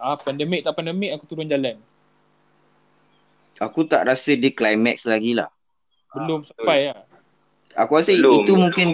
ah 0.00 0.16
pandemik 0.16 0.64
tak 0.64 0.72
pandemik 0.80 1.12
aku 1.12 1.28
turun 1.28 1.44
jalan. 1.44 1.76
Aku 3.60 3.84
tak 3.84 4.08
rasa 4.08 4.32
dia 4.32 4.48
climax 4.48 5.04
lagi 5.04 5.36
lah. 5.36 5.52
Belum 6.16 6.40
Ah, 6.40 6.46
sampai 6.48 6.80
lah. 6.88 7.04
Aku 7.84 8.00
rasa 8.00 8.16
Belum. 8.16 8.40
itu 8.40 8.52
mungkin 8.56 8.88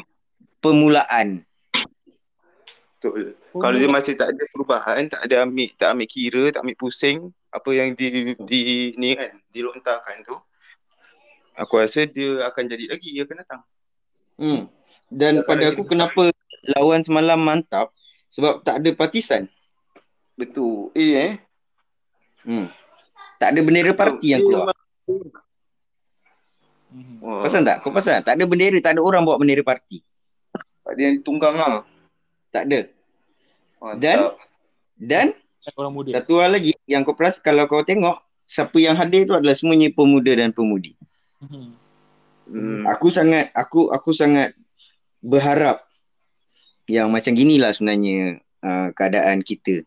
permulaan. 0.59 1.47
Betul. 2.99 3.39
Kalau 3.55 3.77
dia 3.79 3.89
masih 3.89 4.19
tak 4.19 4.35
ada 4.35 4.43
perubahan, 4.51 5.07
tak 5.07 5.23
ada 5.31 5.47
ambil 5.47 5.71
tak 5.79 5.95
ambil 5.95 6.09
kira, 6.11 6.43
tak 6.51 6.67
ambil 6.67 6.77
pusing 6.77 7.31
apa 7.55 7.71
yang 7.71 7.95
di 7.95 8.35
di 8.45 8.61
ni 8.99 9.15
kan, 9.15 9.31
dilontarkan 9.55 10.27
tu. 10.27 10.37
Aku 11.57 11.81
rasa 11.81 12.05
dia 12.05 12.45
akan 12.51 12.67
jadi 12.69 12.85
lagi 12.93 13.15
dia 13.15 13.23
akan 13.25 13.39
datang. 13.41 13.63
Hmm. 14.37 14.69
Dan 15.09 15.41
pada 15.43 15.71
aku 15.71 15.85
kenapa 15.85 16.29
lawan 16.77 17.01
semalam 17.01 17.39
mantap 17.39 17.93
sebab 18.29 18.61
tak 18.61 18.83
ada 18.83 18.91
partisan. 18.93 19.49
Betul. 20.35 20.93
Eh 20.93 21.13
eh. 21.17 21.33
Hmm. 22.43 22.69
Tak 23.37 23.53
ada 23.53 23.61
bendera 23.61 23.93
parti 23.93 24.33
yang 24.33 24.41
Dia 24.41 24.49
keluar. 24.49 24.73
Memang- 24.73 25.45
Wah, 27.21 27.45
Pasal 27.45 27.61
tak? 27.61 27.85
Kau 27.85 27.93
pasal 27.93 28.21
tak? 28.21 28.23
Tak 28.25 28.35
ada 28.41 28.45
bendera, 28.47 28.79
tak 28.81 28.97
ada 28.97 29.03
orang 29.05 29.21
bawa 29.21 29.37
bendera 29.37 29.61
parti. 29.61 30.01
Ada 30.87 31.01
yang 31.03 31.17
tunggang 31.21 31.53
lah. 31.53 31.85
Tak 32.49 32.65
ada. 32.65 32.81
Mantap. 33.77 34.01
Dan 34.01 34.19
dan 34.97 35.27
Orang 35.77 35.93
muda. 35.93 36.09
satu 36.09 36.41
hal 36.41 36.57
lagi 36.57 36.73
yang 36.87 37.05
kau 37.05 37.13
peras 37.13 37.37
kalau 37.37 37.67
kau 37.67 37.83
tengok 37.83 38.17
siapa 38.47 38.79
yang 38.79 38.97
hadir 38.97 39.27
tu 39.27 39.35
adalah 39.35 39.53
semuanya 39.53 39.91
pemuda 39.91 40.33
dan 40.33 40.55
pemudi. 40.55 40.97
Mhm. 41.43 41.75
Hmm. 42.47 42.87
Aku 42.87 43.11
sangat 43.11 43.51
aku 43.53 43.91
aku 43.91 44.15
sangat 44.15 44.55
berharap 45.19 45.83
yang 46.87 47.11
macam 47.11 47.35
ginilah 47.35 47.75
sebenarnya 47.75 48.39
uh, 48.63 48.95
keadaan 48.95 49.43
kita 49.43 49.83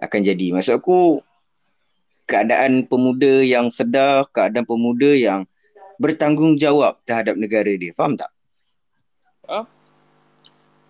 akan 0.00 0.20
jadi. 0.20 0.52
Maksud 0.52 0.76
aku 0.76 1.24
keadaan 2.28 2.84
pemuda 2.84 3.40
yang 3.40 3.72
sedar, 3.72 4.28
keadaan 4.32 4.68
pemuda 4.68 5.12
yang 5.16 5.48
bertanggungjawab 5.96 7.00
terhadap 7.08 7.40
negara 7.40 7.72
dia. 7.72 7.96
Faham 7.96 8.16
tak? 8.16 8.28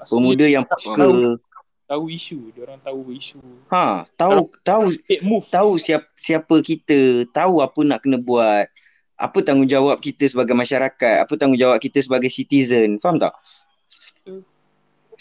Maksudnya 0.04 0.20
Pemuda 0.20 0.46
yang 0.46 0.64
peka, 0.68 1.06
tahu 1.88 2.04
isu, 2.12 2.52
dia 2.52 2.62
orang 2.64 2.80
tahu 2.80 3.00
isu. 3.12 3.40
ha, 3.72 4.04
tahu 4.16 4.48
tahu 4.64 4.84
move. 5.24 5.46
tahu 5.48 5.76
siapa 5.80 6.04
siapa 6.20 6.60
kita, 6.60 7.28
tahu 7.32 7.60
apa 7.60 7.80
nak 7.84 8.00
kena 8.04 8.20
buat, 8.20 8.68
apa 9.14 9.38
tanggungjawab 9.46 10.02
kita 10.02 10.26
sebagai 10.26 10.58
masyarakat, 10.58 11.22
apa 11.22 11.32
tanggungjawab 11.38 11.78
kita 11.78 12.02
sebagai 12.02 12.30
citizen. 12.30 12.98
Faham 12.98 13.22
tak? 13.22 13.34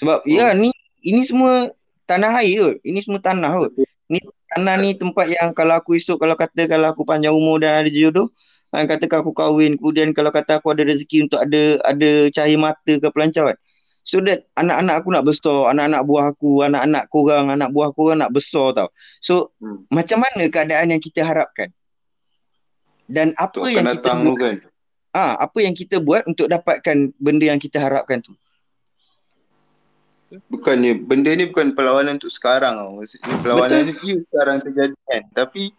Sebab 0.02 0.26
ya 0.26 0.58
ni 0.58 0.74
ini 1.06 1.22
semua 1.22 1.70
tanah 2.10 2.42
air 2.42 2.58
kot. 2.58 2.76
Ini 2.82 3.00
semua 3.06 3.22
tanah 3.22 3.52
kot. 3.54 3.72
Ni 4.10 4.20
tanah 4.50 4.76
ni 4.82 4.98
tempat 4.98 5.30
yang 5.30 5.54
kalau 5.54 5.78
aku 5.78 5.94
esok 5.98 6.18
kalau 6.18 6.34
kata 6.34 6.66
kalau 6.66 6.90
aku 6.90 7.06
panjang 7.06 7.34
umur 7.34 7.62
dan 7.62 7.86
ada 7.86 7.90
jodoh, 7.94 8.34
kan 8.74 8.90
katakan 8.90 9.22
aku 9.22 9.34
kahwin, 9.38 9.78
kemudian 9.78 10.10
kalau 10.18 10.34
kata 10.34 10.58
aku 10.58 10.74
ada 10.74 10.82
rezeki 10.86 11.30
untuk 11.30 11.40
ada 11.42 11.78
ada 11.86 12.10
cahaya 12.34 12.58
mata 12.58 12.94
ke 12.98 13.08
pelancaran. 13.14 13.58
So 14.04 14.20
that 14.28 14.52
anak-anak 14.60 15.00
aku 15.00 15.10
nak 15.16 15.24
besar, 15.24 15.72
anak-anak 15.72 16.02
buah 16.04 16.26
aku, 16.36 16.52
anak-anak 16.68 17.04
korang, 17.08 17.46
anak 17.56 17.70
buah 17.72 17.90
korang 17.96 18.20
nak 18.20 18.36
besar 18.36 18.76
tau. 18.76 18.90
So 19.24 19.56
Hmm. 19.64 19.86
macam 19.88 20.26
mana 20.26 20.44
keadaan 20.52 20.92
yang 20.92 21.00
kita 21.00 21.24
harapkan? 21.24 21.72
Dan 23.08 23.36
apa 23.36 23.60
Tu 23.60 23.76
yang 23.76 23.86
kita 23.86 24.10
buat, 24.16 24.26
tu 24.26 24.34
kan. 24.40 24.56
ah 25.14 25.34
apa 25.44 25.58
yang 25.60 25.76
kita 25.76 26.00
buat 26.00 26.24
untuk 26.26 26.48
dapatkan 26.48 27.12
benda 27.20 27.52
yang 27.52 27.60
kita 27.60 27.78
harapkan 27.84 28.24
tu? 28.24 28.34
Bukannya 30.50 30.98
benda 30.98 31.30
ni 31.38 31.46
bukan 31.46 31.78
perlawanan 31.78 32.18
untuk 32.18 32.34
sekarang 32.34 32.74
tau. 32.74 32.98
Maksudnya 32.98 33.38
perlawanan 33.46 33.80
ni 33.86 33.94
ya 34.02 34.18
sekarang 34.26 34.58
terjadi 34.66 34.96
kan. 35.06 35.22
Tapi 35.30 35.70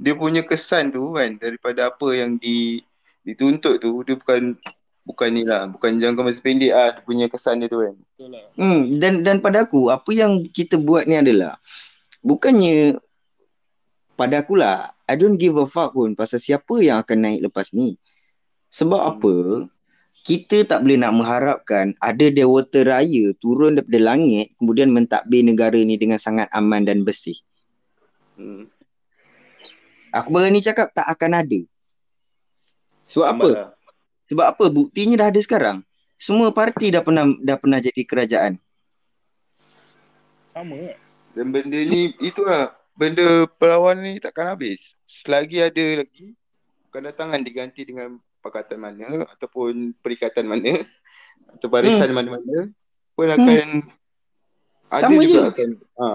dia 0.00 0.14
punya 0.18 0.42
kesan 0.42 0.90
tu 0.90 1.14
kan 1.14 1.38
daripada 1.38 1.94
apa 1.94 2.08
yang 2.16 2.34
di 2.40 2.82
dituntut 3.22 3.78
tu 3.78 4.02
dia 4.02 4.18
bukan 4.18 4.58
bukan 5.06 5.28
ni 5.30 5.46
lah. 5.46 5.70
Bukan 5.70 6.02
jangka 6.02 6.26
masa 6.26 6.42
pendek 6.42 6.72
ah 6.74 6.90
dia 6.90 7.02
punya 7.06 7.30
kesan 7.30 7.62
dia 7.62 7.70
tu 7.70 7.78
kan. 7.86 7.94
Betul 7.94 8.28
lah. 8.34 8.44
Hmm, 8.58 8.98
dan 8.98 9.22
dan 9.22 9.36
pada 9.38 9.62
aku 9.62 9.94
apa 9.94 10.10
yang 10.10 10.42
kita 10.50 10.74
buat 10.74 11.06
ni 11.06 11.14
adalah 11.14 11.54
bukannya 12.26 12.98
pada 14.18 14.42
aku 14.42 14.58
lah 14.58 14.90
I 15.10 15.18
don't 15.18 15.34
give 15.34 15.58
a 15.58 15.66
fuck 15.66 15.98
pun 15.98 16.14
pasal 16.14 16.38
siapa 16.38 16.78
yang 16.78 17.02
akan 17.02 17.18
naik 17.18 17.50
lepas 17.50 17.74
ni. 17.74 17.98
Sebab 18.70 19.00
Hmm. 19.02 19.10
apa? 19.18 19.34
Kita 20.20 20.62
tak 20.68 20.86
boleh 20.86 21.00
nak 21.00 21.16
mengharapkan 21.16 21.96
ada 21.98 22.26
dewata 22.30 22.86
raya 22.86 23.34
turun 23.42 23.80
daripada 23.80 24.14
langit 24.14 24.54
kemudian 24.60 24.92
mentadbir 24.92 25.42
negara 25.42 25.80
ni 25.80 25.98
dengan 25.98 26.20
sangat 26.20 26.46
aman 26.54 26.86
dan 26.86 27.02
bersih. 27.02 27.34
Hmm. 28.38 28.70
Aku 30.14 30.30
berani 30.30 30.62
cakap 30.62 30.94
tak 30.94 31.10
akan 31.10 31.42
ada. 31.42 31.60
Sebab 33.10 33.26
apa? 33.26 33.34
Lambat 33.34 33.50
lah. 33.58 33.70
Sebab 34.30 34.46
apa? 34.46 34.64
Buktinya 34.70 35.26
dah 35.26 35.28
ada 35.34 35.40
sekarang. 35.42 35.82
Semua 36.14 36.54
parti 36.54 36.94
dah 36.94 37.02
pernah 37.02 37.26
dah 37.42 37.56
pernah 37.58 37.82
jadi 37.82 38.02
kerajaan. 38.06 38.52
Sama? 40.54 40.94
Dan 41.34 41.50
benda 41.50 41.78
ni 41.80 42.14
itulah 42.22 42.74
benda 43.00 43.48
perlawanan 43.56 44.12
ni 44.12 44.20
takkan 44.20 44.52
habis. 44.52 44.92
Selagi 45.08 45.64
ada 45.64 46.04
lagi 46.04 46.36
kedatangan 46.92 47.40
diganti 47.40 47.88
dengan 47.88 48.20
pakatan 48.44 48.76
mana 48.76 49.24
ataupun 49.24 49.96
perikatan 50.04 50.44
mana 50.44 50.84
atau 51.56 51.72
barisan 51.72 52.12
mana-mana 52.12 52.68
pun 53.16 53.32
akan 53.32 53.88
ada 54.90 55.06
Sama 55.06 55.22
juga 55.24 55.32
je. 55.32 55.40
akan 55.48 55.70
ha. 55.96 56.08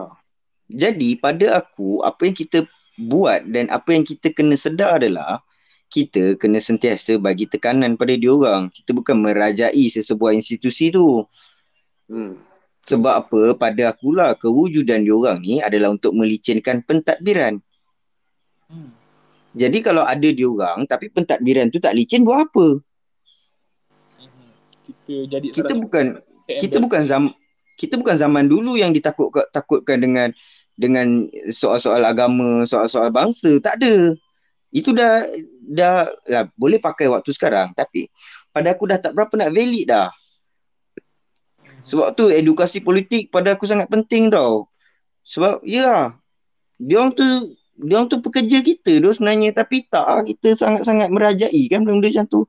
Jadi 0.70 1.10
pada 1.18 1.58
aku 1.58 2.06
apa 2.06 2.30
yang 2.30 2.38
kita 2.38 2.70
buat 3.02 3.42
dan 3.50 3.70
apa 3.74 3.90
yang 3.94 4.06
kita 4.06 4.30
kena 4.30 4.54
sedar 4.54 5.02
adalah 5.02 5.42
kita 5.90 6.38
kena 6.38 6.58
sentiasa 6.58 7.18
bagi 7.22 7.46
tekanan 7.46 7.98
pada 7.98 8.18
diorang. 8.18 8.70
Kita 8.74 8.94
bukan 8.94 9.22
merajai 9.22 9.86
sesebuah 9.90 10.34
institusi 10.34 10.90
tu. 10.90 11.26
Hmm. 12.10 12.38
Sebab 12.86 13.14
apa 13.26 13.42
pada 13.58 13.94
akulah 13.94 14.38
kewujudan 14.38 15.02
diorang 15.02 15.42
ni 15.42 15.58
adalah 15.58 15.90
untuk 15.90 16.14
melicinkan 16.14 16.86
pentadbiran. 16.86 17.58
Hmm. 18.70 18.94
Jadi 19.56 19.80
kalau 19.82 20.04
ada 20.04 20.30
diorang 20.30 20.86
tapi 20.86 21.10
pentadbiran 21.10 21.72
tu 21.74 21.82
tak 21.82 21.98
licin 21.98 22.22
buat 22.22 22.46
apa? 22.46 22.68
Kita 24.86 25.16
jadi 25.32 25.48
Kita 25.50 25.74
bukan 25.74 26.06
satu 26.20 26.60
kita 26.62 26.78
bukan 26.78 27.02
zaman 27.10 27.32
kita 27.76 28.00
bukan 28.00 28.16
zaman 28.16 28.46
dulu 28.48 28.78
yang 28.80 28.94
ditakut 28.94 29.34
takutkan 29.52 30.00
dengan 30.00 30.30
dengan 30.76 31.28
soal-soal 31.52 32.04
agama, 32.04 32.68
soal-soal 32.68 33.10
bangsa, 33.12 33.58
tak 33.64 33.82
ada. 33.82 34.14
Itu 34.70 34.92
dah 34.92 35.24
dah 35.64 36.12
lah, 36.28 36.46
boleh 36.56 36.78
pakai 36.78 37.08
waktu 37.10 37.32
sekarang 37.32 37.72
tapi 37.74 38.12
pada 38.52 38.76
aku 38.76 38.88
dah 38.88 39.00
tak 39.00 39.16
berapa 39.16 39.34
nak 39.36 39.52
valid 39.52 39.86
dah. 39.88 40.12
Sebab 41.86 42.18
tu 42.18 42.34
edukasi 42.34 42.82
politik 42.82 43.30
pada 43.30 43.54
aku 43.54 43.70
sangat 43.70 43.86
penting 43.88 44.34
tau. 44.34 44.70
Sebab 45.26 45.62
ya 45.62 46.18
dia 46.82 46.96
orang 47.02 47.14
tu 47.14 47.26
dia 47.76 47.94
orang 48.00 48.10
tu 48.10 48.20
pekerja 48.24 48.60
kita 48.64 49.00
tu 49.00 49.10
sebenarnya 49.14 49.54
tapi 49.54 49.86
tak 49.86 50.26
kita 50.26 50.58
sangat-sangat 50.58 51.14
merajai 51.14 51.62
kan 51.70 51.86
benda-benda 51.86 52.10
macam 52.10 52.26
tu. 52.26 52.42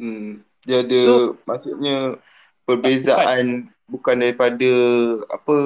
Hmm. 0.00 0.42
Dia 0.66 0.82
ada 0.82 1.00
So- 1.06 1.38
maksudnya 1.46 2.18
perbezaan 2.66 3.70
bukan 3.90 4.16
daripada 4.22 4.72
apa 5.30 5.56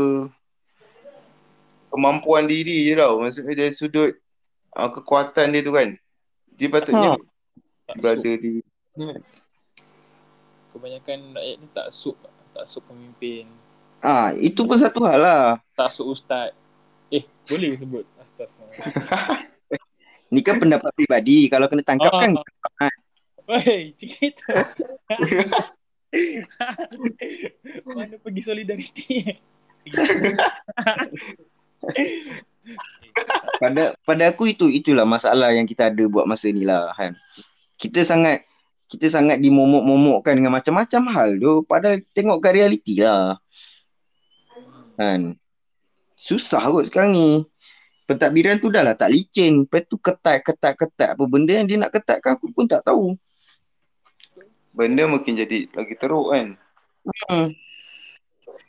kemampuan 1.92 2.44
diri 2.50 2.88
je 2.88 2.94
tau. 2.98 3.22
Maksudnya 3.22 3.54
dari 3.54 3.72
sudut 3.72 4.12
uh, 4.74 4.90
kekuatan 4.90 5.54
dia 5.54 5.62
tu 5.64 5.72
kan. 5.72 5.94
Dia 6.54 6.68
patutnya 6.70 7.16
Ha. 7.84 8.00
Berada 8.00 8.32
di 8.40 8.64
ni 8.96 9.04
kan. 9.12 9.20
Kebanyakan 10.72 11.36
rakyat 11.36 11.56
ni 11.60 11.68
tak 11.76 11.92
sup. 11.92 12.16
Tak 12.54 12.64
sup 12.70 12.86
pemimpin. 12.86 13.50
Ah, 13.98 14.30
itu 14.32 14.62
pun 14.62 14.78
satu 14.78 15.02
hal 15.02 15.18
lah. 15.18 15.58
Tak 15.74 15.90
sup 15.90 16.06
ustaz. 16.08 16.54
Eh, 17.10 17.26
boleh 17.44 17.74
sebut. 17.74 18.04
Astagfirullah. 18.14 19.42
Ni 20.34 20.40
kan 20.40 20.58
pendapat 20.58 20.90
peribadi. 20.94 21.46
Kalau 21.46 21.66
kena 21.66 21.82
tangkap 21.82 22.10
Ah. 22.10 22.20
kan 22.20 22.32
Wey, 23.44 23.92
cik 23.94 24.12
itu. 24.24 24.44
Mana 27.84 28.16
pergi 28.16 28.40
solidariti? 28.40 29.20
pada 33.60 33.92
pada 34.00 34.24
aku 34.32 34.48
itu 34.48 34.72
itulah 34.72 35.04
masalah 35.04 35.52
yang 35.52 35.68
kita 35.68 35.92
ada 35.92 36.04
buat 36.08 36.24
masa 36.24 36.48
ni 36.48 36.64
lah 36.64 36.88
kan. 36.96 37.12
Kita 37.76 38.00
sangat 38.00 38.48
kita 38.94 39.10
sangat 39.10 39.42
dimomok-momokkan 39.42 40.38
dengan 40.38 40.54
macam-macam 40.54 41.02
hal 41.10 41.30
tu 41.42 41.52
padahal 41.66 41.98
tengok 42.14 42.38
kat 42.38 42.52
realiti 42.54 43.02
lah. 43.02 43.36
Kan. 44.94 45.34
Susah 46.14 46.62
kot 46.70 46.86
sekarang 46.86 47.18
ni. 47.18 47.30
Pentadbiran 48.04 48.60
tu 48.60 48.68
dah 48.70 48.84
lah 48.84 48.94
tak 48.94 49.10
licin. 49.10 49.64
Lepas 49.66 49.84
tu 49.90 49.98
ketat 49.98 50.44
ketat 50.44 50.76
ketat 50.76 51.08
apa 51.16 51.24
benda 51.24 51.56
yang 51.56 51.66
dia 51.66 51.80
nak 51.80 51.92
ketatkan 51.92 52.36
aku 52.36 52.52
pun 52.52 52.68
tak 52.68 52.84
tahu. 52.84 53.16
Benda 54.74 55.06
makin 55.06 55.34
jadi 55.38 55.70
lagi 55.70 55.94
teruk 55.96 56.30
kan. 56.30 56.46
Hmm. 57.30 57.54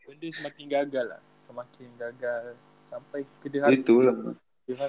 Benda 0.07 0.27
semakin 0.31 0.65
gagal 0.69 1.05
lah. 1.15 1.21
Semakin 1.45 1.87
gagal. 1.99 2.43
Sampai 2.89 3.21
ke 3.43 3.47
dia 3.51 3.59
habis. 3.65 3.81
Itulah. 3.81 4.15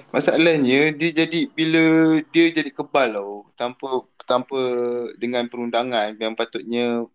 Masalahnya 0.09 0.89
dia 0.97 1.09
jadi 1.13 1.39
bila 1.53 2.17
dia 2.33 2.49
jadi 2.49 2.71
kebal 2.73 3.13
tau 3.13 3.33
tanpa 3.53 3.89
tanpa 4.25 4.57
dengan 5.21 5.45
perundangan 5.45 6.17
yang 6.17 6.33
patutnya 6.33 7.05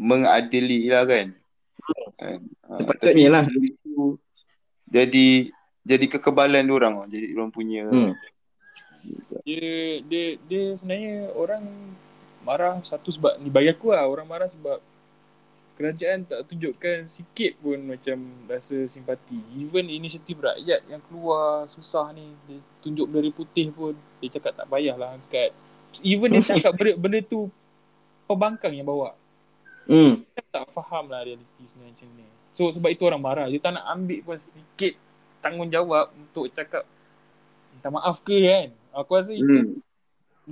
mengadili 0.00 0.88
lah 0.88 1.04
kan. 1.04 1.36
kan? 2.16 2.40
Ha, 2.64 2.80
Sepatutnya 2.80 3.28
lah. 3.28 3.44
tapi 3.44 3.76
itu 3.76 4.16
Jadi 4.88 5.52
jadi 5.84 6.06
kekebalan 6.08 6.64
dia 6.64 6.74
orang. 6.74 6.94
Jadi 7.12 7.26
dia 7.28 7.36
orang 7.36 7.52
punya 7.52 7.84
Hmm. 7.92 8.16
Dia, 9.42 9.98
dia, 10.06 10.38
dia 10.46 10.78
sebenarnya 10.78 11.34
orang 11.34 11.66
marah 12.46 12.78
satu 12.86 13.10
sebab 13.10 13.34
ni 13.42 13.50
bagi 13.50 13.74
aku 13.74 13.90
lah 13.90 14.06
orang 14.06 14.26
marah 14.30 14.46
sebab 14.46 14.78
kerajaan 15.76 16.28
tak 16.28 16.44
tunjukkan 16.46 17.08
sikit 17.16 17.56
pun 17.58 17.80
macam 17.82 18.46
rasa 18.46 18.86
simpati. 18.86 19.40
Even 19.56 19.88
inisiatif 19.88 20.38
rakyat 20.38 20.84
yang 20.86 21.00
keluar 21.08 21.66
susah 21.68 22.12
ni 22.12 22.36
dia 22.46 22.60
tunjuk 22.84 23.08
bendera 23.08 23.30
putih 23.32 23.72
pun 23.72 23.96
dia 24.20 24.28
cakap 24.30 24.52
tak 24.56 24.68
payahlah 24.68 25.16
angkat. 25.16 25.50
Even 26.04 26.32
dia 26.32 26.44
cakap 26.56 26.76
benda, 26.76 26.92
benda 27.00 27.18
tu 27.24 27.48
pembangkang 28.28 28.72
yang 28.76 28.86
bawa. 28.86 29.16
Hmm. 29.88 30.22
Dia 30.36 30.42
tak 30.46 30.70
faham 30.70 31.10
lah 31.10 31.26
realiti 31.26 31.64
sebenarnya 31.72 31.94
macam 31.98 32.08
ni. 32.14 32.26
So 32.52 32.68
sebab 32.70 32.90
itu 32.92 33.02
orang 33.08 33.22
marah. 33.24 33.46
Dia 33.48 33.58
tak 33.58 33.74
nak 33.74 33.88
ambil 33.90 34.20
pun 34.22 34.36
sedikit 34.38 34.94
tanggungjawab 35.42 36.14
untuk 36.14 36.52
cakap 36.54 36.86
minta 37.74 37.88
maaf 37.88 38.20
ke 38.22 38.36
kan. 38.44 38.68
Aku 38.92 39.16
rasa 39.16 39.32
itu 39.32 39.48
hmm. 39.48 39.80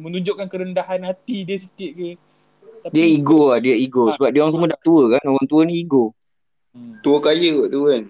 menunjukkan 0.00 0.48
kerendahan 0.48 1.04
hati 1.04 1.44
dia 1.44 1.60
sikit 1.60 1.90
ke. 1.92 2.10
Tapi, 2.80 2.92
Dia 2.96 3.04
ego 3.06 3.52
lah, 3.52 3.58
dia 3.60 3.76
ego. 3.76 4.08
Sebab 4.08 4.28
dia 4.32 4.40
orang 4.40 4.54
semua 4.56 4.68
dah 4.72 4.80
tua 4.80 5.02
kan. 5.12 5.22
Orang 5.26 5.46
tua 5.46 5.62
ni 5.68 5.74
ego. 5.80 6.16
Hmm, 6.72 6.96
tua 7.02 7.18
kaya 7.18 7.50
kot 7.60 7.68
tu 7.68 7.80
kan. 7.86 8.02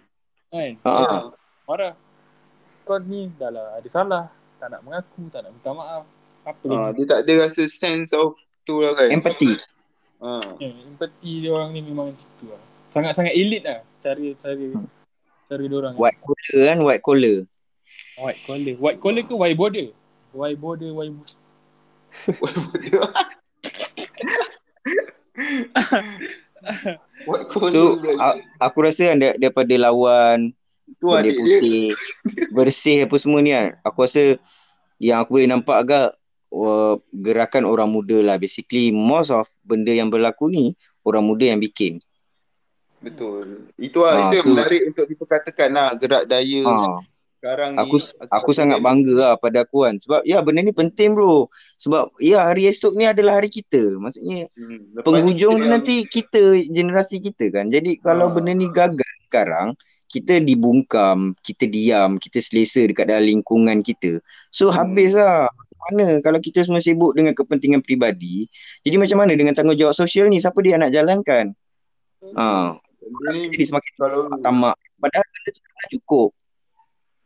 kan? 0.48 0.72
Ha. 0.84 0.90
Ha. 0.94 1.18
Marah. 1.66 1.94
Kau 2.84 2.98
ni 3.00 3.30
dah 3.34 3.50
lah 3.50 3.78
ada 3.78 3.88
salah. 3.88 4.24
Tak 4.60 4.68
nak 4.68 4.80
mengaku, 4.84 5.26
tak 5.32 5.40
nak 5.42 5.50
minta 5.56 5.70
maaf. 5.72 6.04
Apa 6.40 6.64
Ha, 6.64 6.74
lagi? 6.92 6.92
dia 6.96 7.04
tak 7.08 7.18
ada 7.24 7.32
rasa 7.44 7.62
sense 7.66 8.12
of 8.12 8.36
tu 8.62 8.78
lah 8.78 8.92
kan. 8.92 9.08
Empathy. 9.10 9.56
Ha. 10.20 10.60
Eh, 10.60 10.72
empati 10.86 11.32
dia 11.40 11.50
orang 11.50 11.72
ni 11.72 11.80
memang 11.80 12.12
macam 12.12 12.28
tu 12.36 12.46
lah. 12.52 12.60
Sangat-sangat 12.92 13.32
elit 13.32 13.64
lah 13.64 13.80
cara 14.04 14.20
cara 14.38 14.66
cara 15.48 15.62
dia 15.64 15.76
orang. 15.80 15.94
White 15.96 16.20
collar 16.20 16.60
kan, 16.68 16.78
white 16.84 17.02
collar. 17.02 17.36
White 18.20 18.40
collar. 18.44 18.74
White 18.76 19.00
collar 19.00 19.22
ke 19.24 19.34
white 19.34 19.56
border? 19.56 19.86
White 20.30 20.58
border, 20.60 20.90
white 20.92 21.10
border. 21.10 21.38
What 27.28 27.48
Tu 27.52 27.84
aku 28.60 28.78
rasa 28.80 29.12
kan 29.12 29.18
dar- 29.20 29.38
daripada 29.38 29.74
lawan 29.76 30.52
tu 30.98 31.12
adik 31.14 31.36
dia. 31.36 31.60
putih, 31.60 31.94
bersih 32.50 33.06
apa 33.06 33.16
semua 33.20 33.40
ni 33.44 33.54
kan. 33.54 33.76
Aku 33.86 34.02
rasa 34.04 34.36
yang 34.98 35.22
aku 35.22 35.38
boleh 35.38 35.48
nampak 35.48 35.76
agak 35.86 36.06
uh, 36.52 36.98
gerakan 37.12 37.64
orang 37.68 37.88
muda 37.88 38.18
lah. 38.24 38.36
Basically 38.40 38.90
most 38.90 39.30
of 39.30 39.46
benda 39.62 39.92
yang 39.94 40.10
berlaku 40.10 40.50
ni 40.50 40.74
orang 41.06 41.24
muda 41.24 41.44
yang 41.52 41.60
bikin. 41.60 42.00
Betul. 43.00 43.72
Itu 43.80 44.04
lah, 44.04 44.12
Ha, 44.12 44.22
itu 44.28 44.34
yang 44.44 44.48
menarik 44.52 44.82
untuk 44.92 45.08
diperkatakan 45.08 45.72
lah 45.72 45.88
gerak 45.96 46.28
daya 46.28 46.64
Ha, 46.68 47.00
sekarang 47.40 47.72
aku 47.80 47.96
ni. 47.96 48.28
aku 48.28 48.50
sangat 48.52 48.78
bangga 48.84 49.14
lah 49.16 49.32
pada 49.40 49.64
aku 49.64 49.88
kan. 49.88 49.96
Sebab 49.96 50.20
ya 50.28 50.44
benda 50.44 50.60
ni 50.60 50.76
penting 50.76 51.16
bro. 51.16 51.48
Sebab 51.80 52.12
ya 52.20 52.44
hari 52.44 52.68
esok 52.68 52.92
ni 52.94 53.08
adalah 53.08 53.40
hari 53.40 53.48
kita. 53.48 53.80
Maksudnya 53.96 54.44
Hmm, 54.52 55.00
penghujung 55.00 55.56
kita- 55.56 55.70
nanti 55.72 55.96
kita 56.04 56.42
generasi 56.68 57.16
kita 57.18 57.48
kan. 57.48 57.72
Jadi 57.72 57.96
kalau 57.98 58.28
Ha. 58.28 58.32
benda 58.36 58.52
ni 58.52 58.68
gagal 58.68 59.12
sekarang, 59.24 59.72
kita 60.04 60.36
dibungkam, 60.44 61.32
kita 61.40 61.64
diam, 61.64 62.20
kita 62.20 62.44
selesa 62.44 62.84
dekat 62.84 63.08
dalam 63.08 63.24
lingkungan 63.24 63.80
kita. 63.80 64.20
So 64.52 64.68
Hmm. 64.68 64.76
habis 64.76 65.16
lah. 65.16 65.48
Mana 65.80 66.20
kalau 66.20 66.44
kita 66.44 66.60
semua 66.60 66.84
sibuk 66.84 67.16
dengan 67.16 67.32
kepentingan 67.32 67.80
peribadi, 67.80 68.44
jadi 68.84 69.00
macam 69.00 69.24
mana 69.24 69.32
dengan 69.32 69.56
tanggungjawab 69.56 69.96
sosial 69.96 70.28
ni 70.28 70.36
siapa 70.36 70.60
dia 70.60 70.76
nak 70.76 70.92
jalankan? 70.92 71.56
Ha, 72.36 72.76
jadi 73.32 73.64
semakin 73.64 73.92
kalau 73.96 74.28
tamak. 74.44 74.76
Padahal 75.00 75.24
benda 75.24 75.50
tu 75.56 75.62
cukup. 75.96 76.36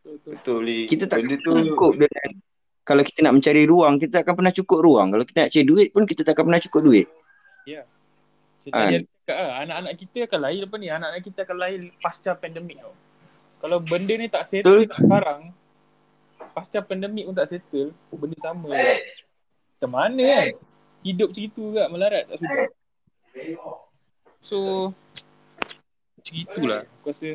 Betul. 0.05 0.61
Kita 0.87 1.05
tak 1.09 1.25
benda 1.25 1.37
tu 1.41 1.51
cukup 1.73 1.93
dengan 1.97 2.31
kalau 2.85 3.01
kita 3.01 3.25
nak 3.25 3.41
mencari 3.41 3.65
ruang, 3.65 3.97
kita 3.97 4.21
tak 4.21 4.23
akan 4.29 4.35
pernah 4.45 4.53
cukup 4.53 4.79
ruang. 4.85 5.09
Kalau 5.09 5.25
kita 5.25 5.39
nak 5.49 5.51
cari 5.57 5.65
duit 5.65 5.89
pun 5.89 6.05
kita 6.05 6.21
tak 6.21 6.37
akan 6.37 6.45
pernah 6.53 6.61
cukup 6.61 6.81
duit. 6.85 7.07
Kan? 8.65 8.89
tadi 8.89 8.95
aku 9.05 9.13
cakap 9.25 9.37
lah, 9.41 9.55
anak-anak 9.61 9.95
kita 10.01 10.19
akan 10.25 10.39
lahir 10.41 10.63
apa 10.65 10.77
ni? 10.81 10.89
Anak-anak 10.89 11.23
kita 11.25 11.39
akan 11.45 11.57
lahir 11.61 11.81
pasca 12.01 12.33
pandemik 12.37 12.77
tau. 12.81 12.95
Kalau 13.65 13.79
benda 13.81 14.15
ni 14.17 14.29
tak 14.29 14.45
settle 14.45 14.85
Betul. 14.85 15.01
sekarang, 15.01 15.41
pasca 16.53 16.79
pandemik 16.85 17.25
pun 17.29 17.35
tak 17.37 17.49
settle, 17.49 17.93
benda 18.13 18.37
sama 18.41 18.69
lah. 18.73 19.01
Macam 19.77 19.91
mana 19.93 20.23
kan? 20.25 20.47
Hidup 21.05 21.29
macam 21.33 21.45
itu 21.45 21.61
juga, 21.73 21.83
melarat 21.93 22.25
tak 22.29 22.37
sudah. 22.41 22.69
So, 24.45 24.59
macam 26.21 26.35
itulah. 26.37 26.81
Aku 27.01 27.13
rasa, 27.13 27.29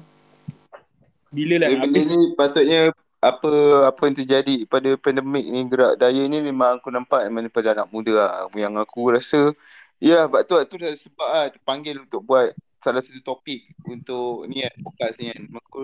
bila 1.29 1.55
lah 1.61 1.67
Eh, 1.69 1.77
benda 1.77 1.99
habis 1.99 2.07
ni 2.09 2.19
patutnya 2.33 2.81
apa 3.19 3.51
apa 3.91 4.01
yang 4.07 4.15
terjadi 4.15 4.55
pada 4.63 4.95
pandemik 4.95 5.43
ni 5.51 5.61
gerak 5.67 5.99
daya 5.99 6.23
ni 6.23 6.39
memang 6.39 6.79
aku 6.79 6.87
nampak 6.87 7.27
memang 7.27 7.51
pada 7.51 7.75
anak 7.75 7.87
muda 7.91 8.15
lah. 8.15 8.47
Yang 8.55 8.73
aku 8.79 8.99
rasa 9.11 9.51
ya 9.99 10.23
sebab 10.25 10.41
tu 10.47 10.55
tu 10.71 10.75
dah 10.79 10.93
sebab 10.95 11.27
lah 11.27 11.45
dipanggil 11.51 11.99
untuk 11.99 12.23
buat 12.23 12.55
salah 12.79 13.03
satu 13.03 13.19
topik 13.19 13.67
untuk 13.83 14.47
ni 14.47 14.63
kan 14.63 14.73
podcast 14.79 15.19
ni 15.19 15.35
kan. 15.35 15.41
Maka 15.51 15.67
aku 15.67 15.79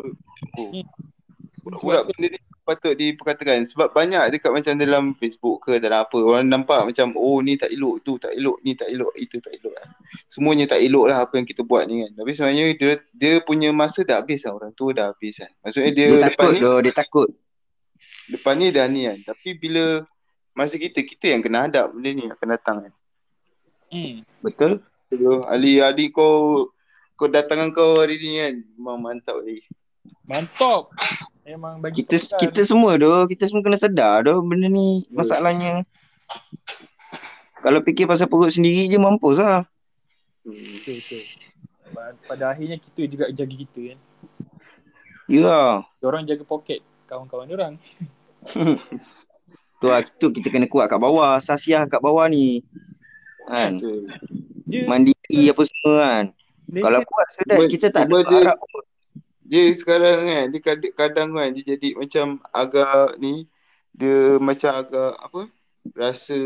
Hmm. 0.56 0.88
budak-budak 1.68 2.04
benda 2.08 2.28
ni 2.32 2.40
patut 2.66 2.98
diperkatakan 2.98 3.62
sebab 3.62 3.94
banyak 3.94 4.34
dekat 4.34 4.50
macam 4.50 4.74
dalam 4.82 5.14
Facebook 5.22 5.70
ke 5.70 5.78
dalam 5.78 6.02
apa 6.02 6.18
orang 6.18 6.50
nampak 6.50 6.82
macam 6.82 7.14
oh 7.14 7.38
ni 7.46 7.54
tak 7.62 7.70
elok 7.70 8.02
tu 8.02 8.18
tak 8.18 8.34
elok 8.34 8.58
ni 8.66 8.74
tak 8.74 8.90
elok 8.90 9.14
itu 9.14 9.38
tak 9.38 9.54
elok 9.62 9.78
lah. 9.78 9.88
Semuanya 10.26 10.66
tak 10.66 10.82
elok 10.82 11.06
lah 11.06 11.30
apa 11.30 11.38
yang 11.38 11.46
kita 11.46 11.62
buat 11.62 11.86
ni 11.86 12.02
kan. 12.02 12.12
Tapi 12.18 12.32
sebenarnya 12.34 12.66
dia 12.74 12.94
dia 13.14 13.34
punya 13.46 13.70
masa 13.70 14.02
dah 14.02 14.18
habis 14.18 14.42
lah 14.50 14.58
orang 14.58 14.74
tua 14.74 14.98
dah 14.98 15.14
habis 15.14 15.38
kan. 15.38 15.52
Maksudnya 15.62 15.92
dia, 15.94 16.08
Dia, 16.10 16.22
depan 16.34 16.34
takut 16.34 16.50
ni 16.50 16.60
doh, 16.66 16.80
dia 16.82 16.94
takut. 16.98 17.30
depan 18.34 18.54
ni 18.58 18.68
dah 18.74 18.86
ni 18.90 19.02
kan. 19.06 19.18
Tapi 19.30 19.50
bila 19.62 19.86
masa 20.58 20.76
kita 20.82 21.06
kita 21.06 21.26
yang 21.38 21.42
kena 21.46 21.70
hadap 21.70 21.94
benda 21.94 22.10
ni 22.18 22.26
akan 22.34 22.48
datang 22.50 22.78
kan. 22.90 22.94
hmm, 23.94 24.14
Betul? 24.42 24.82
So, 25.14 25.46
Ali 25.46 25.86
Ali 25.86 26.10
kau 26.10 26.66
kau 27.14 27.30
datangan 27.30 27.70
kau 27.70 28.02
hari 28.02 28.18
ni 28.18 28.42
kan 28.42 28.54
memang 28.74 28.98
mantap 29.06 29.38
Ali. 29.38 29.62
mantap. 30.26 30.90
Memang 31.46 31.78
bagi 31.78 32.02
Kita 32.02 32.18
pesan. 32.18 32.40
kita 32.42 32.62
semua 32.66 32.98
doh, 32.98 33.30
kita 33.30 33.46
semua 33.46 33.62
kena 33.62 33.78
sedar 33.78 34.26
doh 34.26 34.42
benda 34.42 34.66
ni 34.66 35.06
masalahnya. 35.14 35.86
Kalau 37.62 37.86
fikir 37.86 38.10
pasal 38.10 38.26
perut 38.26 38.50
sendiri 38.50 38.90
je 38.90 38.98
mampus 38.98 39.38
lah. 39.38 39.62
Hmm. 40.42 40.58
Betul, 40.82 41.02
betul. 41.02 41.22
Pa- 41.94 42.18
Pada 42.26 42.50
akhirnya 42.50 42.82
kita 42.82 43.06
juga 43.06 43.26
jaga 43.30 43.56
kita 43.56 43.80
kan. 43.94 44.00
Ya. 45.30 45.86
Orang 46.02 46.26
jaga 46.26 46.42
poket. 46.46 46.82
kawan-kawan 47.06 47.46
dia 47.46 47.56
orang. 47.56 47.74
Tu 49.76 49.92
lah, 49.92 50.02
tu 50.02 50.32
kita 50.32 50.48
kena 50.50 50.66
kuat 50.72 50.88
kat 50.88 50.98
bawah, 50.98 51.36
sasiah 51.38 51.84
kat 51.86 52.00
bawah 52.00 52.26
ni. 52.32 52.64
Kan? 53.46 53.76
Betul. 53.78 54.08
Dia 54.66 54.88
Mandiri 54.88 55.52
apa 55.52 55.62
semua 55.68 55.94
kan. 56.00 56.24
Malaysia 56.66 56.84
Kalau 56.88 57.00
kuat 57.06 57.28
sudah 57.36 57.58
kita 57.70 57.88
tak 57.92 58.08
ada 58.08 58.18
harap 58.24 58.58
pun. 58.58 58.84
Dia 59.46 59.70
sekarang 59.78 60.26
kan, 60.26 60.46
dia 60.50 60.62
kadang, 60.62 60.94
kadang 60.98 61.30
kan 61.38 61.50
dia 61.54 61.78
jadi 61.78 61.90
macam 61.94 62.42
agak 62.50 63.22
ni, 63.22 63.46
dia 63.94 64.42
macam 64.42 64.72
agak 64.82 65.14
apa, 65.22 65.42
rasa 65.94 66.40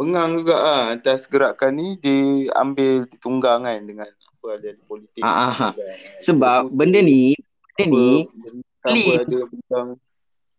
bengang 0.00 0.40
juga 0.40 0.56
ah 0.56 0.84
atas 0.96 1.28
gerakan 1.28 1.76
ni 1.76 2.00
dia 2.00 2.48
ambil 2.56 3.04
ditunggang 3.04 3.68
kan 3.68 3.80
dengan 3.84 4.08
apa 4.08 4.46
ada 4.56 4.72
politik. 4.88 5.20
Ah, 5.20 5.52
ah, 5.52 5.56
ah. 5.68 5.72
Dan 5.76 5.96
Sebab 6.16 6.72
dia 6.72 6.76
benda 6.80 7.00
ni, 7.04 7.36
benda 7.76 7.92
ni 7.92 8.16
clean. 8.80 9.20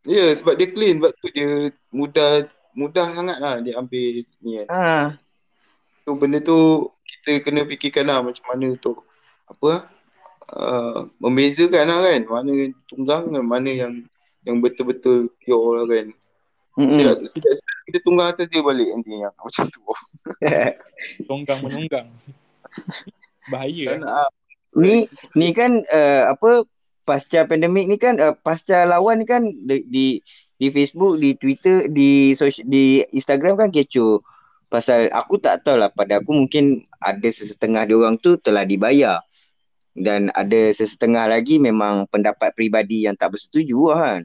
Ya, 0.01 0.17
yeah, 0.17 0.29
sebab 0.33 0.53
dia 0.57 0.69
clean, 0.69 1.01
sebab 1.01 1.11
tu 1.17 1.27
dia 1.33 1.73
mudah 1.89 2.45
mudah 2.77 3.05
sangat 3.13 3.37
lah 3.41 3.57
dia 3.61 3.77
ambil 3.77 4.25
ni 4.45 4.51
kan. 4.61 4.67
ah, 4.69 5.07
Tu 6.05 6.11
benda 6.17 6.37
tu 6.41 6.89
kita 7.05 7.41
kena 7.41 7.65
fikirkan 7.65 8.05
lah 8.05 8.21
macam 8.21 8.45
mana 8.45 8.77
untuk 8.77 9.05
apa 9.49 9.89
uh, 10.55 11.07
membezakan 11.19 11.87
lah 11.87 11.99
kan 12.03 12.21
mana 12.27 12.49
yang 12.51 12.73
tunggang 12.87 13.23
dan 13.31 13.43
mana 13.45 13.69
yang 13.69 13.93
yang 14.43 14.57
betul-betul 14.59 15.29
pure 15.43 15.81
lah 15.81 15.85
kan. 15.85 16.07
tidak 16.79 17.15
kita 17.91 17.97
tunggang 18.07 18.31
atas 18.31 18.47
dia 18.47 18.63
balik 18.63 18.87
nanti 18.95 19.11
yang 19.19 19.33
macam 19.45 19.65
tu. 19.67 19.81
tonggang 21.29 21.59
menunggang. 21.63 22.07
Bahaya. 23.51 23.85
Tak 23.95 23.97
nak 24.01 24.11
ah. 24.11 24.29
ni 24.79 25.05
ni 25.35 25.51
kan 25.51 25.83
uh, 25.91 26.31
apa 26.31 26.63
pasca 27.03 27.43
pandemik 27.43 27.91
ni 27.91 27.97
kan 27.99 28.15
uh, 28.21 28.31
pasca 28.31 28.87
lawan 28.87 29.19
ni 29.19 29.25
kan 29.27 29.43
di, 29.43 29.83
di 29.91 30.05
di 30.61 30.69
Facebook, 30.69 31.17
di 31.17 31.33
Twitter, 31.33 31.89
di 31.89 32.37
social, 32.37 32.69
di 32.69 33.01
Instagram 33.09 33.57
kan 33.57 33.73
kecoh. 33.73 34.21
Pasal 34.69 35.09
aku 35.09 35.41
tak 35.41 35.65
tahu 35.65 35.81
lah 35.81 35.89
pada 35.89 36.21
aku 36.21 36.37
mungkin 36.37 36.85
ada 37.01 37.25
sesetengah 37.25 37.83
dia 37.89 37.97
orang 37.97 38.21
tu 38.21 38.37
telah 38.37 38.61
dibayar. 38.61 39.25
Dan 39.91 40.31
ada 40.31 40.71
sesetengah 40.71 41.27
lagi 41.27 41.59
memang 41.59 42.07
pendapat 42.07 42.55
peribadi 42.55 43.03
yang 43.09 43.15
tak 43.19 43.35
bersetuju 43.35 43.79
lah 43.91 43.99
kan 43.99 44.21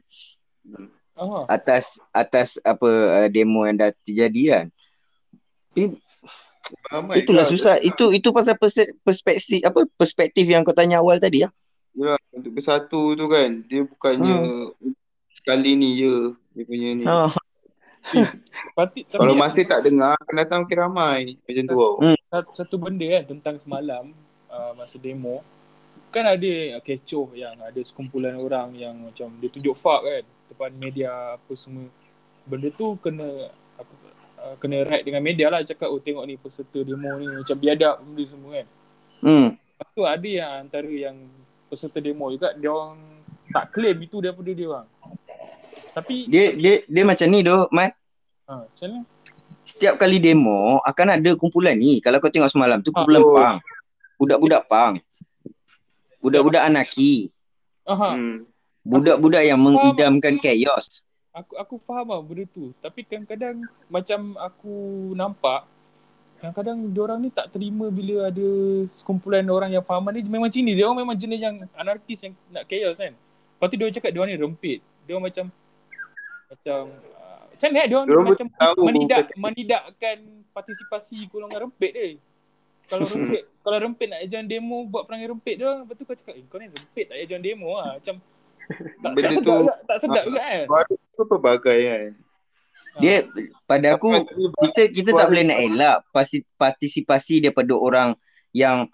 Ah, 1.17 1.49
atas 1.49 1.97
atas 2.12 2.61
apa 2.61 2.85
uh, 3.25 3.29
demo 3.33 3.64
yang 3.64 3.81
dah 3.81 3.89
terjadi 4.05 4.43
kan. 4.53 4.67
Tapi 5.73 5.97
Ramai 6.93 7.25
itulah 7.25 7.47
lah. 7.47 7.49
susah. 7.49 7.75
Itu 7.81 8.12
itu 8.12 8.29
pasal 8.37 8.61
perspektif 9.01 9.64
apa 9.64 9.89
perspektif 9.97 10.45
yang 10.45 10.61
kau 10.61 10.77
tanya 10.77 11.01
awal 11.01 11.17
tadi 11.17 11.49
ya. 11.49 11.51
Yalah, 11.97 12.21
untuk 12.37 12.53
bersatu 12.61 13.17
tu 13.17 13.25
kan 13.33 13.64
dia 13.64 13.89
bukannya 13.89 14.37
sekali 15.33 15.73
ni 15.73 15.97
je 15.97 16.37
dia 16.53 16.64
punya 16.69 16.89
ni. 16.93 17.05
Tapi 18.77 19.09
Kalau 19.09 19.33
masih 19.33 19.64
tak 19.64 19.89
dengar 19.89 20.21
akan 20.21 20.37
datang 20.37 20.61
makin 20.69 20.79
ramai 20.85 21.21
macam 21.49 21.64
tu 21.64 21.75
tau. 21.81 21.95
satu, 22.29 22.51
satu 22.53 22.75
benda 22.77 23.07
kan 23.09 23.25
tentang 23.25 23.57
semalam 23.64 24.05
uh, 24.53 24.77
masa 24.77 25.01
demo 25.01 25.41
kan 26.17 26.27
ada 26.27 26.53
kecoh 26.81 27.29
yang 27.33 27.53
ada 27.61 27.81
sekumpulan 27.81 28.35
orang 28.37 28.73
yang 28.73 28.97
macam 28.97 29.29
dia 29.37 29.49
tunjuk 29.49 29.77
fak 29.77 30.01
kan 30.01 30.25
depan 30.49 30.71
media 30.75 31.11
apa 31.37 31.53
semua 31.53 31.85
benda 32.43 32.69
tu 32.71 32.97
kena 32.97 33.53
apa 33.75 33.93
uh, 34.39 34.55
kena 34.57 34.83
right 34.83 35.03
dengan 35.03 35.21
media 35.21 35.47
lah 35.47 35.61
cakap 35.61 35.87
oh 35.87 35.99
tengok 35.99 36.25
ni 36.25 36.35
peserta 36.35 36.81
demo 36.81 37.12
ni 37.14 37.29
macam 37.29 37.57
biadab 37.57 38.01
benda 38.01 38.25
semua 38.25 38.53
kan 38.55 38.69
Hmm. 39.17 39.49
Lepas 39.57 39.89
tu 39.91 40.03
ada 40.05 40.29
yang 40.31 40.53
antara 40.62 40.89
yang 40.89 41.17
peserta 41.67 41.99
demo 41.99 42.29
juga 42.29 42.53
dia 42.53 42.69
orang 42.69 43.01
tak 43.49 43.73
claim 43.73 43.97
itu 43.99 44.21
daripada 44.21 44.51
dia 44.51 44.67
orang 44.67 44.89
tapi 45.93 46.25
Dia 46.27 46.53
dia 46.53 46.85
dia 46.85 47.03
macam 47.03 47.27
ni 47.27 47.41
doh, 47.41 47.69
Mat. 47.71 47.93
ha, 48.45 48.61
macam 48.62 48.87
mana 48.87 49.01
Setiap 49.64 49.97
kali 49.97 50.21
demo 50.21 50.79
akan 50.79 51.19
ada 51.19 51.31
kumpulan 51.35 51.75
ni. 51.75 51.99
Kalau 51.99 52.17
kau 52.17 52.29
tengok 52.29 52.47
semalam 52.47 52.79
tu 52.79 52.93
kumpulan 52.93 53.19
Oh. 53.19 53.35
pang. 53.35 53.57
Budak-budak 54.14 54.62
pang. 54.71 55.01
Budak-budak 56.27 56.62
anaki. 56.66 57.31
Aha, 57.87 58.18
Hmm. 58.18 58.51
Budak-budak 58.83 59.47
yang 59.47 59.62
mengidamkan 59.62 60.43
chaos. 60.43 61.07
aku 61.31 61.53
aku 61.55 61.74
faham 61.87 62.11
lah 62.11 62.18
benda 62.18 62.51
tu. 62.51 62.74
Tapi 62.83 63.07
kadang-kadang 63.07 63.62
macam 63.87 64.35
aku 64.41 64.74
nampak 65.14 65.70
kadang-kadang 66.43 66.79
diorang 66.91 67.18
ni 67.22 67.31
tak 67.31 67.55
terima 67.55 67.93
bila 67.95 68.27
ada 68.33 68.49
sekumpulan 68.91 69.47
orang 69.47 69.70
yang 69.70 69.85
fahaman 69.87 70.18
ni 70.18 70.27
memang 70.27 70.51
macam 70.51 70.62
ni. 70.66 70.72
Dia 70.74 70.85
orang 70.91 70.99
memang 71.07 71.16
jenis 71.18 71.41
yang 71.45 71.57
anarkis 71.79 72.18
yang 72.27 72.35
nak 72.51 72.66
chaos 72.66 72.99
kan. 72.99 73.14
Lepas 73.14 73.66
tu 73.70 73.77
dia 73.79 73.95
cakap 73.95 74.11
dia 74.11 74.18
orang 74.18 74.33
ni 74.35 74.39
rempit. 74.43 74.79
Dia 75.07 75.12
orang 75.14 75.27
macam 75.31 75.45
macam 76.47 76.81
uh, 76.95 77.43
macam 77.55 77.68
ni 77.70 77.79
eh, 77.79 77.87
dia 77.87 77.97
orang 78.03 78.29
macam 78.35 78.49
tahu 78.51 78.81
menidak 78.87 79.24
menidakkan 79.39 80.16
partisipasi 80.51 81.27
golongan 81.31 81.70
rempit 81.70 81.93
dia 81.95 82.11
kalau 82.87 83.05
rempit 83.12 83.43
kalau 83.61 83.78
rempit 83.82 84.07
nak 84.07 84.20
join 84.26 84.47
demo 84.47 84.87
buat 84.87 85.05
perangai 85.05 85.28
rempit 85.28 85.59
dia 85.59 85.82
lepas 85.82 85.95
tu 85.95 86.05
kau 86.05 86.14
cakap 86.14 86.34
eh 86.34 86.45
kau 86.47 86.59
ni 86.59 86.66
rempit 86.66 87.05
tak 87.07 87.16
payah 87.16 87.26
join 87.26 87.43
demo 87.43 87.70
lah 87.74 87.99
macam 87.99 88.14
tak, 89.03 89.11
Benda 89.14 89.22
tak 89.22 89.32
sedap 89.32 89.45
tu- 89.47 89.62
juga, 89.62 89.74
tak 89.87 89.97
sedap 90.03 90.16
Ah. 90.16 90.24
juga 90.26 90.41
kan 90.41 90.64
Baru 90.66 90.95
tu 90.97 91.24
pelbagai 91.24 91.78
kan. 91.82 92.11
Dia 92.97 93.16
pada 93.68 93.87
aku 93.93 94.09
kita 94.57 94.82
kita 94.89 95.11
tak 95.12 95.28
boleh 95.28 95.45
nak 95.45 95.59
elak 95.61 95.97
partisipasi 96.57 97.45
daripada 97.45 97.76
orang 97.76 98.16
yang 98.57 98.89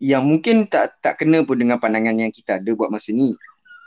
yang 0.00 0.24
mungkin 0.24 0.64
tak 0.66 0.96
tak 0.98 1.20
kena 1.20 1.44
pun 1.44 1.60
dengan 1.60 1.76
pandangan 1.76 2.16
yang 2.16 2.32
kita 2.32 2.56
ada 2.56 2.70
buat 2.72 2.88
masa 2.88 3.12
ni. 3.12 3.36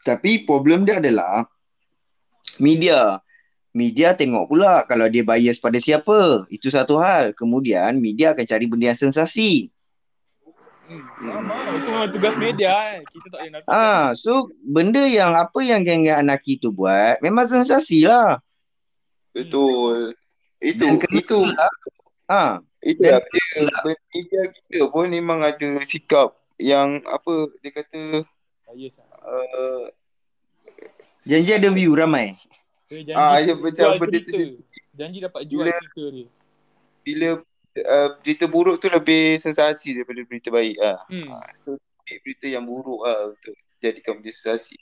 Tapi 0.05 0.45
problem 0.45 0.85
dia 0.85 1.01
adalah 1.01 1.49
media. 2.61 3.19
Media 3.75 4.15
tengok 4.15 4.47
pula 4.47 4.87
kalau 4.87 5.11
dia 5.11 5.27
bias 5.27 5.59
pada 5.59 5.75
siapa. 5.83 6.47
Itu 6.47 6.71
satu 6.71 6.95
hal. 6.95 7.35
Kemudian 7.35 7.99
media 7.99 8.31
akan 8.31 8.47
cari 8.47 8.65
benda 8.71 8.95
yang 8.95 8.99
sensasi. 8.99 9.67
Hmm, 10.87 11.03
sama. 11.19 11.55
Itu 11.75 11.87
memang 11.91 12.07
tugas 12.15 12.35
media 12.39 12.71
kan. 12.71 12.99
Kita 13.03 13.27
tak 13.27 13.39
boleh 13.43 13.51
nafikan. 13.51 13.75
Ah, 13.75 14.15
so 14.15 14.47
benda 14.63 15.03
yang 15.03 15.35
apa 15.35 15.59
yang 15.59 15.83
geng-geng 15.83 16.23
anarki 16.23 16.55
tu 16.55 16.71
buat 16.71 17.19
memang 17.19 17.43
sensasi 17.51 18.07
lah. 18.07 18.39
Betul. 19.35 20.15
Itu 20.63 20.95
Dan 20.95 21.11
itu 21.11 21.39
ah, 22.31 22.63
Dan- 22.95 23.27
dia 23.27 23.91
media 24.13 24.41
kita 24.55 24.87
pun 24.87 25.09
memang 25.09 25.43
ada 25.43 25.67
sikap 25.83 26.31
yang 26.55 27.03
apa 27.09 27.51
dia 27.59 27.71
kata 27.75 28.23
Bias 28.71 28.95
lah. 28.95 29.07
uh, 29.25 29.85
janji 31.19 31.51
ada 31.51 31.67
view 31.73 31.91
ramai. 31.97 32.37
Dia 32.85 33.01
janji 33.03 33.17
Ah, 33.17 33.37
ya, 33.39 33.53
macam 33.53 33.87
benda 33.97 34.19
tu. 34.19 34.61
Janji 34.93 35.17
dapat 35.19 35.41
jual 35.45 35.65
Bila- 35.65 35.75
cerita 35.75 36.03
dia. 36.07 36.27
bila 37.01 37.27
uh, 37.77 38.09
berita 38.17 38.45
buruk 38.45 38.77
tu 38.77 38.87
lebih 38.87 39.37
sensasi 39.37 39.93
daripada 39.93 40.21
berita 40.21 40.49
baik 40.49 40.75
ah. 40.79 40.97
Hmm. 41.05 41.29
Ah, 41.29 41.49
so 41.53 41.77
berita 42.05 42.45
yang 42.45 42.63
buruk 42.63 43.01
lah 43.01 43.29
untuk 43.29 43.53
jadikan 43.77 44.17
berita 44.17 44.37
sensasi. 44.39 44.77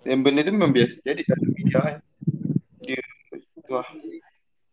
Dan 0.00 0.20
benda 0.20 0.40
tu 0.40 0.52
memang 0.52 0.68
biasa 0.70 1.00
jadi 1.00 1.20
dalam 1.22 1.44
media 1.50 1.78
kan. 1.78 1.96
Dia 2.80 3.00
tu 3.58 3.72
lah. 3.72 3.86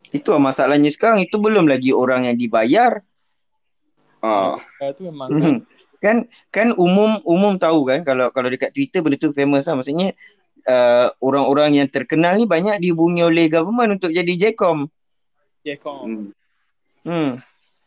Itu 0.10 0.28
lah 0.30 0.42
masalahnya 0.42 0.90
sekarang. 0.90 1.24
Itu 1.24 1.40
belum 1.40 1.64
lagi 1.66 1.92
orang 1.92 2.28
yang 2.28 2.36
dibayar. 2.36 3.00
Ah, 4.20 4.60
Ah, 4.78 4.92
tu 4.92 5.04
memang 5.04 5.28
Mhm. 5.28 5.64
kan 5.98 6.16
kan 6.50 6.74
umum 6.76 7.22
umum 7.24 7.56
tahu 7.56 7.86
kan 7.86 8.02
kalau 8.02 8.28
kalau 8.30 8.48
dekat 8.48 8.70
Twitter 8.70 9.00
benda 9.00 9.16
tu 9.16 9.32
famous 9.32 9.64
lah. 9.64 9.76
Maksudnya 9.76 10.12
uh, 10.68 11.08
orang-orang 11.22 11.82
yang 11.82 11.88
terkenal 11.88 12.38
ni 12.38 12.46
banyak 12.46 12.78
dihubungi 12.82 13.26
oleh 13.26 13.48
government 13.48 14.02
untuk 14.02 14.12
jadi 14.14 14.30
JCOM. 14.30 14.90
kau. 15.82 16.06
hmm. 16.06 16.32
Hmm. 17.06 17.32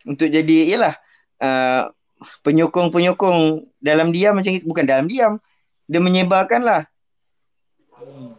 Untuk 0.05 0.29
jadi 0.29 0.75
ialah 0.75 0.95
uh, 1.41 1.83
penyokong-penyokong 2.43 3.69
dalam 3.79 4.11
diam 4.11 4.37
macam 4.37 4.53
itu. 4.55 4.67
Bukan 4.67 4.87
dalam 4.87 5.07
diam. 5.07 5.39
Dia 5.87 6.01
menyebarkan 6.01 6.63
lah. 6.65 6.83
Hmm. 7.95 8.35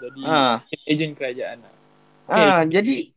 Jadi 0.00 0.20
Ha. 0.24 0.64
ejen 0.88 1.12
kerajaan 1.12 1.60
lah. 1.60 1.74
Ah, 2.30 2.62
jadi 2.64 3.10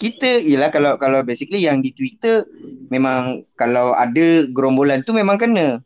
kita 0.00 0.42
ialah 0.42 0.72
kalau 0.72 0.96
kalau 0.96 1.20
basically 1.22 1.64
yang 1.64 1.84
di 1.84 1.92
Twitter 1.92 2.44
memang 2.90 3.46
kalau 3.54 3.92
ada 3.92 4.48
gerombolan 4.48 5.04
tu 5.06 5.12
memang 5.12 5.36
kena. 5.36 5.84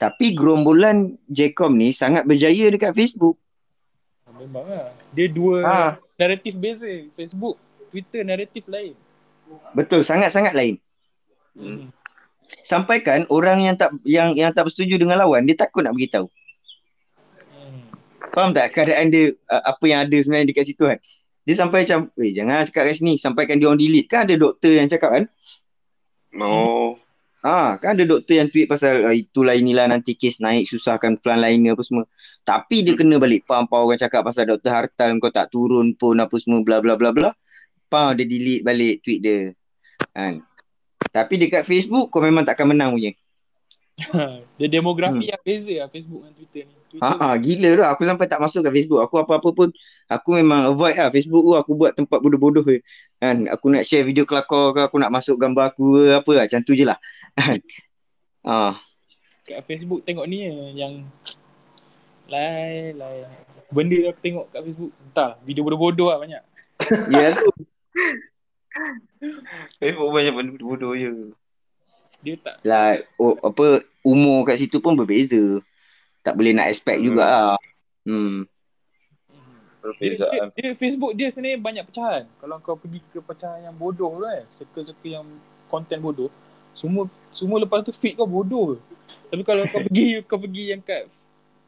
Tapi 0.00 0.32
gerombolan 0.32 1.20
Jcom 1.28 1.76
ni 1.76 1.92
sangat 1.92 2.24
berjaya 2.24 2.72
dekat 2.72 2.96
Facebook. 2.96 3.36
Ah, 4.40 4.48
Memang 4.48 4.64
lah. 4.64 4.88
Dia 5.12 5.26
dua 5.28 5.56
Ah, 5.62 5.90
naratif 6.16 6.56
beza. 6.56 6.88
Facebook, 7.12 7.60
Twitter 7.92 8.24
naratif 8.24 8.64
lain. 8.64 8.96
betul 9.74 10.00
sangat-sangat 10.06 10.54
lain. 10.54 10.78
Hmm. 11.58 11.90
Sampai 12.62 13.02
kan 13.02 13.26
orang 13.26 13.58
yang 13.60 13.74
tak 13.74 13.90
yang 14.06 14.32
yang 14.38 14.54
tak 14.54 14.64
bersetuju 14.70 14.94
dengan 14.96 15.18
lawan 15.18 15.42
dia 15.42 15.58
takut 15.58 15.82
nak 15.82 15.92
beritahu. 15.92 16.30
Hmm. 17.50 17.82
Faham 18.30 18.54
tak 18.54 18.70
keadaan 18.70 19.10
dia 19.10 19.34
apa 19.50 19.84
yang 19.90 20.06
ada 20.06 20.16
sebenarnya 20.16 20.54
dekat 20.54 20.70
situ 20.70 20.86
kan? 20.86 20.98
Dia 21.42 21.54
sampai 21.58 21.82
macam, 21.82 22.14
"Weh, 22.14 22.30
jangan 22.30 22.62
cakap 22.62 22.86
kat 22.86 22.94
sini." 22.94 23.18
Sampaikan 23.18 23.58
dia 23.58 23.66
orang 23.66 23.80
delete. 23.82 24.06
Kan 24.06 24.24
ada 24.30 24.34
doktor 24.38 24.70
yang 24.70 24.86
cakap 24.86 25.10
kan? 25.18 25.24
No. 26.30 26.94
Ah, 27.40 27.80
kan 27.80 27.96
ada 27.96 28.04
doktor 28.04 28.36
yang 28.36 28.52
tweet 28.52 28.68
pasal 28.68 29.00
uh, 29.00 29.16
itulah 29.16 29.56
inilah 29.56 29.88
nanti 29.88 30.12
kes 30.12 30.44
naik 30.44 30.68
susahkan 30.68 31.16
frontliner 31.16 31.72
apa 31.72 31.80
semua. 31.80 32.04
Tapi 32.44 32.84
dia 32.84 32.92
kena 32.92 33.16
balik 33.16 33.48
pam 33.48 33.64
pam 33.64 33.88
orang 33.88 33.96
cakap 33.96 34.28
pasal 34.28 34.44
doktor 34.44 34.68
Hartal 34.76 35.16
kau 35.16 35.32
tak 35.32 35.48
turun 35.48 35.96
pun 35.96 36.20
apa 36.20 36.36
semua 36.36 36.60
bla 36.60 36.84
bla 36.84 37.00
bla 37.00 37.16
bla. 37.16 37.32
Pam 37.88 38.12
dia 38.12 38.28
delete 38.28 38.60
balik 38.60 39.00
tweet 39.00 39.20
dia. 39.24 39.38
Kan. 40.12 40.44
Tapi 41.16 41.34
dekat 41.40 41.64
Facebook 41.64 42.12
kau 42.12 42.20
memang 42.20 42.44
takkan 42.44 42.68
menang 42.68 42.92
punya. 42.92 43.16
Dia 44.58 44.68
demografi 44.68 45.28
yang 45.28 45.40
beza 45.44 45.72
lah 45.84 45.88
Facebook 45.92 46.24
dengan 46.24 46.34
Twitter 46.36 46.62
ni. 46.64 46.74
Twitter 46.90 47.04
Ha 47.04 47.32
ah, 47.32 47.34
gila 47.36 47.68
tu 47.76 47.84
aku 47.84 48.02
sampai 48.08 48.26
tak 48.28 48.40
masuk 48.40 48.60
kat 48.64 48.72
Facebook. 48.72 49.00
Aku 49.04 49.14
apa-apa 49.20 49.48
pun 49.52 49.68
aku 50.08 50.28
memang 50.40 50.72
avoid 50.72 50.96
lah 50.96 51.08
Facebook 51.12 51.42
tu 51.44 51.52
aku 51.56 51.72
buat 51.76 51.92
tempat 51.96 52.18
bodoh-bodoh 52.20 52.64
je. 52.64 52.80
Kan 53.20 53.48
aku 53.48 53.72
nak 53.72 53.84
share 53.84 54.04
video 54.04 54.24
kelakar 54.24 54.72
ke 54.72 54.80
aku 54.88 54.96
nak 55.00 55.12
masuk 55.12 55.36
gambar 55.36 55.72
aku 55.72 55.84
ke 55.96 56.02
apa 56.16 56.30
lah. 56.36 56.44
macam 56.48 56.60
tu 56.64 56.72
je 56.76 56.84
lah. 56.84 56.98
Ah, 58.40 58.80
kat 59.44 59.60
Facebook 59.68 60.00
tengok 60.06 60.24
ni 60.24 60.48
eh, 60.48 60.72
yang 60.72 61.04
lain 62.30 62.96
lain. 62.96 63.28
Benda 63.68 63.96
yang 63.98 64.10
aku 64.16 64.22
tengok 64.24 64.46
kat 64.48 64.60
Facebook. 64.64 64.92
Entah, 65.04 65.30
video 65.44 65.62
bodoh-bodoh 65.66 66.08
lah 66.08 66.18
banyak. 66.22 66.42
ya 67.14 67.36
tu. 67.36 67.50
Facebook 69.76 70.10
banyak 70.14 70.32
benda 70.32 70.56
bodoh 70.56 70.96
je. 70.96 71.34
Dia 72.20 72.36
tak 72.40 72.60
Lah 72.64 73.00
oh, 73.20 73.36
apa 73.44 73.84
umur 74.06 74.48
kat 74.48 74.56
situ 74.62 74.80
pun 74.80 74.96
berbeza. 74.96 75.60
Tak 76.24 76.36
boleh 76.36 76.56
nak 76.56 76.72
expect 76.72 77.00
Hmm. 77.00 77.06
jugalah. 77.12 77.60
Hmm. 78.08 78.48
dia, 79.96 80.12
dia, 80.16 80.44
dia, 80.52 80.72
Facebook 80.76 81.12
dia 81.16 81.32
sebenarnya 81.32 81.58
banyak 81.60 81.84
pecahan. 81.88 82.24
Kalau 82.40 82.56
kau 82.60 82.76
pergi 82.76 83.00
ke 83.12 83.20
pecahan 83.20 83.64
yang 83.64 83.76
bodoh 83.76 84.12
tu 84.16 84.24
kan, 84.24 84.44
circle-circle 84.60 85.12
yang 85.12 85.26
konten 85.72 85.98
bodoh, 86.04 86.28
semua 86.80 87.04
semua 87.36 87.60
lepas 87.60 87.84
tu 87.84 87.92
feed 87.92 88.16
kau 88.16 88.24
bodoh. 88.24 88.80
Tapi 89.28 89.42
kalau 89.44 89.68
kau 89.68 89.84
pergi 89.84 90.18
kau 90.28 90.40
pergi 90.40 90.64
yang 90.72 90.80
kat 90.80 91.04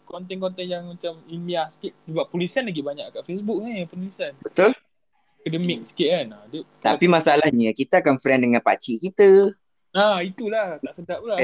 konten-konten 0.09 0.65
yang 0.65 0.89
macam 0.89 1.21
ilmiah 1.29 1.69
sikit 1.69 1.93
sebab 2.09 2.25
penulisan 2.33 2.65
lagi 2.65 2.81
banyak 2.81 3.07
kat 3.13 3.23
Facebook 3.29 3.59
ni 3.61 3.85
penulisan. 3.85 4.33
Betul. 4.41 4.73
Akademik 5.43 5.85
sikit 5.85 6.09
kan. 6.09 6.27
Ha, 6.33 6.39
dia, 6.49 6.61
Tapi 6.81 7.05
masalahnya 7.11 7.71
kita 7.75 8.01
akan 8.01 8.17
friend 8.17 8.41
dengan 8.49 8.63
pakcik 8.65 8.99
kita. 9.03 9.53
ha, 9.93 10.25
itulah 10.25 10.81
tak 10.81 10.95
sedap 10.97 11.21
pula. 11.21 11.37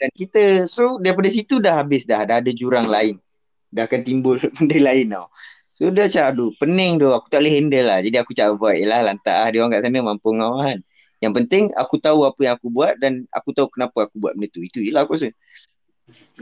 dan 0.00 0.10
kita 0.16 0.64
so 0.64 0.96
daripada 0.96 1.28
situ 1.28 1.60
dah 1.60 1.84
habis 1.84 2.08
dah 2.08 2.24
dah 2.24 2.40
ada 2.40 2.50
jurang 2.56 2.88
lain 2.88 3.20
dah 3.68 3.84
akan 3.84 4.00
timbul 4.00 4.40
benda 4.56 4.78
lain 4.80 5.12
tau 5.12 5.28
so 5.76 5.92
dia 5.92 6.08
macam 6.08 6.24
aduh 6.32 6.50
pening 6.56 6.96
tu 6.96 7.08
aku 7.12 7.28
tak 7.28 7.44
boleh 7.44 7.52
handle 7.60 7.86
lah 7.86 8.00
jadi 8.00 8.16
aku 8.24 8.32
cakap 8.32 8.56
avoid 8.56 8.88
lah 8.88 9.00
lantak 9.04 9.36
lah 9.36 9.48
dia 9.52 9.58
orang 9.60 9.72
kat 9.76 9.80
sana 9.84 9.98
mampu 10.00 10.28
ngau 10.32 10.56
kan 10.56 10.78
yang 11.20 11.36
penting 11.36 11.68
aku 11.76 12.00
tahu 12.00 12.24
apa 12.24 12.40
yang 12.40 12.54
aku 12.56 12.72
buat 12.72 12.96
dan 12.96 13.28
aku 13.28 13.52
tahu 13.52 13.68
kenapa 13.68 14.08
aku 14.08 14.16
buat 14.16 14.32
benda 14.32 14.48
tu. 14.48 14.64
Itu 14.64 14.80
je 14.80 14.88
lah 14.88 15.04
aku 15.04 15.20
rasa. 15.20 15.28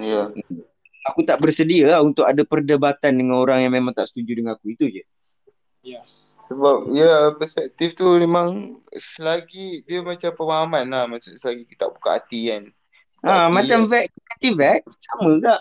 Ya. 0.01 0.31
aku 1.05 1.21
tak 1.27 1.43
bersedia 1.43 1.99
lah 1.99 2.01
untuk 2.01 2.25
ada 2.25 2.41
perdebatan 2.47 3.19
dengan 3.19 3.43
orang 3.43 3.67
yang 3.67 3.75
memang 3.75 3.91
tak 3.91 4.07
setuju 4.07 4.39
dengan 4.39 4.55
aku. 4.55 4.71
Itu 4.71 4.87
je. 4.87 5.03
Yes. 5.83 6.31
Sebab 6.47 6.95
ya 6.97 7.35
perspektif 7.37 7.93
tu 7.93 8.07
memang 8.17 8.81
selagi 8.95 9.83
dia 9.85 10.01
macam 10.01 10.31
pemahaman 10.33 10.87
lah. 10.87 11.05
Maksud 11.11 11.37
selagi 11.37 11.67
kita 11.67 11.91
tak 11.91 11.99
buka 11.99 12.09
hati 12.17 12.41
kan. 12.55 12.63
ha, 13.27 13.51
Tapi- 13.51 13.53
macam 13.53 13.79
vac 13.91 14.07
anti 14.07 14.51
vac 14.55 14.81
sama 15.03 15.43
kak 15.43 15.61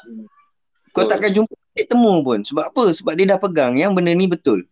kau 0.93 1.05
Betul. 1.05 1.13
takkan 1.13 1.31
jumpa 1.33 1.53
titik 1.53 1.85
temu 1.93 2.13
pun. 2.25 2.39
Sebab 2.41 2.63
apa? 2.73 2.83
Sebab 2.89 3.13
dia 3.13 3.25
dah 3.29 3.37
pegang. 3.37 3.77
Yang 3.77 3.91
benda 3.97 4.11
ni 4.17 4.25
betul. 4.25 4.65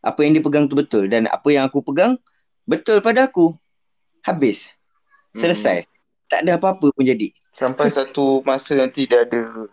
Apa 0.00 0.24
yang 0.24 0.32
dia 0.36 0.44
pegang 0.44 0.64
tu 0.68 0.72
betul. 0.72 1.04
Dan 1.04 1.28
apa 1.28 1.48
yang 1.52 1.68
aku 1.68 1.84
pegang 1.84 2.16
betul 2.64 3.04
pada 3.04 3.28
aku 3.28 3.52
habis. 4.26 4.74
Selesai. 5.30 5.86
Tak 6.26 6.42
ada 6.42 6.58
apa-apa 6.58 6.90
pun 6.90 7.04
jadi. 7.06 7.30
Sampai 7.54 7.88
satu 7.96 8.42
masa 8.42 8.74
nanti 8.74 9.06
dia 9.06 9.22
ada 9.22 9.70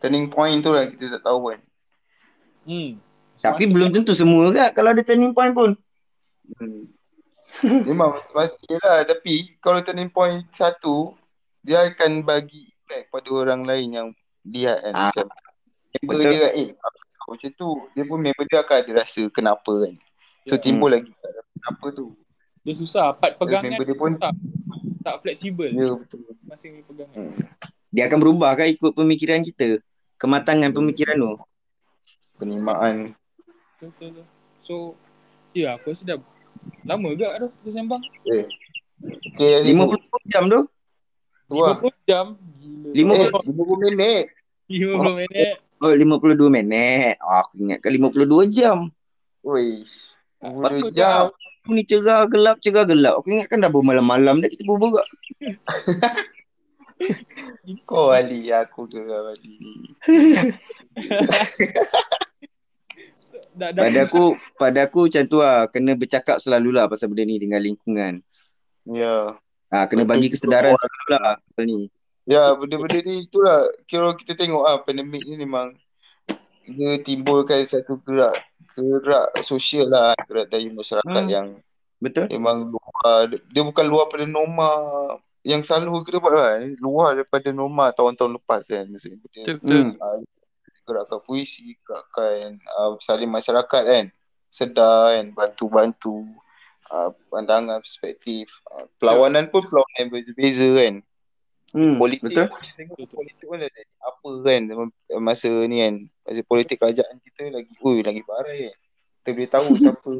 turning 0.00 0.26
point 0.26 0.58
tu 0.60 0.72
lah 0.72 0.88
kita 0.88 1.20
tak 1.20 1.22
tahu 1.22 1.52
kan. 1.52 1.60
Hmm. 2.66 2.98
tapi 3.36 3.68
Semasa- 3.68 3.74
belum 3.78 3.88
tentu 3.94 4.12
semua 4.16 4.50
kak 4.50 4.70
kalau 4.74 4.90
ada 4.90 5.02
turning 5.04 5.30
point 5.30 5.52
pun. 5.52 5.70
Hmm. 6.56 6.88
Memang 7.84 8.18
semasa 8.24 8.56
lah. 8.82 9.04
Tapi 9.04 9.54
kalau 9.60 9.78
turning 9.80 10.10
point 10.10 10.42
satu 10.50 11.14
dia 11.60 11.84
akan 11.84 12.22
bagi 12.22 12.70
impact 12.70 13.06
pada 13.10 13.28
orang 13.34 13.62
lain 13.62 13.88
yang 13.92 14.08
lihat 14.46 14.78
kan. 14.80 14.94
Ah, 14.94 15.02
macam 15.10 15.26
member 15.92 16.14
betul. 16.16 16.30
dia 16.30 16.38
kan 16.40 16.52
eh 16.54 16.68
macam 17.26 17.50
tu. 17.52 17.68
Dia 17.92 18.04
pun 18.06 18.18
member 18.22 18.44
dia 18.46 18.58
akan 18.62 18.76
ada 18.82 18.92
rasa 19.02 19.22
kenapa 19.28 19.72
kan. 19.84 19.94
So 20.46 20.54
Ya. 20.54 20.62
timbul 20.62 20.90
lagi 20.94 21.10
kenapa 21.58 21.86
tu 21.90 22.14
Dia 22.66 22.74
susah. 22.74 23.14
Part 23.14 23.38
pegangan 23.38 23.70
member 23.70 23.86
dia 23.86 23.94
pun 23.94 24.18
tak, 24.18 24.34
tak 25.00 25.14
fleksibel. 25.22 25.70
ya 25.70 25.94
betul 25.94 26.18
Masing 26.42 26.82
pegangan. 26.82 27.14
hmm. 27.14 27.34
dia 27.88 28.02
akan 28.04 28.18
berubah 28.18 28.50
kan 28.52 28.66
ikut 28.66 28.90
pemikiran 28.92 29.40
kita 29.40 29.78
kematangan 30.16 30.74
pemikiran 30.74 31.14
tu 31.14 31.30
penerimaan 32.36 33.14
Betul, 33.76 33.88
betul, 33.88 34.08
betul. 34.10 34.26
So, 34.60 34.74
ya 35.52 35.78
aku 35.78 35.94
rasa 35.94 36.02
dah 36.04 36.18
lama 36.82 37.14
juga 37.14 37.38
tu 37.38 37.48
kita 37.62 37.70
sembang. 37.76 38.02
eh 38.26 38.44
okay, 39.30 39.62
ni 39.62 39.70
50 39.70 40.02
jam 40.26 40.44
tu 40.46 40.60
Wah. 41.46 41.78
50 41.78 41.94
jam. 42.04 42.26
Gila. 42.58 42.88
eh 42.90 42.96
Lima- 42.96 43.40
50 43.46 43.86
minit 43.86 44.24
50 44.66 45.20
minit. 45.22 45.54
oh 45.78 45.92
52 45.94 46.50
minit 46.50 47.14
oh, 47.20 47.36
aku 47.38 47.52
ingatkan 47.62 47.90
52 47.94 48.26
jam. 48.50 48.78
Patut 50.36 50.90
20 50.90 50.98
jam 50.98 51.30
Aku 51.66 51.74
ni 51.74 51.82
cerah 51.82 52.30
gelap 52.30 52.62
cerah 52.62 52.86
gelap. 52.86 53.18
Aku 53.18 53.26
ingatkan 53.34 53.58
dah 53.58 53.66
bermalam-malam 53.66 54.38
dah 54.38 54.46
kita 54.46 54.62
berbual 54.62 55.02
kau 57.90 58.14
wali 58.14 58.54
aku 58.54 58.86
Dah, 63.56 63.72
dah 63.74 63.82
pada 63.82 64.00
aku 64.06 64.38
pada 64.54 64.86
aku 64.86 65.10
macam 65.10 65.26
tu 65.26 65.42
lah. 65.42 65.66
Kena 65.74 65.98
bercakap 65.98 66.38
selalulah 66.38 66.86
pasal 66.86 67.10
benda 67.10 67.26
ni 67.26 67.42
dengan 67.42 67.58
lingkungan. 67.58 68.22
Ya. 68.86 69.34
Ah, 69.66 69.90
kena 69.90 70.06
Betul. 70.06 70.14
bagi 70.14 70.30
kesedaran 70.30 70.78
selalulah 70.78 71.42
pasal 71.42 71.66
ni. 71.66 71.90
Ya, 72.30 72.54
benda-benda 72.54 73.02
ni 73.02 73.26
itulah. 73.26 73.66
Kira 73.90 74.14
kita 74.14 74.38
tengok 74.38 74.62
ah 74.62 74.78
pandemik 74.86 75.26
ni 75.26 75.34
memang 75.34 75.74
dia 76.66 76.98
timbulkan 77.02 77.66
satu 77.66 77.98
gerak 78.06 78.38
gerak 78.76 79.26
sosial 79.40 79.88
lah 79.88 80.12
gerak 80.28 80.52
dari 80.52 80.68
masyarakat 80.68 81.22
Hmm. 81.24 81.32
yang 81.32 81.48
Betul? 81.96 82.28
memang 82.28 82.68
luar 82.68 83.24
dia 83.32 83.62
bukan 83.64 83.86
luar 83.88 84.12
pada 84.12 84.28
norma 84.28 84.68
yang 85.40 85.64
selalu 85.64 86.04
kita 86.04 86.20
buat 86.20 86.60
Ini 86.60 86.76
luar 86.76 87.16
daripada 87.16 87.48
norma 87.56 87.88
tahun-tahun 87.96 88.36
lepas 88.36 88.68
kan 88.68 88.84
maksudnya 88.84 89.16
Betul, 89.24 89.56
betul. 89.64 89.96
Ah, 90.02 90.20
gerakan 90.86 91.18
puisi 91.24 91.74
gerakan 91.82 92.60
uh, 92.78 92.94
saling 93.00 93.26
masyarakat 93.26 93.82
kan 93.82 94.04
sedar 94.52 95.18
kan 95.18 95.34
bantu-bantu 95.34 96.22
uh, 96.92 97.10
pandangan 97.32 97.82
perspektif 97.82 98.62
uh, 98.70 98.86
perlawanan 99.00 99.50
pun 99.50 99.64
perlawanan 99.66 100.06
berbeza 100.12 100.68
kan 100.76 101.00
Hmm, 101.74 101.98
politik 101.98 102.22
betul? 102.24 102.46
politik 103.10 103.44
pun 103.44 103.58
jadi 103.60 103.82
apa 104.00 104.28
kan 104.46 104.62
masa 105.20 105.50
ni 105.66 105.82
kan 105.82 105.94
masa 106.26 106.42
politik 106.42 106.76
kerajaan 106.76 107.16
kita 107.22 107.48
lagi 107.48 107.70
ui 107.78 108.02
lagi 108.02 108.20
barai 108.20 108.68
kan 108.68 108.76
kita 109.16 109.30
boleh 109.32 109.48
tahu 109.48 109.66
siapa 109.82 110.12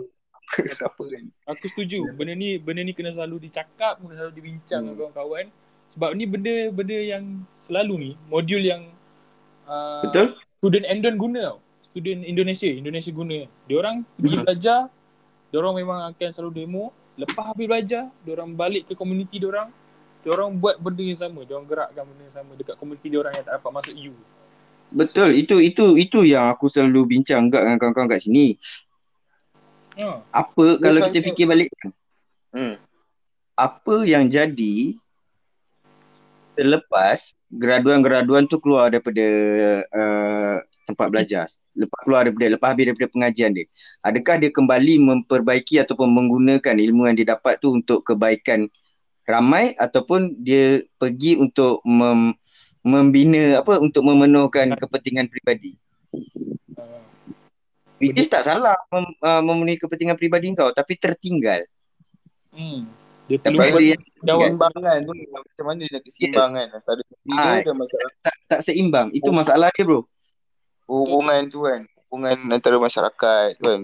siapa 0.71 1.03
kan 1.03 1.25
Aku 1.51 1.67
setuju. 1.67 2.07
Benda 2.15 2.33
ni 2.33 2.55
benda 2.57 2.81
ni 2.81 2.95
kena 2.95 3.11
selalu 3.11 3.51
dicakap, 3.51 3.99
kena 3.99 4.15
selalu 4.15 4.33
dibincang 4.33 4.81
Hmm. 4.81 4.95
dengan 4.95 5.11
kawan-kawan. 5.11 5.47
Sebab 5.91 6.11
ni 6.13 6.25
benda-benda 6.25 6.99
yang 7.01 7.25
selalu 7.59 7.95
ni, 7.99 8.11
modul 8.27 8.61
yang 8.61 8.83
uh, 9.65 10.07
Betul? 10.07 10.39
student 10.57 10.85
Endon 10.87 11.17
guna 11.17 11.39
tau. 11.43 11.59
Student 11.91 12.21
Indonesia, 12.23 12.69
Indonesia 12.69 13.11
guna. 13.11 13.39
Diorang 13.65 13.97
pergi 14.15 14.37
Mhm. 14.37 14.45
belajar, 14.45 14.81
diorang 15.51 15.75
memang 15.75 15.99
akan 16.07 16.31
selalu 16.31 16.53
demo. 16.55 16.85
Lepas 17.17 17.45
habis 17.49 17.67
belajar, 17.67 18.07
diorang 18.23 18.53
balik 18.53 18.87
ke 18.87 18.95
komuniti 18.95 19.41
diorang. 19.41 19.73
Diorang 20.21 20.53
buat 20.55 20.77
benda 20.77 21.01
yang 21.01 21.17
sama. 21.17 21.43
Diorang 21.43 21.65
gerakkan 21.65 22.05
benda 22.05 22.23
yang 22.23 22.37
sama 22.37 22.53
dekat 22.55 22.77
komuniti 22.77 23.09
diorang 23.09 23.33
yang 23.33 23.43
tak 23.43 23.57
dapat 23.57 23.71
masuk 23.73 23.95
U. 23.97 24.15
Betul. 24.93 25.35
Itu 25.35 25.59
itu 25.59 25.99
itu 25.99 26.19
yang 26.23 26.51
aku 26.53 26.71
selalu 26.71 27.19
bincang 27.19 27.51
juga 27.51 27.67
dengan 27.67 27.79
kawan-kawan 27.81 28.11
kat 28.11 28.23
sini. 28.23 28.55
Ha. 29.97 30.21
Apa 30.31 30.77
kalau 30.77 31.01
Yes, 31.01 31.09
kita 31.09 31.21
fikir 31.33 31.49
balik 31.49 31.73
hmm. 32.53 32.77
apa 33.57 33.97
yang 34.05 34.29
jadi 34.29 34.93
selepas 36.53 37.33
graduan-graduan 37.49 38.45
tu 38.45 38.61
keluar 38.61 38.93
daripada 38.93 39.27
uh, 39.89 40.57
tempat 40.85 41.07
belajar. 41.09 41.47
Lepas 41.73 42.01
keluar 42.05 42.29
daripada 42.29 42.47
lepas 42.57 42.69
habis 42.73 42.85
daripada 42.93 43.09
pengajian 43.13 43.51
dia. 43.57 43.67
Adakah 44.05 44.37
dia 44.41 44.51
kembali 44.53 44.95
memperbaiki 45.01 45.81
ataupun 45.81 46.09
menggunakan 46.13 46.77
ilmu 46.77 47.09
yang 47.09 47.17
dia 47.17 47.37
dapat 47.37 47.57
tu 47.61 47.73
untuk 47.73 48.05
kebaikan 48.05 48.69
ramai 49.27 49.75
ataupun 49.77 50.39
dia 50.39 50.85
pergi 50.97 51.35
untuk 51.37 51.83
mem, 51.83 52.37
membina 52.87 53.59
apa 53.59 53.83
untuk 53.83 54.07
memenuhkan 54.07 54.71
kepentingan 54.79 55.27
peribadi. 55.27 55.75
Uh, 56.79 57.03
Which 57.99 58.15
is 58.15 58.31
tak 58.31 58.47
salah 58.47 58.79
mem, 58.95 59.11
uh, 59.19 59.43
memenuhi 59.43 59.75
kepentingan 59.75 60.15
peribadi 60.15 60.55
kau 60.55 60.71
tapi 60.71 60.95
tertinggal. 60.95 61.67
hmm. 62.55 62.87
Dia 63.27 63.43
jawab. 64.23 64.55
Keseimbangan 64.55 64.99
tu 65.03 65.13
macam 65.35 65.65
mana 65.67 65.83
nak 65.91 66.03
keseimbangan 66.07 66.67
antara 66.79 67.01
dia 67.03 67.35
Ah, 67.35 67.59
dan 67.59 67.75
masyarakat 67.75 68.15
tak, 68.23 68.35
tak 68.47 68.61
seimbang. 68.63 69.11
Itu 69.11 69.35
masalah 69.35 69.75
dia 69.75 69.83
bro. 69.83 70.07
hubungan 70.87 71.51
tu 71.51 71.67
kan 71.67 71.83
hubungan 72.07 72.39
antara 72.55 72.79
masyarakat 72.79 73.59
tu 73.59 73.67
kan 73.67 73.83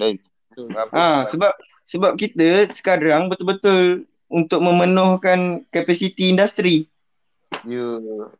apa 0.78 0.92
Ha, 0.94 1.07
sebab 1.34 1.53
sebab 1.82 2.12
kita 2.14 2.70
sekarang 2.70 3.26
betul-betul 3.26 4.07
untuk 4.30 4.62
memenuhkan 4.62 5.66
kapasiti 5.74 6.30
industri. 6.30 6.86
Ya 7.62 7.86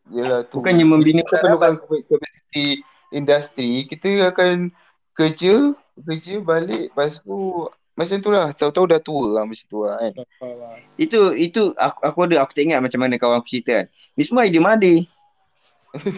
yelah 0.09 0.41
tu 0.43 0.59
Bukannya 0.59 0.85
membina 0.85 1.21
kita 1.21 1.39
perlukan 1.39 1.73
kapasiti 1.81 2.81
industri 3.09 3.85
kita 3.87 4.29
akan 4.29 4.73
kerja 5.13 5.73
kerja 5.99 6.35
balik 6.39 6.89
lepas 6.89 7.21
tu 7.21 7.69
macam 7.93 8.17
tu 8.19 8.31
lah 8.31 8.49
tahu-tahu 8.51 8.89
dah 8.89 8.97
tua 8.99 9.27
lah 9.31 9.45
macam 9.45 9.67
tu 9.67 9.79
lah 9.83 10.01
kan 10.01 10.13
lah. 10.17 10.77
Itu 10.97 11.33
itu 11.35 11.77
aku, 11.77 11.99
aku 12.03 12.19
ada 12.25 12.41
aku 12.41 12.53
tak 12.53 12.65
ingat 12.65 12.81
macam 12.81 12.99
mana 12.99 13.15
kawan 13.15 13.37
aku 13.37 13.49
cerita 13.51 13.79
kan. 13.79 13.87
Ni 14.15 14.23
semua 14.23 14.45
idea 14.45 14.59
Made. 14.59 15.05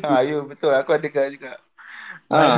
ha, 0.01 0.23
ya 0.25 0.39
betul 0.41 0.71
aku 0.71 0.91
ada 0.93 1.09
kan 1.09 1.29
juga 1.29 1.53
Ha, 2.25 2.57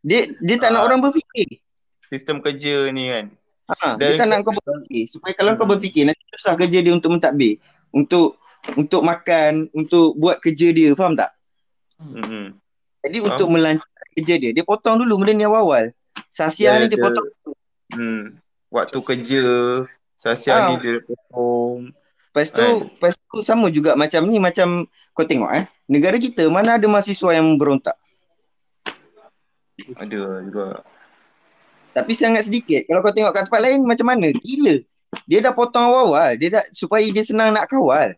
dia 0.00 0.30
dia 0.38 0.56
tak 0.56 0.70
nak 0.70 0.80
Ah. 0.80 0.86
orang 0.86 1.00
berfikir. 1.00 1.58
sistem 2.06 2.38
kerja 2.38 2.86
ni 2.90 3.08
kan 3.08 3.26
Ha, 3.70 3.94
dia 3.94 4.18
tak 4.18 4.26
nak 4.26 4.42
kau 4.42 4.50
berfikir. 4.50 5.06
Supaya 5.06 5.30
kalau 5.30 5.54
kau 5.54 5.62
berfikir 5.64 6.02
nanti 6.02 6.18
susah 6.34 6.54
kerja 6.54 6.82
dia 6.82 6.90
untuk 6.90 7.06
mentadbir. 7.08 7.62
Untuk 7.88 8.34
untuk 8.74 9.00
makan, 9.00 9.68
untuk 9.72 10.14
buat 10.14 10.38
kerja 10.38 10.70
dia, 10.70 10.92
faham 10.92 11.14
tak? 11.14 11.30
hmm. 11.98 12.56
Jadi 13.00 13.16
Faham. 13.18 13.28
untuk 13.32 13.48
melancarkan 13.48 14.08
kerja 14.14 14.34
dia, 14.36 14.50
dia 14.52 14.64
potong 14.64 15.00
dulu 15.00 15.20
benda 15.20 15.32
ni 15.32 15.44
awal-awal. 15.44 15.92
Sasiah 16.28 16.76
Ya, 16.76 16.80
ni 16.80 16.86
dia 16.86 16.94
dia- 16.94 17.02
potong. 17.02 17.26
hmm. 17.90 18.24
waktu 18.68 18.98
kerja 19.00 19.44
Sasia 20.14 20.52
Ah. 20.54 20.66
ni 20.68 20.74
dia 20.78 21.00
potong 21.00 21.90
Lepas 22.30 22.46
tu, 22.48 22.62
Kan? 22.62 22.86
lepas 22.86 23.12
tu 23.18 23.38
sama 23.42 23.66
juga 23.68 23.98
macam 23.98 24.22
ni, 24.24 24.38
macam 24.38 24.86
kau 25.10 25.26
tengok 25.26 25.50
eh. 25.50 25.66
Negara 25.90 26.14
kita 26.14 26.46
mana 26.46 26.78
ada 26.78 26.86
mahasiswa 26.86 27.34
yang 27.34 27.58
berontak. 27.58 27.98
ada 29.96 30.18
juga 30.40 30.84
Tapi 31.90 32.12
sangat 32.14 32.46
sedikit. 32.46 32.86
Kalau 32.86 33.02
kau 33.02 33.10
tengok 33.10 33.34
kat 33.34 33.50
tempat 33.50 33.60
lain 33.60 33.82
macam 33.82 34.06
mana? 34.06 34.30
Gila. 34.30 34.78
Dia 35.26 35.42
dah 35.42 35.50
potong 35.50 35.90
awal-awal. 35.90 36.38
Dia 36.38 36.48
dah 36.54 36.64
supaya 36.70 37.02
dia 37.02 37.24
senang 37.26 37.50
nak 37.50 37.66
kawal. 37.66 38.14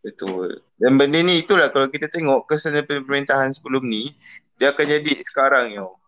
Betul. 0.00 0.64
Dan 0.80 0.96
benda 0.96 1.20
ni 1.20 1.44
itulah 1.44 1.68
kalau 1.68 1.88
kita 1.92 2.08
tengok 2.08 2.48
kesan 2.48 2.76
pemerintahan 2.88 3.52
sebelum 3.52 3.84
ni, 3.84 4.16
dia 4.56 4.72
akan 4.72 4.86
jadi 4.88 5.12
sekarang 5.20 5.76
yo. 5.76 6.00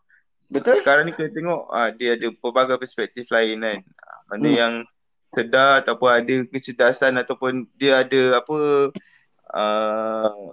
Betul? 0.53 0.77
Sekarang 0.81 1.09
ni 1.09 1.13
kita 1.17 1.33
tengok 1.33 1.69
ah, 1.73 1.89
dia 1.93 2.17
ada 2.17 2.29
pelbagai 2.33 2.77
perspektif 2.77 3.29
lain 3.33 3.61
kan. 3.61 3.81
Ah, 4.01 4.21
Mana 4.33 4.49
Hmm. 4.49 4.57
yang 4.57 4.75
sedar 5.33 5.81
ataupun 5.81 6.09
ada 6.13 6.37
kecerdasan 6.45 7.17
ataupun 7.17 7.65
dia 7.81 8.05
ada 8.05 8.45
apa 8.45 8.57
uh, 9.57 10.53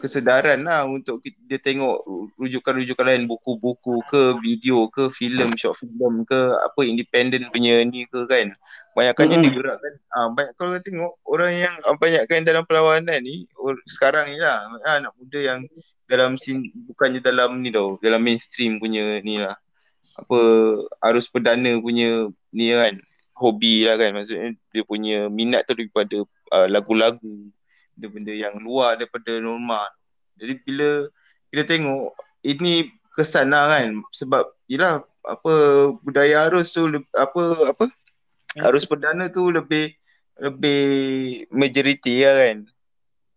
kesedaran 0.00 0.64
lah 0.64 0.88
untuk 0.88 1.20
dia 1.20 1.60
tengok 1.60 2.00
rujukan-rujukan 2.40 3.06
lain 3.06 3.24
buku-buku 3.28 4.00
ke 4.08 4.36
video 4.40 4.88
ke 4.88 5.12
filem 5.12 5.52
short 5.56 5.76
film 5.76 6.24
ke 6.24 6.36
apa 6.36 6.80
independent 6.84 7.48
punya 7.52 7.84
ni 7.84 8.08
ke 8.08 8.24
kan. 8.24 8.56
Banyakkannya 8.96 9.36
Mm-mm. 9.36 9.46
digerakkan 9.52 9.92
ah 10.16 10.28
banyak 10.32 10.52
kalau 10.56 10.80
tengok 10.80 11.12
orang 11.28 11.52
yang 11.68 11.74
ah, 11.84 11.96
banyakkan 11.96 12.48
dalam 12.48 12.64
perlawanan 12.64 13.20
ni 13.20 13.44
or, 13.60 13.76
sekarang 13.84 14.32
ni 14.32 14.40
lah 14.40 14.64
ah, 14.88 14.96
anak 14.96 15.12
muda 15.20 15.38
yang 15.40 15.60
dalam 16.08 16.40
sin, 16.40 16.72
bukannya 16.88 17.20
dalam 17.20 17.60
ni 17.60 17.68
tau 17.68 18.00
dalam 18.00 18.24
mainstream 18.24 18.80
punya 18.80 19.20
ni 19.20 19.40
lah. 19.40 19.56
Apa 20.16 20.38
arus 21.12 21.28
perdana 21.28 21.76
punya 21.84 22.32
ni 22.56 22.72
kan 22.72 22.96
hobi 23.36 23.84
lah 23.84 24.00
kan. 24.00 24.16
Maksudnya 24.16 24.56
dia 24.72 24.82
punya 24.88 25.28
minat 25.28 25.68
tu 25.68 25.76
daripada 25.76 26.24
uh, 26.56 26.68
lagu-lagu 26.72 27.52
benda-benda 27.96 28.32
yang 28.36 28.54
luar 28.60 29.00
daripada 29.00 29.40
norma 29.40 29.88
jadi 30.36 30.60
bila 30.62 31.08
kita 31.48 31.64
tengok 31.64 32.12
ini 32.44 32.92
kesan 33.16 33.56
lah 33.56 33.72
kan 33.72 34.04
sebab 34.12 34.44
yelah 34.68 35.00
apa 35.24 35.54
budaya 36.04 36.46
arus 36.46 36.76
tu 36.76 36.86
apa 37.16 37.42
apa 37.72 37.84
arus 38.68 38.84
perdana 38.84 39.32
tu 39.32 39.48
lebih 39.48 39.96
lebih 40.36 40.84
majoriti 41.48 42.22
lah 42.22 42.36
kan 42.36 42.58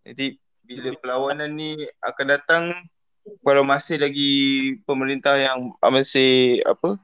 jadi 0.04 0.36
bila 0.68 0.94
perlawanan 1.00 1.56
ni 1.56 1.80
akan 2.04 2.28
datang 2.30 2.64
kalau 3.42 3.64
masih 3.64 3.98
lagi 3.98 4.34
pemerintah 4.84 5.40
yang 5.40 5.74
masih 5.82 6.62
apa 6.68 7.00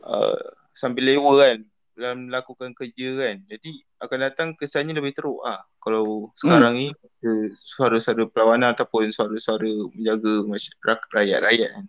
uh, 0.00 0.40
sambil 0.72 1.04
lewa 1.12 1.32
kan 1.40 1.58
dalam 1.94 2.28
melakukan 2.28 2.74
kerja 2.74 3.08
kan. 3.14 3.36
Jadi 3.46 3.82
akan 4.02 4.18
datang 4.20 4.48
kesannya 4.58 4.98
lebih 4.98 5.14
teruk 5.14 5.40
ah. 5.46 5.62
Kalau 5.84 6.32
sekarang 6.32 6.80
ni 6.80 6.88
ada 6.96 7.32
suara-suara 7.60 8.24
perlawanan 8.24 8.72
ataupun 8.72 9.12
suara-suara 9.12 9.68
menjaga 9.92 10.48
masyarakat 10.48 11.08
rakyat-rakyat 11.12 11.70
kan. 11.76 11.84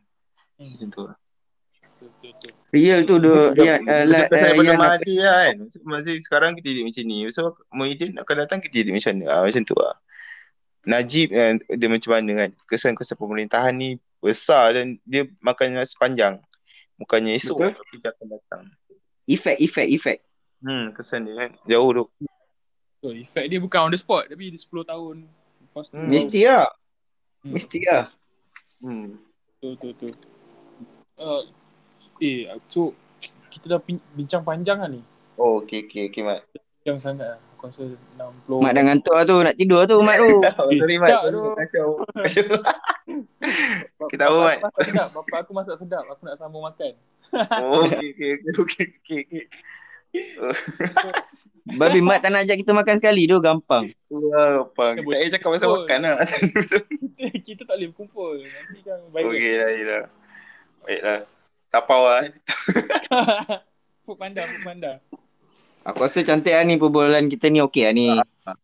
Macam 0.59 0.89
tu 0.91 1.01
lah. 1.07 1.17
Real 2.75 3.07
tu 3.07 3.15
dia 3.23 3.79
daripada 3.79 4.67
yang 4.67 4.79
lah 4.83 4.99
kan. 4.99 5.55
Masih 5.87 6.19
sekarang 6.19 6.59
kita 6.59 6.75
jadi 6.75 6.83
macam 6.83 7.03
ni. 7.07 7.17
So 7.31 7.55
Muhyiddin 7.71 8.19
akan 8.19 8.35
datang 8.43 8.59
kita 8.59 8.83
jadi 8.83 8.91
macam 8.91 9.11
mana. 9.15 9.25
Ah, 9.31 9.41
macam 9.47 9.63
tu 9.63 9.75
lah. 9.79 9.95
Najib 10.85 11.27
eh, 11.31 11.55
dia 11.71 11.87
macam 11.87 12.11
mana 12.11 12.31
kan. 12.35 12.49
Kesan-kesan 12.67 13.15
pemerintahan 13.15 13.73
ni 13.79 13.95
besar 14.19 14.75
dan 14.75 14.99
dia 15.07 15.23
makan 15.39 15.79
sepanjang. 15.87 16.43
Bukannya 16.99 17.35
esok 17.39 17.63
Betul. 17.63 17.71
tapi 17.79 17.95
dia 18.03 18.09
akan 18.11 18.27
datang. 18.27 18.63
efek 19.25 19.57
efek 19.63 19.87
efek. 19.87 20.17
Hmm, 20.59 20.91
kesan 20.91 21.27
dia 21.27 21.35
kan. 21.39 21.51
Jauh 21.63 21.91
tu. 21.95 22.05
Betul. 23.05 23.21
Effect 23.21 23.47
dia 23.53 23.59
bukan 23.61 23.79
on 23.85 23.91
the 23.93 24.01
spot 24.01 24.25
tapi 24.25 24.49
dia 24.49 24.57
10 24.57 24.81
tahun. 24.81 25.15
Lepas 25.61 25.85
tu 25.93 25.93
Hmm. 25.93 26.09
Mesti 26.09 26.39
lah. 26.49 26.65
Hmm. 27.45 27.53
Mesti 27.53 27.79
lah. 27.85 28.03
Hmm. 28.81 29.07
Betul, 29.61 29.71
betul, 29.77 29.93
betul. 29.93 30.11
Uh, 31.15 31.41
eh, 32.17 32.49
so 32.65 32.97
kita 33.53 33.77
dah 33.77 33.79
bincang 34.17 34.41
panjang 34.41 34.81
lah 34.81 34.89
ni. 34.89 35.05
Oh, 35.37 35.61
okay, 35.61 35.85
okay, 35.85 36.09
okay, 36.09 36.25
Mat. 36.25 36.41
Panjang 36.81 36.97
sangat 36.97 37.37
lah. 37.37 37.39
Aku 37.53 37.69
rasa 37.69 37.93
60. 37.93 38.65
Mak 38.65 38.73
dah 38.73 38.83
ngantuk 38.89 39.13
lah 39.13 39.25
tu. 39.29 39.37
Nak 39.45 39.55
tidur 39.55 39.77
lah 39.85 39.87
tu 39.87 39.97
Mat 40.01 40.17
tu. 40.17 40.33
Oh, 40.65 40.71
sorry, 40.73 40.97
Mat. 40.97 41.09
Sorry, 41.13 41.29
tu. 41.29 41.41
Mat. 41.45 41.55
Kacau. 41.61 41.87
Kacau. 42.25 42.45
Kita 44.09 44.21
tahu, 44.25 44.37
bapak 44.41 44.49
Mat. 44.49 44.57
aku 44.57 44.73
masak 44.73 44.85
sedap. 44.89 45.07
Bapak 45.13 45.37
aku 45.45 45.51
masak 45.53 45.75
sedap. 45.77 46.03
Aku 46.09 46.21
nak 46.25 46.35
sambung 46.41 46.65
makan. 46.65 46.93
Oh, 47.35 47.85
okay, 47.85 48.15
okay, 48.15 48.29
okay, 48.41 48.51
okay, 48.57 48.87
okay, 48.97 49.19
okay. 49.29 49.45
Babi 51.79 51.99
Mat 51.99 52.21
tak 52.21 52.31
nak 52.31 52.45
ajak 52.45 52.57
kita 52.61 52.71
makan 52.71 52.95
sekali 53.01 53.27
tu. 53.27 53.37
Gampang. 53.41 53.89
Wah? 54.09 54.65
Eh, 54.65 54.93
Kita 55.01 55.07
payah 55.07 55.29
cakap 55.37 55.49
pasal 55.55 55.69
makan 55.73 55.99
lah. 56.05 56.15
kita 57.47 57.61
tak 57.65 57.75
boleh 57.75 57.87
berkumpul. 57.91 58.37
Nanti 58.41 58.79
kan 58.85 58.99
viral. 59.11 59.31
okay 59.33 59.53
lah, 59.57 59.69
yelah. 59.73 60.03
Baiklah. 60.85 61.19
Tapau 61.73 62.01
lah. 62.05 62.19
eh. 62.29 62.31
Food 64.05 64.17
panda, 64.21 64.41
food 64.45 64.63
panda. 64.63 64.91
Aku 65.85 66.01
rasa 66.05 66.25
cantik 66.25 66.53
lah 66.53 66.65
ni 66.65 66.81
perbualan 66.81 67.29
kita 67.29 67.49
ni 67.53 67.61
okey 67.61 67.83
lah 67.85 67.93
ni. 67.93 68.07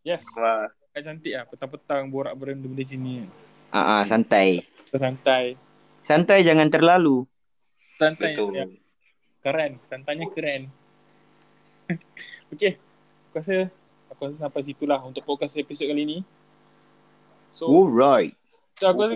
Yes. 0.01 0.25
Wah. 0.37 0.69
Cantik 0.93 1.33
lah. 1.33 1.45
Petang-petang 1.49 2.09
borak 2.09 2.33
benda-benda 2.37 2.83
sini. 2.85 3.25
Ah, 3.71 3.99
ah, 3.99 4.01
santai. 4.03 4.65
Kita 4.89 4.97
santai. 4.99 5.55
Santai 6.01 6.43
jangan 6.43 6.67
terlalu. 6.67 7.23
Santai. 8.01 8.33
Betul. 8.33 8.57
Ya. 8.57 8.65
Keren. 9.41 9.81
Santainya 9.89 10.27
keren. 10.33 10.80
okay. 12.53 12.77
Aku 13.31 13.39
rasa, 13.39 13.71
aku 14.11 14.19
rasa 14.27 14.37
sampai 14.37 14.61
situlah 14.67 14.99
untuk 15.01 15.23
podcast 15.23 15.55
episod 15.55 15.87
kali 15.87 16.03
ni. 16.03 16.17
So, 17.55 17.67
Alright. 17.67 18.35
so 18.75 18.91
aku 18.91 18.99
rasa 19.07 19.15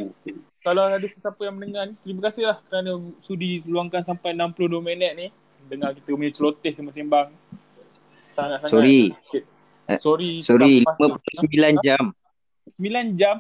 kalau 0.66 0.82
ada 0.90 1.06
sesiapa 1.06 1.38
yang 1.46 1.62
mendengar 1.62 1.86
ni, 1.86 1.94
terima 2.02 2.22
kasih 2.26 2.50
lah 2.50 2.58
kerana 2.66 2.98
sudi 3.22 3.62
luangkan 3.70 4.02
sampai 4.02 4.34
62 4.34 4.82
minit 4.82 5.14
ni. 5.14 5.28
Dengar 5.70 5.94
kita 5.94 6.10
punya 6.10 6.34
celoteh 6.34 6.74
sembang-sembang. 6.74 7.30
Sangat-sangat. 8.34 8.70
Sorry. 8.74 9.14
Sorry. 10.02 10.32
Sorry. 10.42 10.74
tak 10.82 10.98
pas- 10.98 11.22
59 11.46 11.86
jam. 11.86 12.04
9 12.82 13.14
jam. 13.14 13.36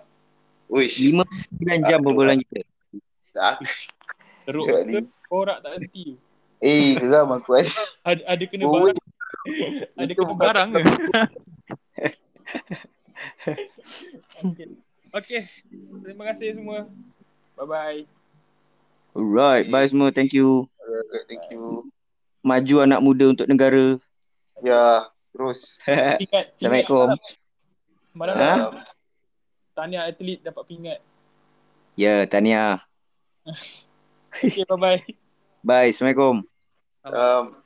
Uish. 0.69 1.01
59 1.01 1.89
jam 1.89 1.97
perbualan 2.01 2.37
kita. 2.45 2.61
Teruk. 4.45 4.65
Borak 5.25 5.65
tak 5.65 5.81
henti. 5.81 6.21
Eh, 6.61 6.93
geram 6.97 7.33
aku 7.33 7.57
eh. 7.61 7.67
Ada, 8.05 8.21
ada 8.37 8.43
kena 8.45 8.63
Oh, 8.69 8.85
barang. 8.85 8.97
ada 9.99 10.11
barang 10.15 10.69
ke? 10.73 10.81
okay. 14.41 14.67
okay. 15.19 15.41
Terima 16.03 16.23
kasih 16.33 16.57
semua. 16.57 16.89
Bye-bye. 17.55 18.05
Alright. 19.15 19.65
Bye 19.71 19.87
semua. 19.87 20.09
Thank 20.11 20.35
you. 20.35 20.67
Alright, 20.81 21.25
Thank 21.29 21.45
you. 21.53 21.87
Maju 22.45 22.75
anak 22.85 22.99
muda 23.01 23.25
untuk 23.33 23.47
negara. 23.49 23.97
Ya, 24.61 25.09
terus. 25.33 25.81
Ingat. 25.85 26.21
ingat 26.21 26.45
Assalamualaikum. 26.57 27.07
Malam 28.15 28.35
Ha? 28.39 28.53
Tahniah 29.75 30.07
atlet 30.07 30.39
dapat 30.39 30.63
pingat. 30.71 30.99
Ya, 31.99 32.23
tahniah. 32.27 32.79
Okay, 34.39 34.63
bye-bye. 34.67 35.03
Bye. 35.63 35.91
Assalamualaikum. 35.91 36.47
um, 37.07 37.64